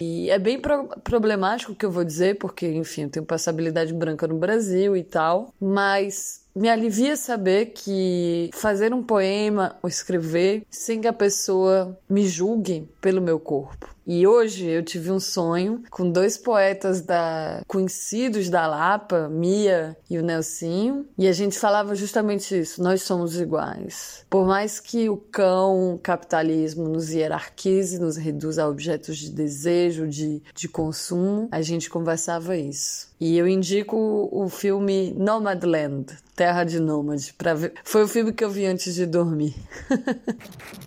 E 0.00 0.30
é 0.30 0.38
bem 0.38 0.58
pro 0.58 0.88
problemático 1.04 1.72
o 1.72 1.76
que 1.76 1.86
eu 1.86 1.90
vou 1.90 2.02
dizer, 2.02 2.36
porque, 2.36 2.66
enfim, 2.66 3.02
eu 3.02 3.10
tenho 3.10 3.24
passabilidade 3.24 3.92
branca 3.94 4.26
no 4.26 4.36
Brasil 4.36 4.96
e 4.96 5.04
tal, 5.04 5.54
mas 5.60 6.42
me 6.54 6.68
alivia 6.68 7.16
saber 7.16 7.66
que 7.66 8.50
fazer 8.52 8.92
um 8.92 9.02
poema 9.02 9.76
ou 9.80 9.88
escrever 9.88 10.64
sem 10.68 11.00
que 11.00 11.06
a 11.06 11.12
pessoa 11.12 11.96
me 12.08 12.26
julgue 12.26 12.88
pelo 13.00 13.22
meu 13.22 13.38
corpo. 13.38 13.94
E 14.06 14.26
hoje 14.26 14.66
eu 14.66 14.82
tive 14.82 15.10
um 15.10 15.20
sonho 15.20 15.82
com 15.90 16.10
dois 16.10 16.36
poetas 16.36 17.00
da 17.00 17.62
conhecidos 17.66 18.48
da 18.48 18.66
Lapa, 18.66 19.28
Mia 19.28 19.96
e 20.10 20.18
o 20.18 20.22
Nelsinho, 20.22 21.06
e 21.16 21.28
a 21.28 21.32
gente 21.32 21.58
falava 21.58 21.94
justamente 21.94 22.58
isso, 22.58 22.82
nós 22.82 23.02
somos 23.02 23.40
iguais. 23.40 24.26
Por 24.28 24.46
mais 24.46 24.80
que 24.80 25.08
o 25.08 25.16
cão, 25.16 25.94
o 25.94 25.98
capitalismo 25.98 26.88
nos 26.88 27.10
hierarquize, 27.10 27.98
nos 27.98 28.16
reduza 28.16 28.64
a 28.64 28.68
objetos 28.68 29.18
de 29.18 29.30
desejo, 29.30 30.08
de, 30.08 30.42
de 30.54 30.68
consumo, 30.68 31.48
a 31.50 31.62
gente 31.62 31.88
conversava 31.88 32.56
isso. 32.56 33.12
E 33.20 33.38
eu 33.38 33.46
indico 33.46 34.28
o 34.32 34.48
filme 34.48 35.14
Nomadland, 35.16 36.06
Terra 36.34 36.64
de 36.64 36.80
Nômade, 36.80 37.32
para 37.32 37.54
ver. 37.54 37.72
Foi 37.84 38.02
o 38.02 38.08
filme 38.08 38.32
que 38.32 38.42
eu 38.42 38.50
vi 38.50 38.66
antes 38.66 38.96
de 38.96 39.06
dormir. 39.06 39.54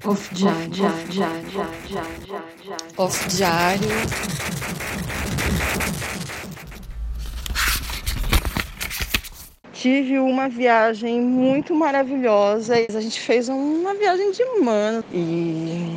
Off 0.05 0.35
diário, 0.35 0.69
diário, 0.69 1.47
diário. 3.27 3.89
Tive 9.73 10.17
uma 10.19 10.49
viagem 10.49 11.21
muito 11.21 11.75
maravilhosa. 11.75 12.75
A 12.75 13.01
gente 13.01 13.19
fez 13.19 13.49
uma 13.49 13.93
viagem 13.93 14.31
de 14.31 14.43
mano 14.61 15.03
e 15.13 15.95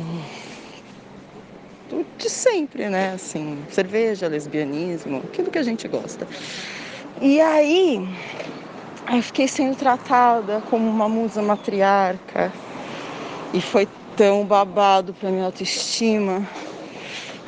de 2.17 2.29
sempre, 2.29 2.89
né? 2.89 3.13
Assim, 3.13 3.57
cerveja, 3.69 4.27
lesbianismo, 4.27 5.23
aquilo 5.23 5.49
que 5.49 5.57
a 5.57 5.63
gente 5.63 5.87
gosta. 5.87 6.27
E 7.21 7.41
aí, 7.41 8.07
eu 9.11 9.23
fiquei 9.23 9.47
sendo 9.47 9.75
tratada 9.75 10.61
como 10.69 10.87
uma 10.87 11.09
musa 11.09 11.41
matriarca 11.41 12.51
e 13.53 13.61
foi 13.61 13.87
tão 14.15 14.45
babado 14.45 15.13
para 15.13 15.31
minha 15.31 15.45
autoestima. 15.45 16.47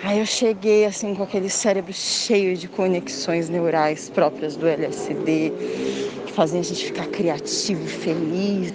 Aí 0.04 0.18
eu 0.20 0.26
cheguei 0.26 0.86
assim 0.86 1.14
com 1.14 1.22
aquele 1.22 1.50
cérebro 1.50 1.94
cheio 1.94 2.58
de 2.58 2.68
conexões 2.68 3.50
neurais 3.50 4.10
próprias 4.10 4.56
do 4.56 4.68
LSD, 4.68 5.54
que 6.26 6.32
fazem 6.34 6.60
a 6.60 6.64
gente 6.64 6.86
ficar 6.86 7.06
criativo, 7.08 7.88
feliz. 7.88 8.74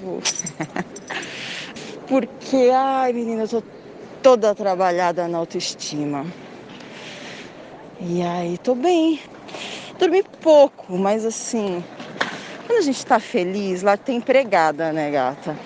Porque, 2.07 2.71
ai 2.73 3.13
menina, 3.13 3.43
eu 3.43 3.49
tô 3.49 3.63
toda 4.23 4.55
trabalhada 4.55 5.27
na 5.27 5.39
autoestima. 5.39 6.25
E 8.01 8.23
aí 8.23 8.57
tô 8.59 8.77
bem. 8.77 9.21
Dormi 9.99 10.23
pouco, 10.41 10.97
mas 10.97 11.25
assim, 11.25 11.83
quando 12.67 12.79
a 12.79 12.83
gente 12.83 13.05
tá 13.05 13.19
feliz, 13.19 13.83
lá 13.83 13.97
tem 13.97 14.19
empregada, 14.19 14.93
né, 14.93 15.11
gata? 15.11 15.57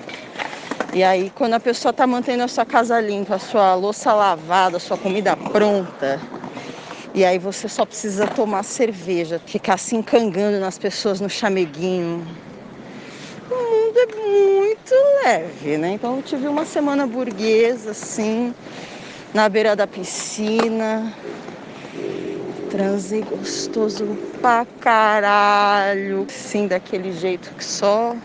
E 0.92 1.04
aí, 1.04 1.30
quando 1.30 1.54
a 1.54 1.60
pessoa 1.60 1.92
tá 1.92 2.04
mantendo 2.04 2.42
a 2.42 2.48
sua 2.48 2.66
casa 2.66 3.00
limpa, 3.00 3.36
a 3.36 3.38
sua 3.38 3.74
louça 3.76 4.12
lavada, 4.12 4.76
a 4.76 4.80
sua 4.80 4.98
comida 4.98 5.36
pronta, 5.36 6.20
e 7.14 7.24
aí 7.24 7.38
você 7.38 7.68
só 7.68 7.86
precisa 7.86 8.26
tomar 8.28 8.64
cerveja, 8.64 9.40
ficar 9.46 9.78
se 9.78 9.94
encangando 9.94 10.58
nas 10.58 10.78
pessoas 10.78 11.20
no 11.20 11.30
chameguinho. 11.30 12.26
O 13.48 13.54
mundo 13.54 13.98
é 13.98 14.60
muito 14.60 14.94
leve, 15.24 15.78
né? 15.78 15.90
Então 15.92 16.16
eu 16.16 16.22
tive 16.22 16.48
uma 16.48 16.64
semana 16.64 17.06
burguesa, 17.06 17.92
assim, 17.92 18.52
na 19.32 19.48
beira 19.48 19.76
da 19.76 19.86
piscina. 19.86 21.14
Transei 22.68 23.22
gostoso 23.22 24.18
pra 24.40 24.66
caralho. 24.80 26.26
Sim, 26.30 26.66
daquele 26.68 27.12
jeito 27.12 27.52
que 27.56 27.64
só 27.64 28.16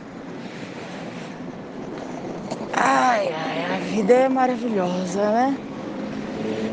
Ai, 2.75 3.29
ai, 3.33 3.75
a 3.75 3.79
vida 3.79 4.13
é 4.13 4.29
maravilhosa, 4.29 5.31
né? 5.31 5.57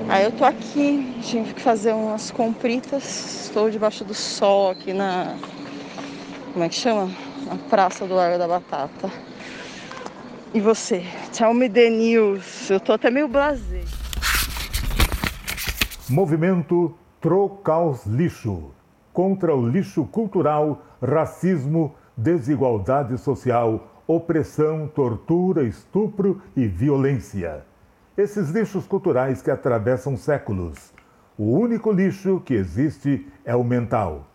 Aí 0.09 0.24
eu 0.24 0.32
tô 0.32 0.44
aqui, 0.44 1.16
tive 1.22 1.55
que 1.55 1.61
fazer 1.61 1.92
umas 1.92 2.30
compritas. 2.30 3.46
Estou 3.46 3.70
debaixo 3.70 4.05
do 4.05 4.12
sol 4.12 4.72
aqui 4.72 4.92
na. 4.92 5.36
Como 6.53 6.64
é 6.64 6.68
que 6.68 6.74
chama? 6.74 7.09
Na 7.46 7.57
Praça 7.70 8.07
do 8.07 8.14
Largo 8.14 8.38
da 8.38 8.48
Batata. 8.48 9.11
E 10.53 10.61
você? 10.61 11.05
Tell 11.36 11.55
me 11.55 11.68
the 11.68 11.88
news. 11.88 12.68
Eu 12.68 12.80
tô 12.80 12.92
até 12.92 13.11
meio 13.11 13.28
blasé. 13.28 13.82
Movimento 16.11 16.94
Trocaus 17.20 18.05
Lixo 18.05 18.72
contra 19.12 19.55
o 19.55 19.68
lixo 19.68 20.05
cultural, 20.05 20.82
racismo, 21.00 21.94
desigualdade 22.16 23.18
social, 23.18 23.91
opressão, 24.15 24.87
tortura, 24.87 25.65
estupro 25.65 26.43
e 26.57 26.67
violência. 26.67 27.65
Esses 28.17 28.51
lixos 28.51 28.87
culturais 28.87 29.41
que 29.41 29.51
atravessam 29.51 30.17
séculos. 30.17 30.93
O 31.39 31.45
único 31.45 31.91
lixo 31.91 32.43
que 32.45 32.53
existe 32.55 33.27
é 33.45 33.57
o 33.57 33.65
mental. 33.65 34.27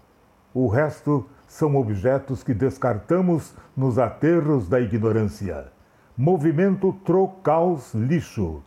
O 0.53 0.67
resto 0.67 1.29
são 1.47 1.75
objetos 1.75 2.43
que 2.43 2.53
descartamos 2.53 3.53
nos 3.75 3.99
aterros 3.99 4.67
da 4.67 4.81
ignorância. 4.81 5.71
Movimento 6.17 6.91
Trocaus 7.05 7.93
Lixo. 7.93 8.63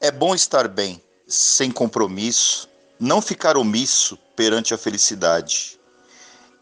É 0.00 0.10
bom 0.10 0.34
estar 0.34 0.66
bem, 0.66 1.00
sem 1.26 1.70
compromisso, 1.70 2.68
não 2.98 3.22
ficar 3.22 3.56
omisso 3.56 4.18
perante 4.36 4.74
a 4.74 4.78
felicidade. 4.78 5.78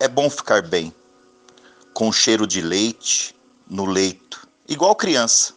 É 0.03 0.09
bom 0.09 0.29
ficar 0.29 0.63
bem, 0.63 0.93
com 1.95 2.11
cheiro 2.11 2.45
de 2.45 2.61
leite, 2.61 3.37
no 3.71 3.85
leito, 3.85 4.49
igual 4.69 4.97
criança, 4.97 5.55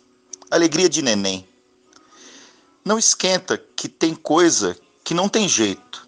alegria 0.52 0.88
de 0.88 1.02
neném. 1.02 1.50
Não 2.86 3.00
esquenta 3.00 3.58
que 3.58 3.89
tem 3.89 4.14
coisa 4.14 4.78
que 5.04 5.16
não 5.16 5.28
tem 5.28 5.50
jeito. 5.50 6.08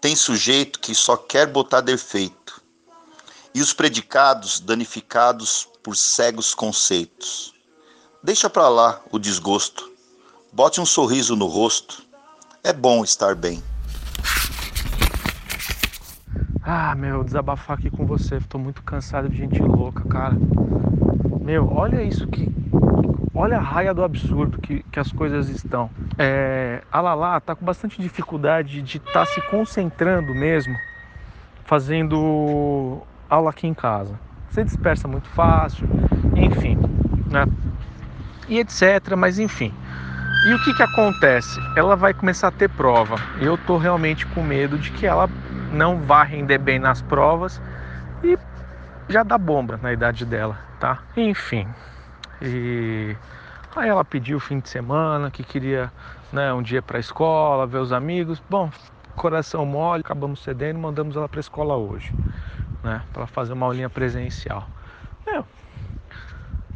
Tem 0.00 0.14
sujeito 0.14 0.78
que 0.78 0.94
só 0.94 1.16
quer 1.16 1.48
botar 1.48 1.80
defeito. 1.80 2.62
E 3.52 3.60
os 3.60 3.72
predicados 3.72 4.60
danificados 4.60 5.68
por 5.82 5.96
cegos 5.96 6.54
conceitos. 6.54 7.52
Deixa 8.22 8.48
para 8.48 8.68
lá 8.68 9.02
o 9.10 9.18
desgosto. 9.18 9.92
Bote 10.52 10.80
um 10.80 10.86
sorriso 10.86 11.34
no 11.34 11.48
rosto. 11.48 12.04
É 12.62 12.72
bom 12.72 13.02
estar 13.02 13.34
bem. 13.34 13.60
Ah, 16.66 16.94
meu, 16.94 17.22
desabafar 17.22 17.76
aqui 17.76 17.90
com 17.90 18.06
você. 18.06 18.40
Tô 18.40 18.56
muito 18.56 18.82
cansado 18.82 19.28
de 19.28 19.36
gente 19.36 19.60
louca, 19.60 20.02
cara. 20.08 20.34
Meu, 21.42 21.70
olha 21.70 22.02
isso 22.02 22.26
que. 22.26 22.50
Olha 23.34 23.58
a 23.58 23.60
raia 23.60 23.92
do 23.92 24.02
absurdo 24.02 24.58
que, 24.58 24.82
que 24.84 24.98
as 24.98 25.12
coisas 25.12 25.50
estão. 25.50 25.90
É, 26.16 26.80
a 26.90 27.02
Lala 27.02 27.38
tá 27.38 27.54
com 27.54 27.66
bastante 27.66 28.00
dificuldade 28.00 28.80
de 28.80 28.96
estar 28.96 29.12
tá 29.12 29.26
se 29.26 29.42
concentrando 29.42 30.34
mesmo, 30.34 30.74
fazendo 31.66 33.02
aula 33.28 33.50
aqui 33.50 33.66
em 33.66 33.74
casa. 33.74 34.18
Você 34.48 34.64
dispersa 34.64 35.06
muito 35.06 35.28
fácil, 35.28 35.86
enfim, 36.34 36.78
né? 37.30 37.44
E 38.48 38.58
etc. 38.58 39.14
Mas 39.18 39.38
enfim. 39.38 39.70
E 40.46 40.54
o 40.54 40.58
que 40.64 40.72
que 40.72 40.82
acontece? 40.82 41.60
Ela 41.76 41.94
vai 41.94 42.14
começar 42.14 42.48
a 42.48 42.52
ter 42.52 42.70
prova. 42.70 43.16
Eu 43.38 43.58
tô 43.58 43.76
realmente 43.76 44.26
com 44.28 44.42
medo 44.42 44.78
de 44.78 44.90
que 44.92 45.06
ela 45.06 45.28
não 45.74 45.98
vá 45.98 46.22
render 46.22 46.58
bem 46.58 46.78
nas 46.78 47.02
provas 47.02 47.60
e 48.22 48.38
já 49.08 49.22
dá 49.22 49.36
bomba 49.36 49.78
na 49.82 49.92
idade 49.92 50.24
dela, 50.24 50.58
tá? 50.80 51.02
Enfim. 51.16 51.68
E 52.40 53.16
aí 53.76 53.88
ela 53.88 54.04
pediu 54.04 54.38
o 54.38 54.40
fim 54.40 54.60
de 54.60 54.68
semana, 54.68 55.30
que 55.30 55.42
queria 55.42 55.92
né, 56.32 56.52
um 56.52 56.62
dia 56.62 56.80
para 56.80 56.96
a 56.96 57.00
escola, 57.00 57.66
ver 57.66 57.78
os 57.78 57.92
amigos. 57.92 58.42
Bom, 58.48 58.70
coração 59.14 59.64
mole, 59.66 60.00
acabamos 60.00 60.42
cedendo 60.42 60.78
mandamos 60.78 61.16
ela 61.16 61.28
para 61.28 61.38
a 61.38 61.42
escola 61.42 61.76
hoje, 61.76 62.12
né? 62.82 63.02
Para 63.12 63.26
fazer 63.26 63.52
uma 63.52 63.66
aulinha 63.66 63.90
presencial. 63.90 64.68
Meu, 65.26 65.44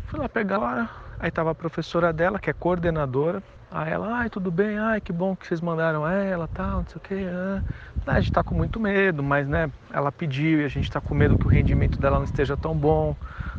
fui 0.07 0.20
lá 0.20 0.28
pegar 0.28 0.59
hora, 0.59 0.88
aí 1.18 1.30
tava 1.30 1.51
a 1.51 1.55
professora 1.55 2.12
dela, 2.12 2.38
que 2.38 2.51
é 2.51 2.53
coordenadora, 2.53 3.42
Aí 3.70 3.92
ela, 3.92 4.16
ai, 4.20 4.30
tudo 4.30 4.50
bem, 4.50 4.78
ai, 4.78 5.00
que 5.00 5.12
bom 5.12 5.36
que 5.36 5.46
vocês 5.46 5.60
mandaram 5.60 6.08
ela, 6.08 6.48
tal, 6.48 6.78
não 6.78 6.86
sei 6.86 6.96
o 6.96 7.00
que. 7.00 7.14
Ah. 7.26 7.62
A 8.06 8.20
gente 8.20 8.32
tá 8.32 8.42
com 8.42 8.54
muito 8.54 8.80
medo, 8.80 9.22
mas 9.22 9.46
né, 9.46 9.70
ela 9.90 10.10
pediu 10.10 10.60
e 10.62 10.64
a 10.64 10.68
gente 10.68 10.90
tá 10.90 11.00
com 11.00 11.14
medo 11.14 11.36
que 11.36 11.46
o 11.46 11.50
rendimento 11.50 12.00
dela 12.00 12.16
não 12.16 12.24
esteja 12.24 12.56
tão 12.56 12.74
bom. 12.76 13.14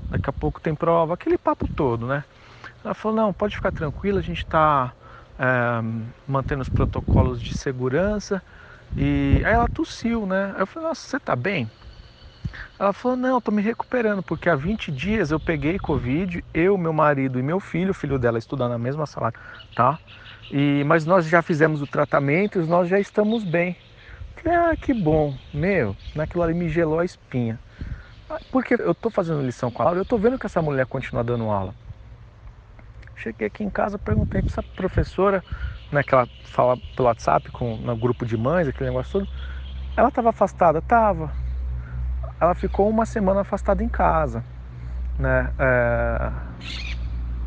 Daqui 0.10 0.30
a 0.30 0.34
pouco 0.34 0.60
tem 0.60 0.74
prova, 0.76 1.14
aquele 1.14 1.38
papo 1.38 1.68
todo, 1.68 2.08
né? 2.08 2.26
Ela 2.84 2.94
falou, 2.96 3.18
não, 3.18 3.34
pode 3.34 3.56
ficar 3.56 3.72
tranquila, 3.72 4.20
a 4.20 4.24
gente 4.24 4.46
tá 4.46 4.96
é, 5.38 5.82
mantendo 6.28 6.62
os 6.64 6.70
protocolos 6.70 7.42
de 7.42 7.54
segurança. 7.54 8.44
E 8.96 9.42
aí 9.46 9.54
ela 9.54 9.70
tossiu, 9.70 10.26
né? 10.26 10.54
Aí 10.56 10.62
eu 10.62 10.68
falei, 10.68 10.90
nossa, 10.90 11.02
você 11.08 11.20
tá 11.20 11.36
bem? 11.36 11.72
Ela 12.78 12.94
falou: 12.94 13.18
Não, 13.18 13.36
eu 13.36 13.42
tô 13.42 13.52
me 13.52 13.62
recuperando, 13.62 14.24
porque 14.24 14.50
há 14.50 14.56
20 14.56 14.92
dias 14.92 15.32
eu 15.32 15.40
peguei 15.40 15.80
Covid, 15.80 16.44
eu, 16.54 16.78
meu 16.78 16.94
marido 16.94 17.40
e 17.40 17.44
meu 17.44 17.60
filho, 17.60 17.92
o 17.92 17.94
filho 17.94 18.18
dela 18.20 18.38
estudando 18.38 18.72
na 18.72 18.78
mesma 18.78 19.06
sala, 19.06 19.32
tá? 19.76 20.00
E, 20.50 20.84
mas 20.86 21.06
nós 21.06 21.26
já 21.28 21.42
fizemos 21.42 21.82
o 21.82 21.88
tratamento 21.88 22.60
e 22.60 22.66
nós 22.66 22.88
já 22.90 23.00
estamos 23.00 23.44
bem. 23.44 23.78
Ah, 24.46 24.76
que 24.78 24.94
bom, 24.94 25.38
meu, 25.54 25.98
naquilo 26.16 26.44
ali 26.44 26.54
me 26.54 26.70
gelou 26.70 27.00
a 27.00 27.06
espinha. 27.06 27.60
Ah, 28.30 28.40
porque 28.52 28.76
eu 28.76 28.96
tô 28.96 29.10
fazendo 29.10 29.42
lição 29.42 29.72
com 29.72 29.84
a 29.84 29.88
aula, 29.88 30.00
eu 30.00 30.06
tô 30.06 30.18
vendo 30.18 30.40
que 30.40 30.46
essa 30.46 30.62
mulher 30.62 30.86
continua 30.88 31.24
dando 31.24 31.46
aula. 31.50 31.76
Cheguei 33.16 33.48
aqui 33.48 33.64
em 33.64 33.70
casa, 33.70 34.00
perguntei 34.00 34.42
para 34.42 34.52
essa 34.52 34.64
professora, 34.64 35.44
né, 35.92 36.04
que 36.04 36.14
ela 36.16 36.28
fala 36.44 36.78
pelo 36.96 37.08
WhatsApp 37.08 37.52
com, 37.52 37.76
no 37.78 37.96
grupo 37.98 38.26
de 38.26 38.38
mães, 38.38 38.68
aquele 38.68 38.90
negócio 38.90 39.20
todo. 39.20 39.30
Ela 39.98 40.10
estava 40.10 40.30
afastada? 40.30 40.82
Tava 40.82 41.34
ela 42.40 42.56
ficou 42.56 42.90
uma 42.90 43.06
semana 43.06 43.42
afastada 43.42 43.84
em 43.84 43.90
casa. 43.90 44.44
Né? 45.18 45.52
É... 45.60 46.32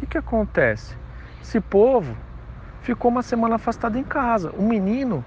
E 0.03 0.07
que 0.07 0.18
acontece? 0.18 0.95
Esse 1.43 1.61
povo 1.61 2.14
ficou 2.82 3.11
uma 3.11 3.22
semana 3.22 3.55
afastado 3.55 3.97
em 3.97 4.05
casa. 4.05 4.51
O 4.53 4.62
menino 4.62 5.24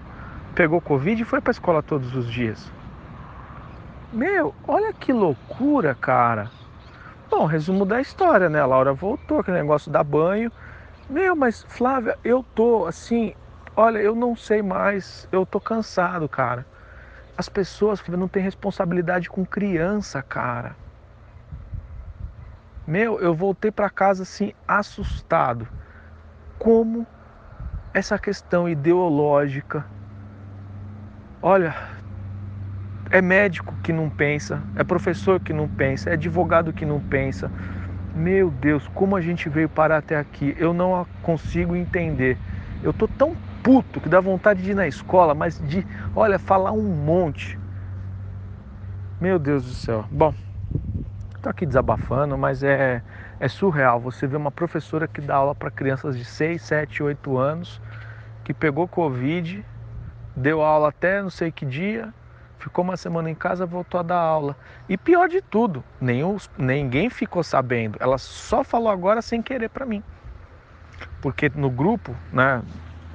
pegou 0.53 0.79
Covid 0.79 1.21
e 1.21 1.25
foi 1.25 1.41
para 1.41 1.49
a 1.49 1.53
escola 1.53 1.81
todos 1.81 2.15
os 2.15 2.31
dias. 2.31 2.71
Meu, 4.13 4.53
olha 4.67 4.93
que 4.93 5.11
loucura, 5.11 5.95
cara. 5.95 6.51
Bom, 7.29 7.45
resumo 7.45 7.85
da 7.85 7.99
história, 7.99 8.47
né? 8.47 8.61
A 8.61 8.65
Laura 8.65 8.93
voltou, 8.93 9.39
aquele 9.39 9.57
negócio 9.57 9.91
da 9.91 10.03
banho. 10.03 10.51
Meu, 11.09 11.35
mas 11.35 11.65
Flávia, 11.67 12.17
eu 12.23 12.43
tô 12.55 12.85
assim, 12.85 13.33
olha, 13.75 13.99
eu 13.99 14.15
não 14.15 14.35
sei 14.35 14.61
mais, 14.61 15.27
eu 15.31 15.45
tô 15.45 15.59
cansado, 15.59 16.29
cara. 16.29 16.65
As 17.37 17.49
pessoas 17.49 18.01
não 18.07 18.27
têm 18.27 18.41
responsabilidade 18.41 19.29
com 19.29 19.45
criança, 19.45 20.21
cara. 20.23 20.75
Meu, 22.87 23.19
eu 23.19 23.33
voltei 23.33 23.71
para 23.71 23.89
casa 23.89 24.23
assim 24.23 24.53
assustado. 24.67 25.67
Como 26.59 27.05
essa 27.93 28.19
questão 28.19 28.69
ideológica. 28.69 29.85
Olha, 31.41 31.75
é 33.09 33.21
médico 33.21 33.73
que 33.81 33.93
não 33.93 34.09
pensa, 34.09 34.61
é 34.75 34.83
professor 34.83 35.39
que 35.39 35.53
não 35.53 35.67
pensa, 35.67 36.09
é 36.09 36.13
advogado 36.13 36.73
que 36.73 36.85
não 36.85 36.99
pensa. 36.99 37.51
Meu 38.13 38.49
Deus, 38.49 38.87
como 38.89 39.15
a 39.15 39.21
gente 39.21 39.49
veio 39.49 39.69
parar 39.69 39.97
até 39.97 40.17
aqui? 40.17 40.55
Eu 40.57 40.73
não 40.73 41.05
consigo 41.21 41.75
entender. 41.75 42.37
Eu 42.81 42.93
tô 42.93 43.07
tão 43.07 43.35
puto 43.65 43.99
que 43.99 44.07
dá 44.07 44.19
vontade 44.19 44.61
de 44.61 44.71
ir 44.71 44.75
na 44.75 44.85
escola, 44.85 45.33
mas 45.33 45.59
de, 45.59 45.83
olha, 46.15 46.37
falar 46.37 46.71
um 46.71 46.83
monte. 46.83 47.57
Meu 49.19 49.39
Deus 49.39 49.65
do 49.65 49.73
céu. 49.73 50.05
Bom, 50.11 50.35
tô 51.41 51.49
aqui 51.49 51.65
desabafando, 51.65 52.37
mas 52.37 52.61
é, 52.61 53.01
é 53.39 53.47
surreal. 53.47 53.99
Você 54.01 54.27
vê 54.27 54.37
uma 54.37 54.51
professora 54.51 55.07
que 55.07 55.19
dá 55.19 55.37
aula 55.37 55.55
para 55.55 55.71
crianças 55.71 56.15
de 56.15 56.23
6, 56.23 56.61
7, 56.61 57.01
8 57.01 57.37
anos, 57.39 57.81
que 58.43 58.53
pegou 58.53 58.87
Covid, 58.87 59.65
deu 60.35 60.61
aula 60.61 60.89
até 60.89 61.23
não 61.23 61.31
sei 61.31 61.51
que 61.51 61.65
dia, 61.65 62.13
ficou 62.59 62.83
uma 62.83 62.95
semana 62.95 63.31
em 63.31 63.35
casa, 63.35 63.65
voltou 63.65 63.99
a 63.99 64.03
dar 64.03 64.19
aula. 64.19 64.55
E 64.87 64.95
pior 64.95 65.27
de 65.27 65.41
tudo, 65.41 65.83
nenhum, 65.99 66.37
ninguém 66.55 67.09
ficou 67.09 67.41
sabendo. 67.41 67.97
Ela 67.99 68.19
só 68.19 68.63
falou 68.63 68.89
agora 68.89 69.23
sem 69.23 69.41
querer 69.41 69.69
para 69.69 69.87
mim. 69.87 70.03
Porque 71.19 71.51
no 71.55 71.71
grupo, 71.71 72.15
né, 72.31 72.61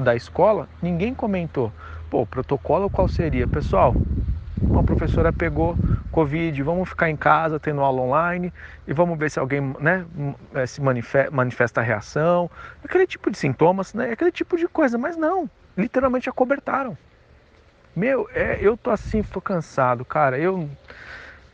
da 0.05 0.15
escola, 0.17 0.69
ninguém 0.81 1.15
comentou. 1.15 1.75
Pô, 2.09 2.27
protocolo 2.27 2.91
qual 2.91 3.09
seria? 3.09 3.47
Pessoal, 3.49 3.99
uma 4.69 4.85
professora 4.85 5.33
pegou 5.33 5.79
Covid, 6.11 6.63
vamos 6.63 6.89
ficar 6.89 7.11
em 7.11 7.17
casa 7.17 7.61
tendo 7.61 7.81
aula 7.83 8.03
online 8.03 8.53
e 8.87 8.93
vamos 8.93 9.19
ver 9.19 9.31
se 9.31 9.39
alguém 9.41 9.61
né, 9.81 10.07
eh, 10.55 10.67
se 10.67 10.81
manifesta, 10.81 11.81
a 11.81 11.85
reação, 11.85 12.51
aquele 12.85 13.07
tipo 13.07 13.31
de 13.31 13.39
sintomas, 13.39 13.95
né, 13.95 14.13
aquele 14.13 14.33
tipo 14.33 14.57
de 14.57 14.69
coisa, 14.69 14.99
mas 14.99 15.17
não, 15.17 15.51
literalmente 15.77 16.29
acobertaram. 16.29 16.99
Meu, 17.95 18.29
é, 18.33 18.59
eu 18.65 18.77
tô 18.79 18.91
assim, 18.91 19.23
tô 19.23 19.41
cansado, 19.43 20.05
cara, 20.07 20.39
eu 20.39 20.71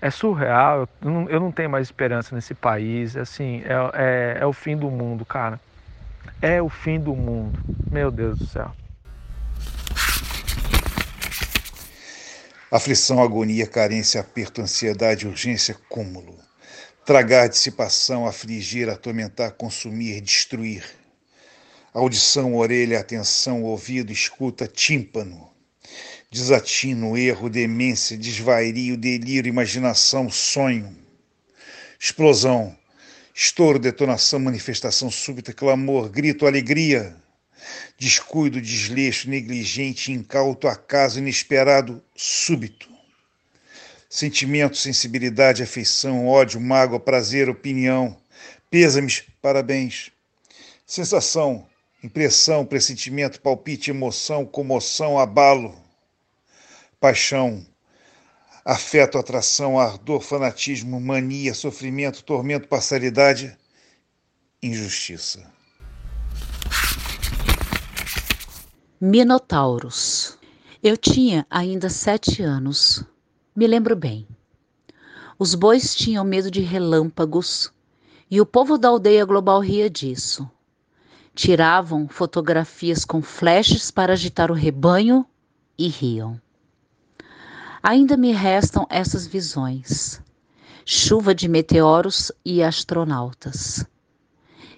é 0.00 0.10
surreal. 0.10 0.88
Eu 1.00 1.10
não, 1.10 1.28
eu 1.30 1.40
não 1.40 1.52
tenho 1.52 1.70
mais 1.70 1.86
esperança 1.86 2.34
nesse 2.34 2.54
país. 2.54 3.16
Assim, 3.16 3.62
é, 3.64 4.36
é, 4.38 4.38
é 4.42 4.46
o 4.46 4.52
fim 4.52 4.76
do 4.76 4.90
mundo, 4.90 5.24
cara. 5.26 5.60
É 6.40 6.60
o 6.60 6.68
fim 6.68 6.98
do 6.98 7.14
mundo. 7.14 7.58
Meu 7.90 8.10
Deus 8.10 8.38
do 8.38 8.46
céu. 8.46 8.74
Aflição, 12.70 13.22
agonia, 13.22 13.66
carência, 13.66 14.20
aperto, 14.20 14.60
ansiedade, 14.60 15.26
urgência, 15.26 15.76
cúmulo. 15.88 16.36
Tragar, 17.04 17.48
dissipação, 17.48 18.26
afligir, 18.26 18.88
atormentar, 18.88 19.52
consumir, 19.52 20.20
destruir. 20.20 20.84
Audição, 21.94 22.56
orelha, 22.56 22.98
atenção, 22.98 23.62
ouvido, 23.62 24.12
escuta, 24.12 24.66
tímpano. 24.66 25.48
Desatino, 26.30 27.16
erro, 27.16 27.48
demência, 27.48 28.18
desvairio, 28.18 28.96
delírio, 28.96 29.48
imaginação, 29.48 30.28
sonho. 30.28 30.94
Explosão, 31.98 32.76
estouro, 33.38 33.78
detonação, 33.78 34.40
manifestação 34.40 35.10
súbita, 35.10 35.52
clamor, 35.52 36.08
grito, 36.08 36.46
alegria 36.46 37.14
descuido, 37.98 38.60
desleixo, 38.62 39.28
negligente, 39.28 40.10
incauto, 40.10 40.66
acaso, 40.66 41.18
inesperado, 41.18 42.02
súbito. 42.14 42.88
Sentimento, 44.08 44.78
sensibilidade, 44.78 45.62
afeição, 45.62 46.26
ódio, 46.26 46.58
mágoa, 46.60 46.98
prazer, 46.98 47.50
opinião, 47.50 48.16
pêsames, 48.70 49.24
parabéns. 49.42 50.10
Sensação, 50.86 51.66
impressão, 52.02 52.64
pressentimento, 52.64 53.40
palpite, 53.42 53.90
emoção, 53.90 54.46
comoção, 54.46 55.18
abalo. 55.18 55.74
Paixão, 56.98 57.66
afeto, 58.66 59.16
atração, 59.16 59.78
ardor, 59.78 60.20
fanatismo, 60.20 61.00
mania, 61.00 61.54
sofrimento, 61.54 62.24
tormento, 62.24 62.66
parcialidade, 62.66 63.56
injustiça. 64.60 65.48
Minotauros. 69.00 70.36
Eu 70.82 70.96
tinha 70.96 71.46
ainda 71.48 71.88
sete 71.88 72.42
anos. 72.42 73.04
Me 73.54 73.68
lembro 73.68 73.94
bem. 73.94 74.26
Os 75.38 75.54
bois 75.54 75.94
tinham 75.94 76.24
medo 76.24 76.50
de 76.50 76.60
relâmpagos 76.60 77.70
e 78.28 78.40
o 78.40 78.46
povo 78.46 78.76
da 78.76 78.88
aldeia 78.88 79.24
global 79.24 79.60
ria 79.60 79.88
disso. 79.88 80.50
Tiravam 81.36 82.08
fotografias 82.08 83.04
com 83.04 83.22
flashes 83.22 83.92
para 83.92 84.14
agitar 84.14 84.50
o 84.50 84.54
rebanho 84.54 85.24
e 85.78 85.86
riam. 85.86 86.40
Ainda 87.82 88.16
me 88.16 88.32
restam 88.32 88.86
essas 88.90 89.26
visões: 89.26 90.20
chuva 90.84 91.34
de 91.34 91.48
meteoros 91.48 92.32
e 92.44 92.62
astronautas. 92.62 93.86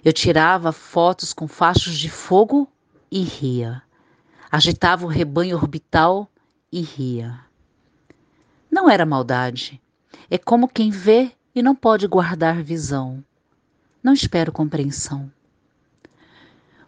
Eu 0.03 0.13
tirava 0.13 0.71
fotos 0.71 1.33
com 1.33 1.47
fachos 1.47 1.97
de 1.97 2.09
fogo 2.09 2.67
e 3.11 3.21
ria 3.23 3.83
agitava 4.51 5.05
o 5.05 5.09
rebanho 5.09 5.55
orbital 5.55 6.27
e 6.71 6.81
ria. 6.81 7.39
Não 8.71 8.89
era 8.89 9.05
maldade. 9.05 9.81
É 10.29 10.37
como 10.37 10.67
quem 10.67 10.89
vê 10.89 11.31
e 11.53 11.61
não 11.61 11.75
pode 11.75 12.07
guardar 12.07 12.63
visão. 12.63 13.23
Não 14.01 14.13
espero 14.13 14.51
compreensão. 14.51 15.31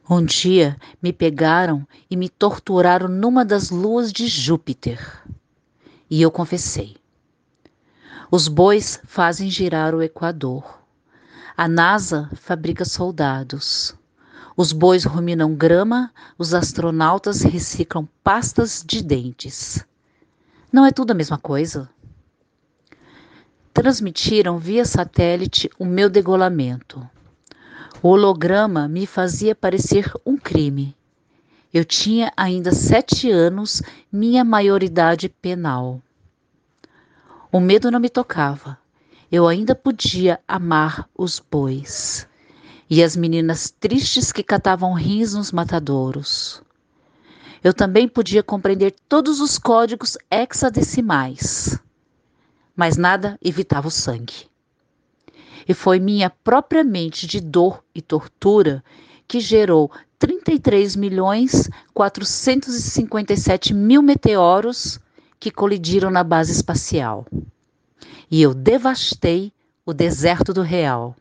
Um 0.09 0.26
dia 0.26 0.78
me 1.01 1.14
pegaram 1.14 1.88
e 2.09 2.18
me 2.18 2.28
torturaram 2.28 3.07
numa 3.07 3.45
das 3.45 3.70
luas 3.70 4.12
de 4.12 4.28
Júpiter. 4.28 5.24
E 6.12 6.22
eu 6.22 6.30
confessei. 6.30 6.97
Os 8.30 8.49
bois 8.49 8.99
fazem 9.05 9.49
girar 9.49 9.95
o 9.95 10.03
Equador. 10.03 10.82
A 11.55 11.70
NASA 11.70 12.30
fabrica 12.36 12.84
soldados. 12.84 13.95
Os 14.57 14.74
bois 14.74 15.05
ruminam 15.05 15.55
grama, 15.55 16.12
os 16.38 16.53
astronautas 16.53 17.43
reciclam 17.43 18.05
pastas 18.22 18.84
de 18.86 19.01
dentes. 19.01 19.86
Não 20.70 20.86
é 20.86 20.91
tudo 20.91 21.12
a 21.12 21.14
mesma 21.14 21.38
coisa? 21.38 21.89
Transmitiram 23.74 24.57
via 24.57 24.84
satélite 24.84 25.70
o 25.80 25.86
meu 25.86 26.09
degolamento. 26.09 27.09
O 28.03 28.09
holograma 28.09 28.86
me 28.86 29.07
fazia 29.07 29.55
parecer 29.55 30.12
um 30.26 30.36
crime. 30.36 30.93
Eu 31.74 31.86
tinha 31.86 32.34
ainda 32.36 32.74
sete 32.74 33.32
anos, 33.32 33.82
minha 34.12 34.44
maioridade 34.44 35.30
penal. 35.30 36.02
O 37.50 37.62
medo 37.62 37.90
não 37.90 38.00
me 38.00 38.10
tocava. 38.10 38.78
Eu 39.32 39.48
ainda 39.48 39.74
podia 39.74 40.40
amar 40.46 41.10
os 41.18 41.40
bois 41.40 42.28
e 42.90 43.02
as 43.02 43.16
meninas 43.16 43.74
tristes 43.80 44.34
que 44.34 44.44
catavam 44.44 44.94
rins 44.94 45.34
nos 45.34 45.54
matadouros. 45.54 46.62
Eu 47.64 47.74
também 47.74 48.06
podia 48.06 48.44
compreender 48.44 48.94
todos 49.08 49.40
os 49.40 49.58
códigos 49.58 50.18
hexadecimais, 50.30 51.80
mas 52.76 52.98
nada 52.98 53.38
evitava 53.42 53.88
o 53.88 53.92
sangue. 53.92 54.50
E 55.66 55.74
foi 55.74 56.00
minha 56.00 56.30
própria 56.30 56.84
mente 56.84 57.26
de 57.26 57.40
dor 57.40 57.82
e 57.96 58.02
tortura 58.02 58.84
que 59.26 59.40
gerou 59.40 59.90
33 60.22 60.96
milhões 60.96 61.68
457 61.96 63.74
mil 63.74 64.04
meteoros 64.04 65.00
que 65.40 65.50
colidiram 65.50 66.12
na 66.12 66.24
base 66.24 66.52
espacial. 66.52 67.26
E 68.30 68.40
eu 68.40 68.54
devastei 68.54 69.52
o 69.84 69.92
deserto 69.92 70.54
do 70.54 70.62
real. 70.62 71.16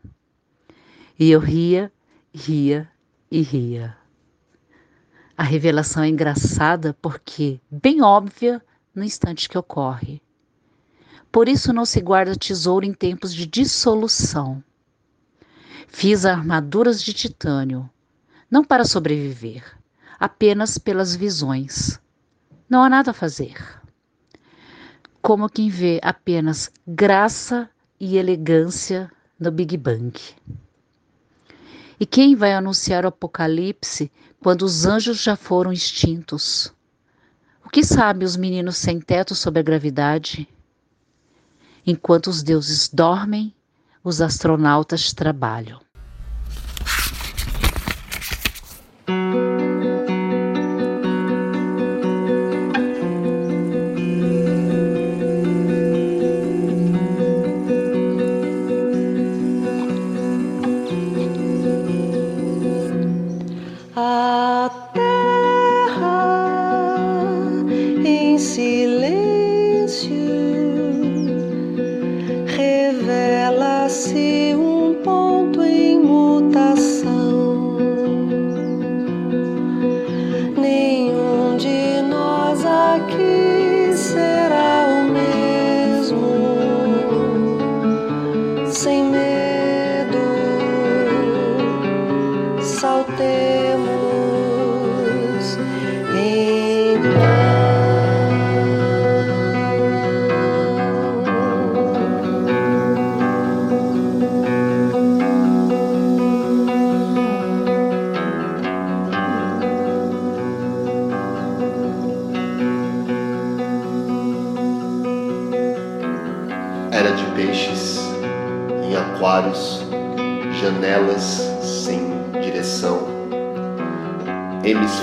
E 1.17 1.31
eu 1.31 1.39
ria, 1.39 1.91
ria 2.31 2.87
e 3.31 3.41
ria. 3.41 3.97
A 5.35 5.41
revelação 5.41 6.03
é 6.03 6.07
engraçada 6.07 6.95
porque, 7.01 7.59
bem 7.71 8.03
óbvia, 8.03 8.63
no 8.93 9.03
instante 9.03 9.49
que 9.49 9.57
ocorre. 9.57 10.21
Por 11.31 11.49
isso 11.49 11.73
não 11.73 11.85
se 11.85 12.01
guarda 12.01 12.35
tesouro 12.35 12.85
em 12.85 12.93
tempos 12.93 13.33
de 13.33 13.47
dissolução. 13.47 14.63
Fiz 15.87 16.23
armaduras 16.23 17.01
de 17.01 17.13
titânio, 17.13 17.89
não 18.51 18.65
para 18.65 18.83
sobreviver, 18.83 19.63
apenas 20.19 20.77
pelas 20.77 21.15
visões. 21.15 21.97
Não 22.69 22.83
há 22.83 22.89
nada 22.89 23.11
a 23.11 23.13
fazer. 23.13 23.55
Como 25.21 25.49
quem 25.49 25.69
vê 25.69 26.01
apenas 26.03 26.69
graça 26.85 27.69
e 27.97 28.17
elegância 28.17 29.09
no 29.39 29.51
Big 29.51 29.77
Bang. 29.77 30.19
E 31.97 32.05
quem 32.05 32.35
vai 32.35 32.53
anunciar 32.53 33.05
o 33.05 33.07
apocalipse 33.07 34.11
quando 34.41 34.63
os 34.63 34.85
anjos 34.85 35.21
já 35.21 35.37
foram 35.37 35.71
extintos? 35.71 36.73
O 37.63 37.69
que 37.69 37.83
sabem 37.85 38.25
os 38.25 38.35
meninos 38.35 38.75
sem 38.77 38.99
teto 38.99 39.33
sobre 39.33 39.61
a 39.61 39.63
gravidade? 39.63 40.49
Enquanto 41.85 42.27
os 42.27 42.43
deuses 42.43 42.89
dormem, 42.89 43.55
os 44.03 44.19
astronautas 44.19 45.13
trabalham. 45.13 45.79
Trabalhos, 49.05 49.50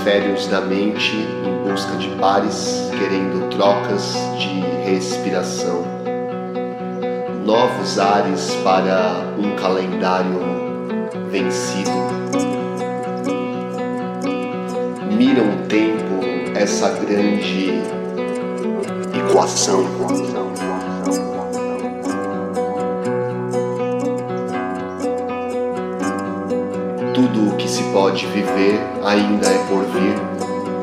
hemisférios 0.08 0.46
da 0.46 0.60
mente 0.62 1.16
em 1.16 1.68
busca 1.68 1.94
de 1.96 2.08
pares, 2.16 2.90
querendo 2.98 3.50
trocas 3.50 4.14
de 4.38 4.60
respiração, 4.90 5.84
novos 7.44 7.98
ares 7.98 8.54
para 8.64 9.34
um 9.38 9.54
calendário 9.56 10.40
vencido. 11.30 11.90
Mira 15.14 15.42
um 15.42 15.66
tempo 15.66 16.24
essa 16.56 16.88
grande 16.90 17.82
equação. 19.14 20.47
Tudo 27.18 27.48
o 27.48 27.56
que 27.56 27.68
se 27.68 27.82
pode 27.92 28.24
viver 28.26 28.78
ainda 29.04 29.48
é 29.48 29.58
por 29.66 29.82
vir, 29.86 30.14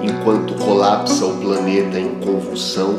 enquanto 0.03 0.53
colapsa 0.55 1.25
o 1.25 1.37
planeta 1.37 1.97
em 1.97 2.09
convulsão, 2.15 2.97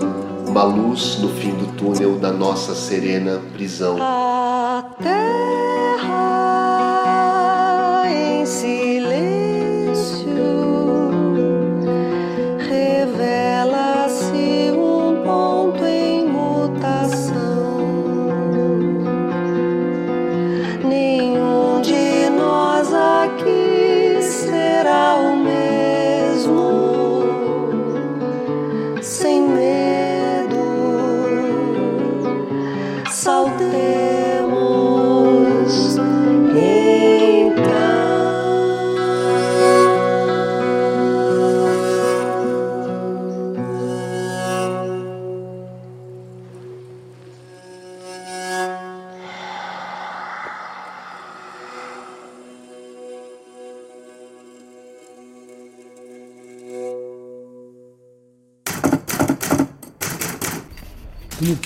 uma 0.49 0.62
luz 0.62 1.18
no 1.18 1.28
fim 1.28 1.51
do 1.51 1.66
túnel 1.76 2.18
da 2.18 2.32
nossa 2.32 2.74
serena 2.74 3.39
prisão. 3.53 3.99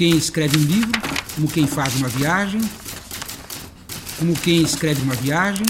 Quem 0.00 0.16
escreve 0.16 0.56
um 0.56 0.62
livro, 0.62 0.98
como 1.34 1.46
quem 1.46 1.66
faz 1.66 1.94
uma 1.96 2.08
viagem, 2.08 2.58
como 4.18 4.32
quem 4.34 4.62
escreve 4.62 5.02
uma 5.02 5.14
viagem. 5.14 5.66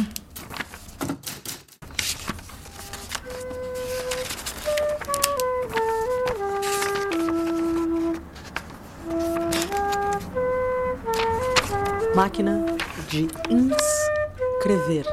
Máquina 12.14 12.64
de 13.08 13.26
inscrever. 13.50 15.06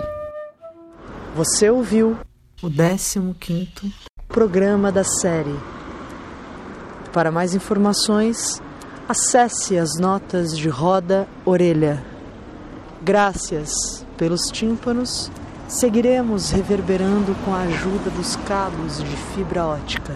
Você 1.35 1.71
ouviu 1.71 2.15
o 2.61 2.69
15º 2.69 3.91
programa 4.27 4.91
da 4.91 5.03
série. 5.03 5.59
Para 7.11 7.31
mais 7.31 7.55
informações, 7.55 8.61
acesse 9.07 9.77
as 9.77 9.97
notas 9.97 10.57
de 10.57 10.67
roda 10.67 11.27
orelha. 11.45 12.03
Graças 13.01 13.71
pelos 14.17 14.51
tímpanos, 14.51 15.31
seguiremos 15.67 16.51
reverberando 16.51 17.33
com 17.45 17.53
a 17.53 17.61
ajuda 17.61 18.09
dos 18.09 18.35
cabos 18.47 18.97
de 18.97 19.15
fibra 19.33 19.65
ótica. 19.65 20.13